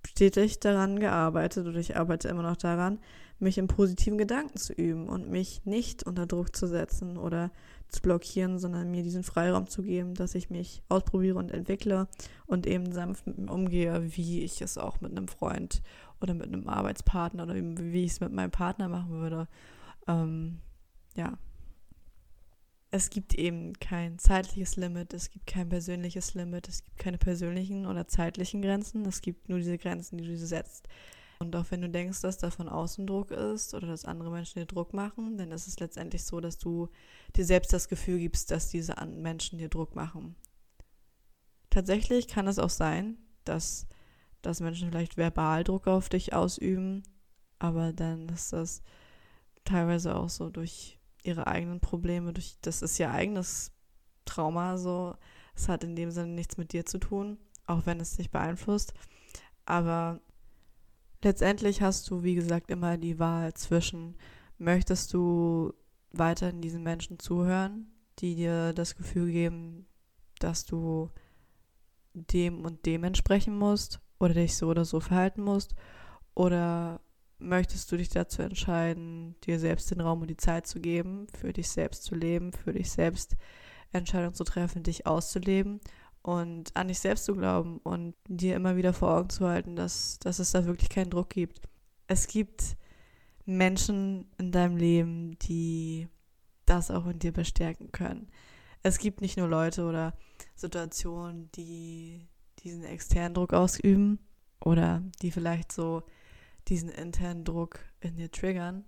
stetig 0.07 0.59
daran 0.59 0.99
gearbeitet 0.99 1.67
oder 1.67 1.79
ich 1.79 1.97
arbeite 1.97 2.27
immer 2.29 2.43
noch 2.43 2.57
daran, 2.57 2.99
mich 3.41 3.57
in 3.57 3.67
positiven 3.67 4.17
Gedanken 4.17 4.57
zu 4.57 4.73
üben 4.73 5.09
und 5.09 5.29
mich 5.29 5.65
nicht 5.65 6.03
unter 6.03 6.25
Druck 6.25 6.55
zu 6.55 6.67
setzen 6.67 7.17
oder 7.17 7.51
zu 7.89 8.01
blockieren, 8.01 8.57
sondern 8.57 8.89
mir 8.89 9.03
diesen 9.03 9.23
Freiraum 9.23 9.67
zu 9.67 9.83
geben, 9.83 10.13
dass 10.13 10.35
ich 10.35 10.49
mich 10.49 10.81
ausprobiere 10.87 11.37
und 11.37 11.51
entwickle 11.51 12.07
und 12.45 12.65
eben 12.65 12.91
sanft 12.91 13.27
mit 13.27 13.37
mir 13.37 13.51
umgehe, 13.51 14.15
wie 14.15 14.43
ich 14.43 14.61
es 14.61 14.77
auch 14.77 15.01
mit 15.01 15.11
einem 15.11 15.27
Freund 15.27 15.81
oder 16.21 16.33
mit 16.33 16.47
einem 16.47 16.69
Arbeitspartner 16.69 17.43
oder 17.43 17.55
wie 17.55 18.05
ich 18.05 18.11
es 18.11 18.19
mit 18.21 18.31
meinem 18.31 18.51
Partner 18.51 18.87
machen 18.87 19.11
würde. 19.11 19.47
Ähm, 20.07 20.59
ja. 21.15 21.37
Es 22.93 23.09
gibt 23.09 23.35
eben 23.35 23.73
kein 23.79 24.19
zeitliches 24.19 24.75
Limit, 24.75 25.13
es 25.13 25.29
gibt 25.29 25.47
kein 25.47 25.69
persönliches 25.69 26.33
Limit, 26.33 26.67
es 26.67 26.83
gibt 26.83 26.97
keine 26.97 27.17
persönlichen 27.17 27.85
oder 27.85 28.07
zeitlichen 28.07 28.61
Grenzen, 28.61 29.05
es 29.05 29.21
gibt 29.21 29.47
nur 29.47 29.59
diese 29.59 29.77
Grenzen, 29.77 30.17
die 30.17 30.25
du 30.25 30.37
setzt. 30.37 30.89
Und 31.41 31.55
auch 31.55 31.65
wenn 31.71 31.81
du 31.81 31.89
denkst, 31.89 32.21
dass 32.21 32.37
da 32.37 32.51
von 32.51 32.69
außen 32.69 33.07
Druck 33.07 33.31
ist 33.31 33.73
oder 33.73 33.87
dass 33.87 34.05
andere 34.05 34.29
Menschen 34.29 34.59
dir 34.59 34.67
Druck 34.67 34.93
machen, 34.93 35.39
dann 35.39 35.51
ist 35.51 35.65
es 35.65 35.79
letztendlich 35.79 36.23
so, 36.23 36.39
dass 36.39 36.59
du 36.59 36.87
dir 37.35 37.45
selbst 37.45 37.73
das 37.73 37.87
Gefühl 37.87 38.19
gibst, 38.19 38.51
dass 38.51 38.69
diese 38.69 38.93
Menschen 39.07 39.57
dir 39.57 39.67
Druck 39.67 39.95
machen. 39.95 40.35
Tatsächlich 41.71 42.27
kann 42.27 42.45
es 42.45 42.59
auch 42.59 42.69
sein, 42.69 43.17
dass, 43.43 43.87
dass 44.43 44.59
Menschen 44.59 44.91
vielleicht 44.91 45.17
verbal 45.17 45.63
Druck 45.63 45.87
auf 45.87 46.09
dich 46.09 46.31
ausüben, 46.31 47.01
aber 47.57 47.91
dann 47.91 48.29
ist 48.29 48.53
das 48.53 48.83
teilweise 49.63 50.15
auch 50.17 50.29
so 50.29 50.51
durch 50.51 50.99
ihre 51.23 51.47
eigenen 51.47 51.79
Probleme, 51.79 52.33
durch 52.33 52.59
das 52.61 52.83
ist 52.83 52.99
ihr 52.99 53.09
eigenes 53.09 53.71
Trauma, 54.25 54.77
so 54.77 55.15
es 55.55 55.67
hat 55.67 55.83
in 55.83 55.95
dem 55.95 56.11
Sinne 56.11 56.33
nichts 56.33 56.57
mit 56.57 56.71
dir 56.71 56.85
zu 56.85 56.99
tun, 56.99 57.39
auch 57.65 57.87
wenn 57.87 57.99
es 57.99 58.15
dich 58.15 58.29
beeinflusst. 58.29 58.93
Aber 59.65 60.21
letztendlich 61.23 61.81
hast 61.81 62.09
du, 62.09 62.23
wie 62.23 62.35
gesagt, 62.35 62.69
immer 62.69 62.97
die 62.97 63.19
Wahl 63.19 63.53
zwischen, 63.53 64.15
möchtest 64.57 65.13
du 65.13 65.73
weiterhin 66.11 66.61
diesen 66.61 66.83
Menschen 66.83 67.19
zuhören, 67.19 67.91
die 68.19 68.35
dir 68.35 68.73
das 68.73 68.95
Gefühl 68.95 69.31
geben, 69.31 69.85
dass 70.39 70.65
du 70.65 71.09
dem 72.13 72.65
und 72.65 72.85
dem 72.85 73.03
entsprechen 73.03 73.57
musst 73.57 73.99
oder 74.19 74.33
dich 74.33 74.57
so 74.57 74.67
oder 74.67 74.85
so 74.85 74.99
verhalten 74.99 75.43
musst, 75.43 75.75
oder 76.33 77.01
möchtest 77.39 77.91
du 77.91 77.97
dich 77.97 78.09
dazu 78.09 78.41
entscheiden, 78.41 79.35
dir 79.43 79.59
selbst 79.59 79.91
den 79.91 80.01
Raum 80.01 80.21
und 80.21 80.29
die 80.29 80.37
Zeit 80.37 80.67
zu 80.67 80.79
geben, 80.79 81.27
für 81.33 81.51
dich 81.53 81.69
selbst 81.69 82.03
zu 82.03 82.15
leben, 82.15 82.53
für 82.53 82.73
dich 82.73 82.91
selbst 82.91 83.35
Entscheidungen 83.91 84.35
zu 84.35 84.43
treffen, 84.43 84.83
dich 84.83 85.07
auszuleben 85.07 85.81
und 86.23 86.75
an 86.75 86.87
dich 86.87 86.99
selbst 86.99 87.25
zu 87.25 87.35
glauben 87.35 87.79
und 87.83 88.13
dir 88.27 88.55
immer 88.55 88.75
wieder 88.75 88.93
vor 88.93 89.17
Augen 89.17 89.29
zu 89.29 89.47
halten, 89.47 89.75
dass, 89.75 90.19
dass 90.19 90.39
es 90.39 90.51
da 90.51 90.65
wirklich 90.65 90.89
keinen 90.89 91.09
Druck 91.09 91.29
gibt. 91.29 91.61
Es 92.07 92.27
gibt 92.27 92.77
Menschen 93.45 94.29
in 94.37 94.51
deinem 94.51 94.77
Leben, 94.77 95.37
die 95.39 96.07
das 96.65 96.91
auch 96.91 97.07
in 97.07 97.19
dir 97.19 97.33
bestärken 97.33 97.91
können. 97.91 98.27
es 98.83 98.97
gibt 98.97 99.21
nicht 99.21 99.37
nur 99.37 99.47
Leute 99.47 99.85
oder 99.85 100.13
Situationen, 100.55 101.51
die 101.53 102.27
diesen 102.59 102.83
externen 102.83 103.33
Druck 103.33 103.53
ausüben 103.53 104.19
oder 104.63 105.03
die 105.21 105.31
vielleicht 105.31 105.71
so 105.71 106.03
diesen 106.67 106.89
internen 106.89 107.43
Druck 107.43 107.79
in 107.99 108.15
dir 108.15 108.31
triggern, 108.31 108.85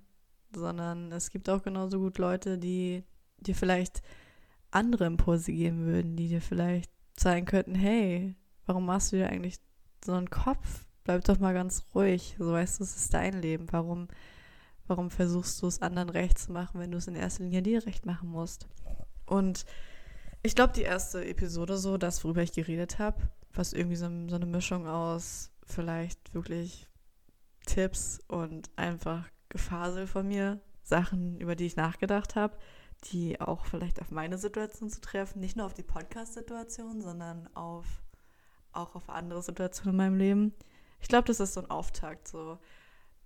sondern 0.55 1.11
es 1.11 1.31
gibt 1.31 1.49
auch 1.49 1.63
genauso 1.63 1.99
gut 1.99 2.17
Leute, 2.19 2.57
die 2.57 3.03
dir 3.37 3.55
vielleicht 3.55 4.01
andere 4.71 5.05
Impulse 5.05 5.51
geben 5.51 5.85
würden, 5.85 6.15
die 6.15 6.27
dir 6.27 6.41
vielleicht 6.41 6.91
zeigen 7.15 7.45
könnten, 7.45 7.75
hey, 7.75 8.35
warum 8.65 8.85
machst 8.85 9.11
du 9.11 9.17
dir 9.17 9.29
eigentlich 9.29 9.59
so 10.03 10.13
einen 10.13 10.29
Kopf? 10.29 10.85
Bleib 11.03 11.23
doch 11.25 11.39
mal 11.39 11.53
ganz 11.53 11.85
ruhig. 11.93 12.35
So 12.39 12.53
weißt 12.53 12.79
du, 12.79 12.83
es 12.83 12.95
ist 12.95 13.13
dein 13.13 13.41
Leben. 13.41 13.67
Warum, 13.71 14.07
warum 14.87 15.09
versuchst 15.09 15.61
du 15.61 15.67
es 15.67 15.81
anderen 15.81 16.09
recht 16.09 16.37
zu 16.37 16.51
machen, 16.51 16.79
wenn 16.79 16.91
du 16.91 16.97
es 16.97 17.07
in 17.07 17.15
erster 17.15 17.43
Linie 17.43 17.61
dir 17.61 17.85
recht 17.85 18.05
machen 18.05 18.29
musst? 18.29 18.67
Und 19.25 19.65
ich 20.41 20.55
glaube, 20.55 20.73
die 20.73 20.81
erste 20.81 21.25
Episode, 21.25 21.77
so 21.77 21.97
das, 21.97 22.23
worüber 22.23 22.41
ich 22.41 22.53
geredet 22.53 22.99
habe, 22.99 23.17
was 23.53 23.73
irgendwie 23.73 23.95
so, 23.95 24.07
so 24.27 24.35
eine 24.35 24.45
Mischung 24.45 24.87
aus 24.87 25.51
vielleicht 25.65 26.33
wirklich 26.33 26.87
Tipps 27.65 28.19
und 28.27 28.69
einfach 28.75 29.27
Gefasel 29.49 30.07
von 30.07 30.27
mir, 30.27 30.59
Sachen, 30.83 31.39
über 31.39 31.55
die 31.55 31.65
ich 31.65 31.77
nachgedacht 31.77 32.35
habe, 32.35 32.57
die 33.05 33.39
auch 33.41 33.65
vielleicht 33.65 34.01
auf 34.01 34.11
meine 34.11 34.37
Situation 34.37 34.89
zu 34.89 35.01
treffen, 35.01 35.39
nicht 35.39 35.55
nur 35.55 35.65
auf 35.65 35.73
die 35.73 35.83
Podcast-Situation, 35.83 37.01
sondern 37.01 37.49
auf, 37.55 37.85
auch 38.71 38.95
auf 38.95 39.09
andere 39.09 39.41
Situationen 39.41 39.93
in 39.93 39.97
meinem 39.97 40.17
Leben. 40.17 40.53
Ich 41.01 41.07
glaube, 41.07 41.27
das 41.27 41.39
ist 41.39 41.53
so 41.53 41.61
ein 41.61 41.69
Auftakt. 41.69 42.27
So. 42.27 42.57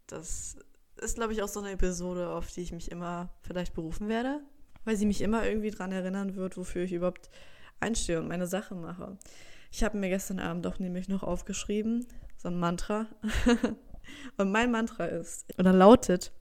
Das 0.07 0.57
ist, 0.97 1.15
glaube 1.15 1.34
ich, 1.34 1.43
auch 1.43 1.47
so 1.47 1.59
eine 1.59 1.71
Episode, 1.71 2.30
auf 2.30 2.51
die 2.51 2.61
ich 2.61 2.71
mich 2.71 2.91
immer 2.91 3.30
vielleicht 3.41 3.73
berufen 3.73 4.07
werde, 4.07 4.41
weil 4.84 4.95
sie 4.95 5.05
mich 5.05 5.21
immer 5.21 5.45
irgendwie 5.45 5.71
daran 5.71 5.91
erinnern 5.91 6.36
wird, 6.36 6.57
wofür 6.57 6.84
ich 6.84 6.93
überhaupt 6.93 7.30
einstehe 7.80 8.19
und 8.19 8.28
meine 8.28 8.47
Sache 8.47 8.73
mache. 8.75 9.17
Ich 9.71 9.84
habe 9.84 9.97
mir 9.97 10.09
gestern 10.09 10.39
Abend 10.39 10.65
doch 10.65 10.80
nämlich 10.80 11.07
noch 11.07 11.23
aufgeschrieben, 11.23 12.07
so 12.38 12.47
ein 12.47 12.59
Mantra. 12.59 13.05
und 14.38 14.51
mein 14.51 14.71
Mantra 14.71 15.05
ist, 15.05 15.45
oder 15.59 15.73
lautet, 15.73 16.32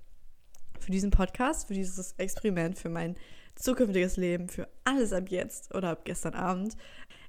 für 0.86 0.92
diesen 0.92 1.10
Podcast, 1.10 1.66
für 1.66 1.74
dieses 1.74 2.12
Experiment, 2.12 2.78
für 2.78 2.88
mein 2.88 3.16
zukünftiges 3.56 4.16
Leben, 4.16 4.48
für 4.48 4.68
alles 4.84 5.12
ab 5.12 5.28
jetzt 5.30 5.74
oder 5.74 5.90
ab 5.90 6.04
gestern 6.04 6.34
Abend. 6.34 6.76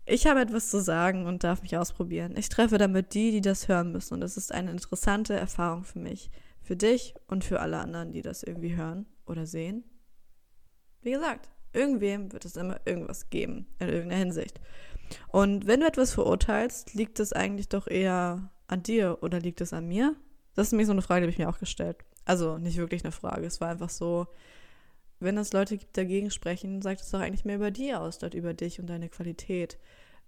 Ich 0.06 0.28
habe 0.28 0.42
etwas 0.42 0.70
zu 0.70 0.80
sagen 0.80 1.26
und 1.26 1.44
darf 1.44 1.64
mich 1.64 1.76
ausprobieren. 1.76 2.36
Ich 2.38 2.50
treffe 2.50 2.78
damit 2.78 3.16
die, 3.16 3.32
die 3.32 3.42
das 3.42 3.68
hören 3.68 3.92
müssen 3.92 4.14
und 4.14 4.22
es 4.22 4.38
ist 4.38 4.54
eine 4.54 4.70
interessante 4.70 5.34
Erfahrung 5.34 5.84
für 5.84 5.98
mich, 5.98 6.30
für 6.62 6.76
dich 6.76 7.16
und 7.28 7.44
für 7.44 7.60
alle 7.60 7.80
anderen, 7.80 8.12
die 8.12 8.22
das 8.22 8.44
irgendwie 8.44 8.76
hören 8.76 9.08
oder 9.26 9.48
sehen. 9.48 9.84
Wie 11.02 11.12
gesagt, 11.12 11.50
irgendwem 11.74 12.32
wird 12.32 12.46
es 12.46 12.58
immer 12.58 12.80
irgendwas 12.86 13.32
geben 13.32 13.66
in 13.80 13.90
irgendeiner 13.90 14.20
Hinsicht. 14.20 14.62
Und 15.30 15.66
wenn 15.66 15.80
du 15.80 15.88
etwas 15.88 16.14
verurteilst, 16.14 16.94
liegt 16.94 17.20
es 17.20 17.34
eigentlich 17.34 17.70
doch 17.70 17.88
eher 17.88 18.52
an 18.68 18.84
dir 18.84 19.18
oder 19.22 19.40
liegt 19.40 19.62
es 19.62 19.74
an 19.74 19.88
mir? 19.88 20.16
Das 20.58 20.70
ist 20.70 20.72
nämlich 20.72 20.88
so 20.88 20.94
eine 20.94 21.04
Frage, 21.04 21.22
die 21.22 21.26
habe 21.26 21.32
ich 21.32 21.38
mir 21.38 21.50
auch 21.50 21.60
gestellt. 21.60 21.98
Also 22.26 22.58
nicht 22.58 22.78
wirklich 22.78 23.04
eine 23.04 23.12
Frage. 23.12 23.46
Es 23.46 23.62
war 23.62 23.70
einfach 23.70 23.92
so, 23.92 24.26
wenn 25.20 25.38
es 25.38 25.54
Leute 25.54 25.78
gibt, 25.78 25.96
die 25.96 26.02
dagegen 26.02 26.32
sprechen, 26.32 26.82
sagt 26.82 27.02
es 27.02 27.12
doch 27.12 27.20
eigentlich 27.20 27.46
mehr 27.46 27.58
über 27.58 27.70
die 27.70 27.94
aus, 27.94 28.16
statt 28.16 28.34
über 28.34 28.56
dich 28.56 28.80
und 28.80 28.88
deine 28.88 29.08
Qualität. 29.08 29.78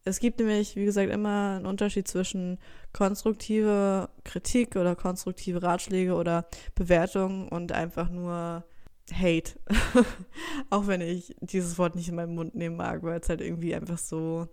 Es 0.03 0.19
gibt 0.19 0.37
nämlich, 0.37 0.75
wie 0.75 0.85
gesagt, 0.85 1.11
immer 1.11 1.55
einen 1.55 1.65
Unterschied 1.65 2.07
zwischen 2.07 2.59
konstruktive 2.93 4.07
Kritik 4.23 4.75
oder 4.75 4.95
konstruktive 4.95 5.63
Ratschläge 5.63 6.13
oder 6.13 6.45
Bewertungen 6.75 7.49
und 7.49 7.71
einfach 7.71 8.11
nur 8.11 8.63
Hate. 9.11 9.53
Auch 10.69 10.85
wenn 10.85 11.01
ich 11.01 11.35
dieses 11.41 11.79
Wort 11.79 11.95
nicht 11.95 12.07
in 12.07 12.15
meinen 12.15 12.35
Mund 12.35 12.53
nehmen 12.53 12.77
mag, 12.77 13.01
weil 13.01 13.19
es 13.19 13.29
halt 13.29 13.41
irgendwie 13.41 13.73
einfach 13.73 13.97
so 13.97 14.47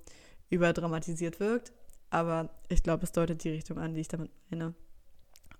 überdramatisiert 0.48 1.38
wirkt. 1.38 1.74
Aber 2.08 2.48
ich 2.70 2.82
glaube, 2.82 3.04
es 3.04 3.12
deutet 3.12 3.44
die 3.44 3.50
Richtung 3.50 3.76
an, 3.76 3.92
die 3.92 4.00
ich 4.00 4.08
damit 4.08 4.30
meine. 4.48 4.74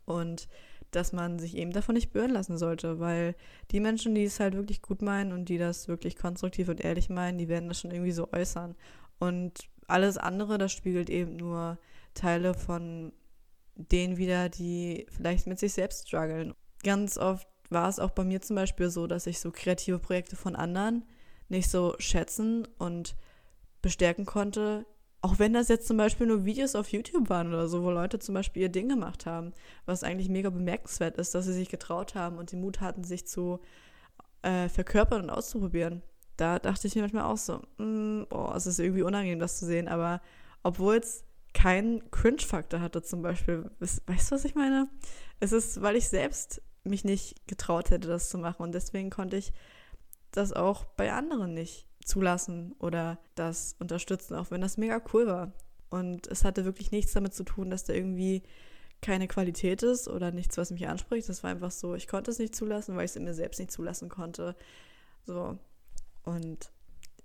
Und 0.07 0.49
dass 0.91 1.13
man 1.13 1.39
sich 1.39 1.57
eben 1.57 1.73
davon 1.73 1.95
nicht 1.95 2.13
beirren 2.13 2.33
lassen 2.33 2.59
sollte, 2.59 3.01
weil 3.01 3.35
die 3.71 3.81
Menschen, 3.81 4.15
die 4.15 4.25
es 4.25 4.41
halt 4.41 4.55
wirklich 4.55 4.83
gut 4.83 5.03
meinen 5.03 5.33
und 5.33 5.49
die 5.49 5.59
das 5.59 5.89
wirklich 5.89 6.17
konstruktiv 6.17 6.69
und 6.69 6.81
ehrlich 6.81 7.11
meinen, 7.11 7.39
die 7.39 7.49
werden 7.49 7.69
das 7.69 7.81
schon 7.81 7.91
irgendwie 7.91 8.13
so 8.13 8.33
äußern. 8.33 8.75
Und 9.19 9.69
alles 9.89 10.17
andere, 10.17 10.59
das 10.59 10.73
spiegelt 10.73 11.11
eben 11.11 11.37
nur 11.37 11.79
Teile 12.15 12.55
von 12.55 13.13
denen 13.75 14.17
wieder, 14.17 14.49
die 14.49 15.07
vielleicht 15.11 15.47
mit 15.47 15.59
sich 15.59 15.75
selbst 15.75 16.09
strugglen. 16.09 16.55
Ganz 16.83 17.19
oft 17.19 17.47
war 17.69 17.89
es 17.89 17.99
auch 17.99 18.11
bei 18.11 18.25
mir 18.25 18.41
zum 18.41 18.57
Beispiel 18.57 18.91
so, 18.91 19.07
dass 19.07 19.27
ich 19.27 19.39
so 19.39 19.51
kreative 19.51 19.99
Projekte 19.99 20.37
von 20.37 20.57
anderen 20.57 21.05
nicht 21.49 21.71
so 21.71 21.95
schätzen 21.99 22.67
und 22.79 23.17
bestärken 23.83 24.25
konnte, 24.25 24.87
auch 25.27 25.41
wenn 25.41 25.55
das 25.55 25.67
jetzt 25.67 25.89
zum 25.89 25.97
Beispiel 25.97 26.29
nur 26.29 26.45
Videos 26.45 26.77
auf 26.77 26.93
YouTube 26.93 27.29
waren 27.31 27.49
oder 27.49 27.67
so, 27.67 27.83
wo 27.83 27.91
Leute 27.91 28.21
zum 28.21 28.33
Beispiel 28.33 28.63
ihr 28.63 28.69
Ding 28.69 28.89
gemacht 28.89 29.27
haben, 29.27 29.53
was 29.85 30.05
eigentlich 30.05 30.29
mega 30.29 30.51
bemerkenswert 30.51 31.19
ist, 31.19 31.35
dass 31.35 31.47
sie 31.47 31.53
sich 31.53 31.69
getraut 31.69 32.15
haben 32.15 32.39
und 32.39 32.53
den 32.53 32.61
Mut 32.61 32.81
hatten, 32.81 33.03
sich 33.03 33.27
zu 33.27 33.59
äh, 34.43 34.69
verkörpern 34.69 35.23
und 35.23 35.31
auszuprobieren. 35.31 36.03
Da 36.37 36.61
dachte 36.61 36.87
ich 36.87 36.95
mir 36.95 37.01
manchmal 37.01 37.25
auch 37.25 37.39
so, 37.39 37.61
mm, 37.79 38.27
oh, 38.31 38.53
es 38.55 38.69
ist 38.69 38.79
irgendwie 38.79 39.03
unangenehm, 39.03 39.41
das 39.41 39.59
zu 39.59 39.67
sehen, 39.67 39.89
aber 39.89 40.21
obwohl 40.63 40.99
es 40.99 41.25
keinen 41.53 42.09
Cringe-Faktor 42.13 42.81
hatte 42.81 43.03
zum 43.03 43.23
Beispiel, 43.23 43.69
weißt 43.81 44.31
du, 44.31 44.35
was 44.37 44.45
ich 44.45 44.55
meine? 44.55 44.87
Es 45.41 45.51
ist, 45.51 45.83
weil 45.83 45.97
ich 45.97 46.09
selbst 46.09 46.63
mich 46.85 47.03
nicht 47.03 47.49
getraut 47.49 47.91
hätte, 47.91 48.07
das 48.07 48.31
zu 48.31 48.39
machen 48.39 48.63
und 48.63 48.77
deswegen 48.77 49.11
konnte 49.11 49.39
ich 49.39 49.53
das 50.31 50.53
auch 50.53 50.85
bei 50.85 51.13
anderen 51.13 51.53
nicht 51.53 51.89
zulassen 52.07 52.73
oder 52.79 53.19
das 53.35 53.77
unterstützen, 53.79 54.35
auch 54.35 54.51
wenn 54.51 54.61
das 54.61 54.79
mega 54.79 55.03
cool 55.13 55.27
war. 55.27 55.53
Und 55.91 56.27
es 56.29 56.45
hatte 56.45 56.65
wirklich 56.65 56.91
nichts 56.91 57.13
damit 57.13 57.35
zu 57.35 57.45
tun, 57.45 57.71
dass 57.71 57.85
da 57.85 57.93
irgendwie 57.93 58.43
keine 59.03 59.29
Qualität 59.29 59.83
ist 59.83 60.09
oder 60.09 60.31
nichts, 60.33 60.57
was 60.57 60.71
mich 60.71 60.89
anspricht. 60.89 61.29
Das 61.29 61.43
war 61.43 61.51
einfach 61.51 61.71
so, 61.71 61.95
ich 61.95 62.09
konnte 62.09 62.31
es 62.31 62.39
nicht 62.39 62.55
zulassen, 62.55 62.97
weil 62.97 63.05
ich 63.05 63.11
es 63.11 63.17
in 63.17 63.25
mir 63.25 63.35
selbst 63.35 63.59
nicht 63.59 63.71
zulassen 63.71 64.09
konnte. 64.09 64.57
So. 65.25 65.59
Und 66.25 66.71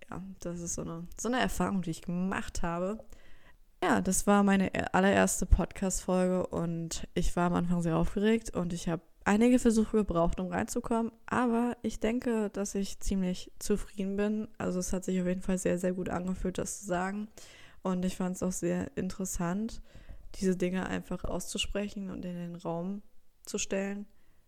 ja, 0.09 0.21
das 0.41 0.59
ist 0.59 0.75
so 0.75 0.81
eine, 0.81 1.07
so 1.19 1.29
eine 1.29 1.39
Erfahrung, 1.39 1.81
die 1.81 1.91
ich 1.91 2.01
gemacht 2.01 2.61
habe. 2.61 3.03
Ja, 3.83 4.01
das 4.01 4.27
war 4.27 4.43
meine 4.43 4.93
allererste 4.93 5.45
Podcast-Folge 5.47 6.45
und 6.47 7.07
ich 7.15 7.35
war 7.35 7.47
am 7.47 7.55
Anfang 7.55 7.81
sehr 7.81 7.97
aufgeregt 7.97 8.55
und 8.55 8.73
ich 8.73 8.87
habe 8.87 9.01
einige 9.23 9.59
Versuche 9.59 9.97
gebraucht, 9.97 10.39
um 10.39 10.47
reinzukommen, 10.47 11.11
aber 11.25 11.77
ich 11.81 11.99
denke, 11.99 12.49
dass 12.49 12.75
ich 12.75 12.99
ziemlich 12.99 13.51
zufrieden 13.59 14.17
bin. 14.17 14.47
Also 14.57 14.79
es 14.79 14.93
hat 14.93 15.05
sich 15.05 15.21
auf 15.21 15.27
jeden 15.27 15.41
Fall 15.41 15.57
sehr, 15.57 15.77
sehr 15.77 15.93
gut 15.93 16.09
angefühlt, 16.09 16.57
das 16.57 16.79
zu 16.79 16.85
sagen. 16.85 17.27
Und 17.83 18.05
ich 18.05 18.17
fand 18.17 18.35
es 18.35 18.43
auch 18.43 18.51
sehr 18.51 18.95
interessant, 18.95 19.81
diese 20.35 20.55
Dinge 20.55 20.85
einfach 20.87 21.23
auszusprechen 21.23 22.09
und 22.09 22.25
in 22.25 22.35
den 22.35 22.55
Raum 22.55 23.01
zu 23.45 23.57
stellen, 23.57 24.05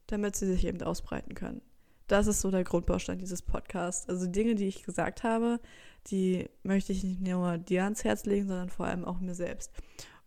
damit 0.07 0.36
sie 0.36 0.47
sich 0.47 0.65
eben 0.65 0.82
ausbreiten 0.82 1.34
können. 1.34 1.61
Das 2.07 2.28
ist 2.28 2.41
so 2.41 2.51
der 2.51 2.63
Grundbaustein 2.63 3.17
dieses 3.17 3.41
Podcasts. 3.41 4.07
Also 4.09 4.28
Dinge, 4.28 4.55
die 4.55 4.67
ich 4.67 4.84
gesagt 4.84 5.24
habe, 5.24 5.59
die 6.07 6.49
möchte 6.63 6.91
ich 6.91 7.03
nicht 7.03 7.21
nur 7.21 7.57
dir 7.57 7.86
ans 7.86 8.03
Herz 8.03 8.26
legen, 8.26 8.47
sondern 8.47 8.69
vor 8.69 8.86
allem 8.86 9.05
auch 9.05 9.19
mir 9.19 9.36
selbst. 9.36 9.71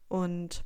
Und 0.09 0.65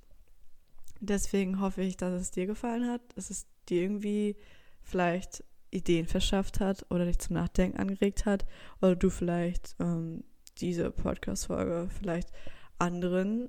deswegen 1.01 1.61
hoffe 1.61 1.83
ich, 1.83 1.97
dass 1.97 2.13
es 2.21 2.31
dir 2.31 2.47
gefallen 2.47 2.89
hat. 2.89 3.03
Es 3.17 3.31
ist 3.31 3.49
dir 3.71 3.83
irgendwie 3.83 4.37
vielleicht 4.83 5.45
Ideen 5.71 6.07
verschafft 6.07 6.61
hat 6.61 6.85
oder 6.91 7.05
dich 7.05 7.19
zum 7.19 7.35
Nachdenken 7.35 7.79
angeregt 7.79 8.27
hat 8.27 8.45
oder 8.81 8.97
du 8.97 9.11
vielleicht 9.11 9.77
ähm, 9.79 10.25
diese 10.59 10.91
Podcast-Folge 10.91 11.89
vielleicht 11.97 12.31
anderen 12.79 13.49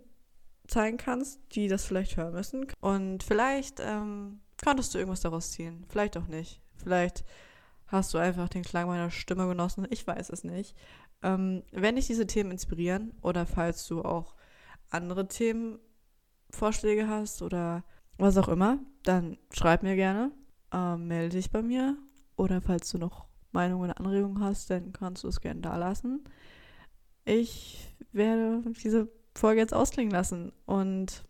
zeigen 0.67 0.97
kannst, 0.97 1.39
die 1.53 1.67
das 1.67 1.85
vielleicht 1.85 2.15
hören 2.17 2.33
müssen. 2.33 2.67
Und 2.79 3.23
vielleicht 3.23 3.79
ähm, 3.79 4.41
konntest 4.63 4.93
du 4.93 4.99
irgendwas 4.99 5.21
daraus 5.21 5.51
ziehen, 5.51 5.85
vielleicht 5.89 6.17
auch 6.17 6.27
nicht. 6.27 6.61
Vielleicht 6.75 7.25
hast 7.87 8.13
du 8.13 8.17
einfach 8.17 8.47
den 8.49 8.63
Klang 8.63 8.87
meiner 8.87 9.11
Stimme 9.11 9.47
genossen, 9.47 9.87
ich 9.89 10.05
weiß 10.05 10.29
es 10.29 10.43
nicht. 10.43 10.75
Ähm, 11.23 11.63
wenn 11.71 11.95
dich 11.95 12.07
diese 12.07 12.27
Themen 12.27 12.51
inspirieren 12.51 13.13
oder 13.21 13.45
falls 13.45 13.85
du 13.87 14.01
auch 14.01 14.35
andere 14.89 15.27
Themenvorschläge 15.27 17.07
hast 17.07 17.41
oder 17.41 17.83
was 18.21 18.37
auch 18.37 18.47
immer, 18.47 18.79
dann 19.03 19.37
schreib 19.51 19.83
mir 19.83 19.95
gerne, 19.95 20.31
äh, 20.71 20.95
melde 20.95 21.37
dich 21.37 21.51
bei 21.51 21.61
mir 21.61 21.97
oder 22.35 22.61
falls 22.61 22.89
du 22.89 22.97
noch 22.97 23.25
Meinungen, 23.51 23.91
Anregungen 23.91 24.43
hast, 24.43 24.69
dann 24.69 24.93
kannst 24.93 25.23
du 25.23 25.27
es 25.27 25.41
gerne 25.41 25.61
da 25.61 25.75
lassen. 25.75 26.23
Ich 27.25 27.95
werde 28.11 28.63
diese 28.83 29.09
Folge 29.35 29.61
jetzt 29.61 29.73
ausklingen 29.73 30.11
lassen 30.11 30.51
und 30.65 31.25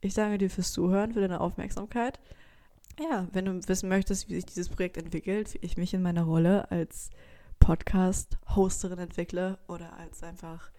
ich 0.00 0.14
danke 0.14 0.38
dir 0.38 0.50
fürs 0.50 0.72
Zuhören, 0.72 1.12
für 1.12 1.20
deine 1.20 1.40
Aufmerksamkeit. 1.40 2.18
Ja, 2.98 3.28
wenn 3.32 3.44
du 3.44 3.68
wissen 3.68 3.88
möchtest, 3.88 4.28
wie 4.28 4.34
sich 4.34 4.46
dieses 4.46 4.68
Projekt 4.68 4.96
entwickelt, 4.96 5.54
wie 5.54 5.58
ich 5.64 5.76
mich 5.76 5.94
in 5.94 6.02
meiner 6.02 6.24
Rolle 6.24 6.70
als 6.70 7.10
Podcast-Hosterin 7.60 8.98
entwickle 8.98 9.58
oder 9.68 9.96
als 9.96 10.22
einfach, 10.22 10.70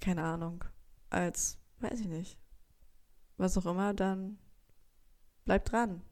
keine 0.00 0.22
Ahnung, 0.24 0.64
als, 1.10 1.58
weiß 1.80 2.00
ich 2.00 2.08
nicht, 2.08 2.38
was 3.38 3.56
auch 3.56 3.66
immer, 3.66 3.94
dann 3.94 4.38
bleib 5.44 5.64
dran. 5.64 6.02